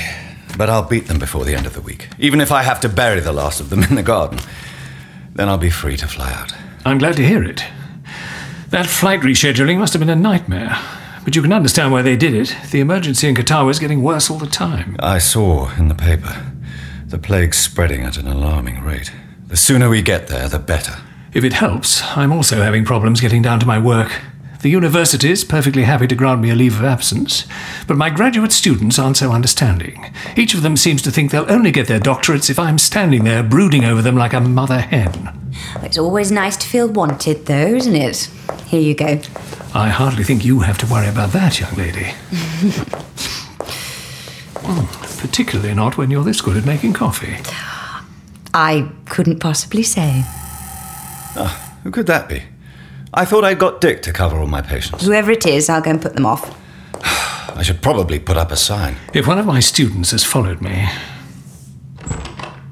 but 0.56 0.70
I'll 0.70 0.88
beat 0.88 1.06
them 1.06 1.18
before 1.18 1.44
the 1.44 1.54
end 1.54 1.66
of 1.66 1.74
the 1.74 1.80
week. 1.80 2.08
Even 2.18 2.40
if 2.40 2.52
I 2.52 2.62
have 2.62 2.80
to 2.80 2.88
bury 2.88 3.20
the 3.20 3.32
last 3.32 3.60
of 3.60 3.70
them 3.70 3.82
in 3.82 3.94
the 3.94 4.02
garden. 4.02 4.38
Then 5.34 5.48
I'll 5.48 5.58
be 5.58 5.70
free 5.70 5.96
to 5.96 6.06
fly 6.06 6.32
out. 6.32 6.52
I'm 6.84 6.98
glad 6.98 7.16
to 7.16 7.26
hear 7.26 7.42
it. 7.42 7.64
That 8.68 8.86
flight 8.86 9.20
rescheduling 9.20 9.78
must 9.78 9.92
have 9.92 10.00
been 10.00 10.08
a 10.08 10.16
nightmare. 10.16 10.78
But 11.24 11.36
you 11.36 11.42
can 11.42 11.52
understand 11.52 11.92
why 11.92 12.02
they 12.02 12.16
did 12.16 12.34
it. 12.34 12.54
The 12.70 12.80
emergency 12.80 13.28
in 13.28 13.34
Qatar 13.34 13.64
was 13.64 13.78
getting 13.78 14.02
worse 14.02 14.30
all 14.30 14.38
the 14.38 14.46
time. 14.46 14.96
I 14.98 15.18
saw 15.18 15.70
in 15.76 15.88
the 15.88 15.94
paper 15.94 16.52
the 17.12 17.18
plague's 17.18 17.58
spreading 17.58 18.04
at 18.04 18.16
an 18.16 18.26
alarming 18.26 18.82
rate. 18.82 19.12
The 19.48 19.56
sooner 19.56 19.90
we 19.90 20.00
get 20.00 20.28
there, 20.28 20.48
the 20.48 20.58
better. 20.58 20.94
If 21.34 21.44
it 21.44 21.52
helps, 21.52 22.02
I'm 22.16 22.32
also 22.32 22.62
having 22.62 22.86
problems 22.86 23.20
getting 23.20 23.42
down 23.42 23.60
to 23.60 23.66
my 23.66 23.78
work. 23.78 24.10
The 24.62 24.70
university's 24.70 25.44
perfectly 25.44 25.82
happy 25.82 26.06
to 26.06 26.14
grant 26.14 26.40
me 26.40 26.48
a 26.48 26.54
leave 26.54 26.78
of 26.78 26.86
absence, 26.86 27.46
but 27.86 27.98
my 27.98 28.08
graduate 28.08 28.50
students 28.50 28.98
aren't 28.98 29.18
so 29.18 29.30
understanding. 29.30 30.10
Each 30.38 30.54
of 30.54 30.62
them 30.62 30.74
seems 30.74 31.02
to 31.02 31.10
think 31.10 31.30
they'll 31.30 31.52
only 31.52 31.70
get 31.70 31.86
their 31.86 32.00
doctorates 32.00 32.48
if 32.48 32.58
I'm 32.58 32.78
standing 32.78 33.24
there 33.24 33.42
brooding 33.42 33.84
over 33.84 34.00
them 34.00 34.16
like 34.16 34.32
a 34.32 34.40
mother 34.40 34.80
hen. 34.80 35.52
It's 35.82 35.98
always 35.98 36.32
nice 36.32 36.56
to 36.56 36.66
feel 36.66 36.88
wanted, 36.88 37.44
though, 37.44 37.74
isn't 37.74 37.94
it? 37.94 38.30
Here 38.68 38.80
you 38.80 38.94
go. 38.94 39.20
I 39.74 39.90
hardly 39.90 40.24
think 40.24 40.46
you 40.46 40.60
have 40.60 40.78
to 40.78 40.86
worry 40.86 41.08
about 41.08 41.32
that, 41.32 41.60
young 41.60 41.74
lady. 41.74 42.14
Hmm, 44.64 45.02
particularly 45.22 45.72
not 45.72 45.96
when 45.96 46.10
you're 46.10 46.24
this 46.24 46.40
good 46.40 46.56
at 46.56 46.66
making 46.66 46.92
coffee. 46.92 47.36
I 48.52 48.90
couldn't 49.06 49.38
possibly 49.38 49.84
say. 49.84 50.22
Ah, 51.36 51.78
who 51.84 51.92
could 51.92 52.06
that 52.08 52.28
be? 52.28 52.42
I 53.14 53.24
thought 53.24 53.44
I'd 53.44 53.60
got 53.60 53.80
Dick 53.80 54.02
to 54.02 54.12
cover 54.12 54.36
all 54.36 54.48
my 54.48 54.62
patients. 54.62 55.06
Whoever 55.06 55.30
it 55.30 55.46
is, 55.46 55.68
I'll 55.68 55.80
go 55.80 55.90
and 55.90 56.02
put 56.02 56.14
them 56.14 56.26
off. 56.26 56.58
I 57.56 57.62
should 57.62 57.80
probably 57.80 58.18
put 58.18 58.36
up 58.36 58.50
a 58.50 58.56
sign. 58.56 58.96
If 59.14 59.28
one 59.28 59.38
of 59.38 59.46
my 59.46 59.60
students 59.60 60.10
has 60.10 60.24
followed 60.24 60.60
me, 60.60 60.88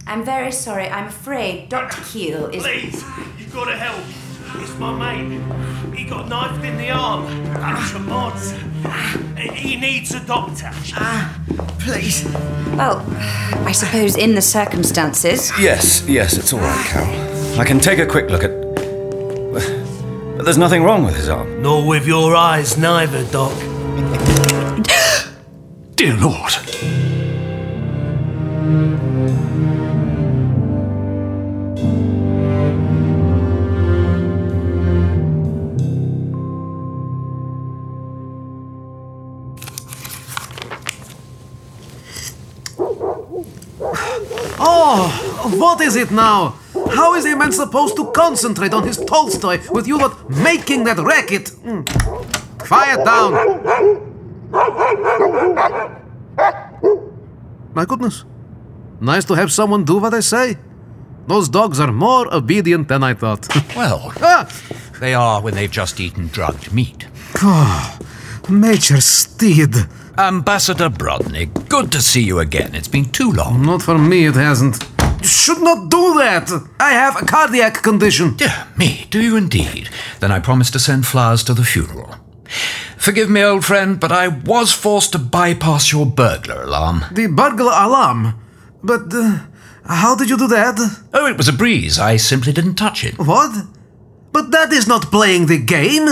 I'm 0.08 0.24
very 0.24 0.50
sorry. 0.50 0.88
I'm 0.88 1.06
afraid 1.06 1.68
Dr. 1.68 2.02
Keel 2.02 2.46
is. 2.46 2.64
Please, 2.64 3.04
you've 3.38 3.54
got 3.54 3.66
to 3.66 3.76
help. 3.76 4.04
It's 4.56 4.76
my 4.78 4.92
mate. 5.22 5.40
He 5.96 6.04
got 6.04 6.28
knifed 6.28 6.64
in 6.64 6.76
the 6.76 6.90
arm. 6.90 7.26
That's 7.54 7.92
a 7.92 7.98
mods. 7.98 8.52
He 9.38 9.76
needs 9.76 10.14
a 10.14 10.20
doctor. 10.20 10.70
Ah, 10.94 11.40
please. 11.78 12.24
Well, 12.76 13.04
I 13.66 13.72
suppose 13.72 14.16
in 14.16 14.34
the 14.34 14.42
circumstances. 14.42 15.52
Yes, 15.58 16.06
yes, 16.08 16.36
it's 16.36 16.52
all 16.52 16.60
right, 16.60 16.86
Carol. 16.86 17.60
I 17.60 17.64
can 17.64 17.78
take 17.78 17.98
a 17.98 18.06
quick 18.06 18.30
look 18.30 18.44
at. 18.44 18.50
But 20.36 20.44
there's 20.44 20.58
nothing 20.58 20.82
wrong 20.82 21.04
with 21.04 21.16
his 21.16 21.28
arm. 21.28 21.62
Nor 21.62 21.86
with 21.86 22.06
your 22.06 22.34
eyes, 22.34 22.78
neither, 22.78 23.24
Doc. 23.30 23.52
dear 25.96 26.16
Lord. 26.16 26.52
Is 45.90 45.96
it 45.96 46.12
now? 46.12 46.54
How 46.92 47.16
is 47.16 47.26
a 47.26 47.34
man 47.34 47.50
supposed 47.50 47.96
to 47.96 48.12
concentrate 48.12 48.72
on 48.72 48.84
his 48.84 48.96
Tolstoy 48.96 49.58
with 49.72 49.88
you 49.88 49.98
lot 49.98 50.30
making 50.30 50.84
that 50.84 50.98
racket? 50.98 51.48
Hmm. 51.48 51.82
Quiet 52.58 53.04
down. 53.04 53.32
My 57.74 57.84
goodness. 57.84 58.24
Nice 59.00 59.24
to 59.24 59.34
have 59.34 59.50
someone 59.50 59.82
do 59.82 59.98
what 59.98 60.14
I 60.14 60.20
say. 60.20 60.58
Those 61.26 61.48
dogs 61.48 61.80
are 61.80 61.90
more 61.90 62.32
obedient 62.32 62.86
than 62.86 63.02
I 63.02 63.14
thought. 63.14 63.48
Well, 63.74 64.12
ah! 64.22 64.46
they 65.00 65.12
are 65.12 65.42
when 65.42 65.54
they've 65.54 65.72
just 65.72 65.98
eaten 65.98 66.28
drugged 66.28 66.72
meat. 66.72 67.08
Oh, 67.42 67.98
Major 68.48 69.00
Steed. 69.00 69.74
Ambassador 70.16 70.88
Brodny, 70.88 71.50
good 71.68 71.90
to 71.90 72.00
see 72.00 72.22
you 72.22 72.38
again. 72.38 72.76
It's 72.76 72.86
been 72.86 73.10
too 73.10 73.32
long. 73.32 73.66
Not 73.66 73.82
for 73.82 73.98
me, 73.98 74.26
it 74.26 74.36
hasn't. 74.36 74.99
You 75.20 75.26
should 75.28 75.60
not 75.62 75.90
do 75.90 76.14
that. 76.18 76.50
I 76.78 76.92
have 76.92 77.20
a 77.20 77.26
cardiac 77.26 77.82
condition. 77.82 78.36
Dear 78.36 78.66
me, 78.76 79.06
do 79.10 79.20
you 79.22 79.36
indeed? 79.36 79.90
Then 80.20 80.32
I 80.32 80.40
promise 80.40 80.70
to 80.72 80.78
send 80.78 81.06
flowers 81.06 81.44
to 81.44 81.54
the 81.54 81.64
funeral. 81.64 82.14
Forgive 82.96 83.30
me, 83.30 83.42
old 83.42 83.64
friend, 83.64 83.98
but 84.00 84.12
I 84.12 84.28
was 84.28 84.72
forced 84.72 85.12
to 85.12 85.18
bypass 85.18 85.92
your 85.92 86.06
burglar 86.06 86.62
alarm. 86.62 87.04
The 87.12 87.26
burglar 87.28 87.72
alarm? 87.72 88.34
But 88.82 89.12
uh, 89.12 89.40
how 89.84 90.14
did 90.14 90.28
you 90.30 90.36
do 90.36 90.48
that? 90.48 90.78
Oh, 91.14 91.26
it 91.26 91.36
was 91.36 91.48
a 91.48 91.52
breeze. 91.52 91.98
I 91.98 92.16
simply 92.16 92.52
didn't 92.52 92.74
touch 92.74 93.04
it. 93.04 93.18
What? 93.18 93.66
But 94.32 94.50
that 94.52 94.72
is 94.72 94.86
not 94.86 95.10
playing 95.10 95.46
the 95.46 95.58
game. 95.58 96.08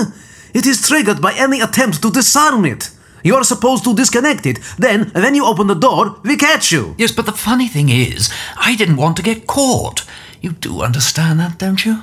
It 0.55 0.67
is 0.67 0.87
triggered 0.87 1.21
by 1.21 1.35
any 1.35 1.61
attempt 1.61 2.03
to 2.03 2.11
disarm 2.11 2.65
it. 2.65 2.91
You 3.25 3.35
are 3.35 3.45
supposed 3.45 3.85
to 3.85 3.95
disconnect 3.95 4.47
it. 4.47 4.59
Then, 4.79 5.11
when 5.15 5.35
you 5.35 5.45
open 5.45 5.67
the 5.67 5.75
door, 5.75 6.21
we 6.25 6.37
catch 6.37 6.73
you. 6.73 6.95
Yes, 6.99 7.13
but 7.13 7.27
the 7.27 7.33
funny 7.33 7.69
thing 7.69 7.89
is, 7.89 8.33
I 8.57 8.77
didn't 8.77 8.97
want 8.97 9.17
to 9.17 9.23
get 9.23 9.47
caught. 9.47 10.05
You 10.41 10.53
do 10.53 10.83
understand 10.83 11.41
that, 11.41 11.59
don't 11.59 11.85
you? 11.85 12.03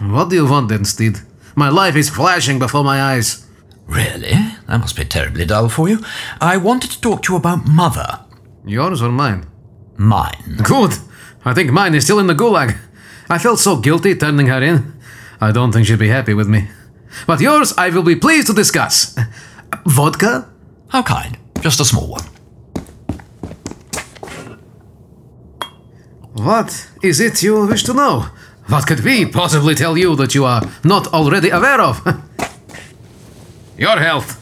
What 0.00 0.30
do 0.30 0.36
you 0.36 0.46
want 0.46 0.68
then, 0.68 0.84
Steed? 0.84 1.18
My 1.54 1.68
life 1.68 1.96
is 1.96 2.10
flashing 2.10 2.58
before 2.58 2.84
my 2.84 3.00
eyes. 3.00 3.46
Really? 3.86 4.32
That 4.66 4.80
must 4.80 4.96
be 4.96 5.04
terribly 5.04 5.46
dull 5.46 5.68
for 5.68 5.88
you. 5.88 5.98
I 6.40 6.56
wanted 6.56 6.90
to 6.90 7.00
talk 7.00 7.22
to 7.22 7.32
you 7.32 7.38
about 7.38 7.66
Mother. 7.66 8.20
Yours 8.64 9.00
or 9.02 9.10
mine? 9.10 9.46
Mine. 9.96 10.58
Good. 10.62 10.92
I 11.44 11.54
think 11.54 11.72
mine 11.72 11.94
is 11.94 12.04
still 12.04 12.18
in 12.18 12.26
the 12.26 12.34
gulag. 12.34 12.76
I 13.30 13.38
felt 13.38 13.58
so 13.58 13.76
guilty 13.76 14.14
turning 14.14 14.46
her 14.46 14.62
in. 14.62 14.94
I 15.40 15.52
don't 15.52 15.72
think 15.72 15.86
she'd 15.86 15.98
be 15.98 16.08
happy 16.08 16.34
with 16.34 16.48
me. 16.48 16.68
But 17.26 17.40
yours 17.40 17.72
I 17.78 17.90
will 17.90 18.02
be 18.02 18.16
pleased 18.16 18.46
to 18.48 18.52
discuss. 18.54 19.16
Vodka? 19.86 20.50
How 20.88 21.02
kind. 21.02 21.38
Just 21.60 21.80
a 21.80 21.84
small 21.84 22.08
one. 22.08 22.24
What 26.34 26.88
is 27.02 27.20
it 27.20 27.42
you 27.42 27.66
wish 27.66 27.82
to 27.84 27.94
know? 27.94 28.26
What 28.68 28.86
could 28.86 29.00
we 29.00 29.26
possibly 29.26 29.74
tell 29.74 29.96
you 29.98 30.14
that 30.16 30.34
you 30.34 30.44
are 30.44 30.62
not 30.84 31.08
already 31.08 31.50
aware 31.50 31.80
of? 31.80 32.00
Your 33.78 33.98
health. 33.98 34.36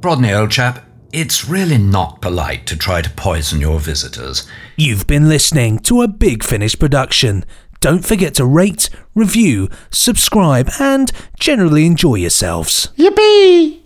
Brodny, 0.00 0.32
old 0.38 0.50
chap, 0.50 0.86
it's 1.12 1.48
really 1.48 1.78
not 1.78 2.20
polite 2.20 2.66
to 2.66 2.76
try 2.76 3.02
to 3.02 3.10
poison 3.10 3.60
your 3.60 3.80
visitors. 3.80 4.46
You've 4.76 5.06
been 5.06 5.28
listening 5.28 5.78
to 5.80 6.02
a 6.02 6.08
Big 6.08 6.44
Finish 6.44 6.78
production. 6.78 7.44
Don't 7.80 8.04
forget 8.04 8.34
to 8.34 8.44
rate, 8.44 8.90
review, 9.14 9.68
subscribe, 9.90 10.68
and 10.80 11.12
generally 11.38 11.86
enjoy 11.86 12.16
yourselves. 12.16 12.88
Yippee! 12.98 13.84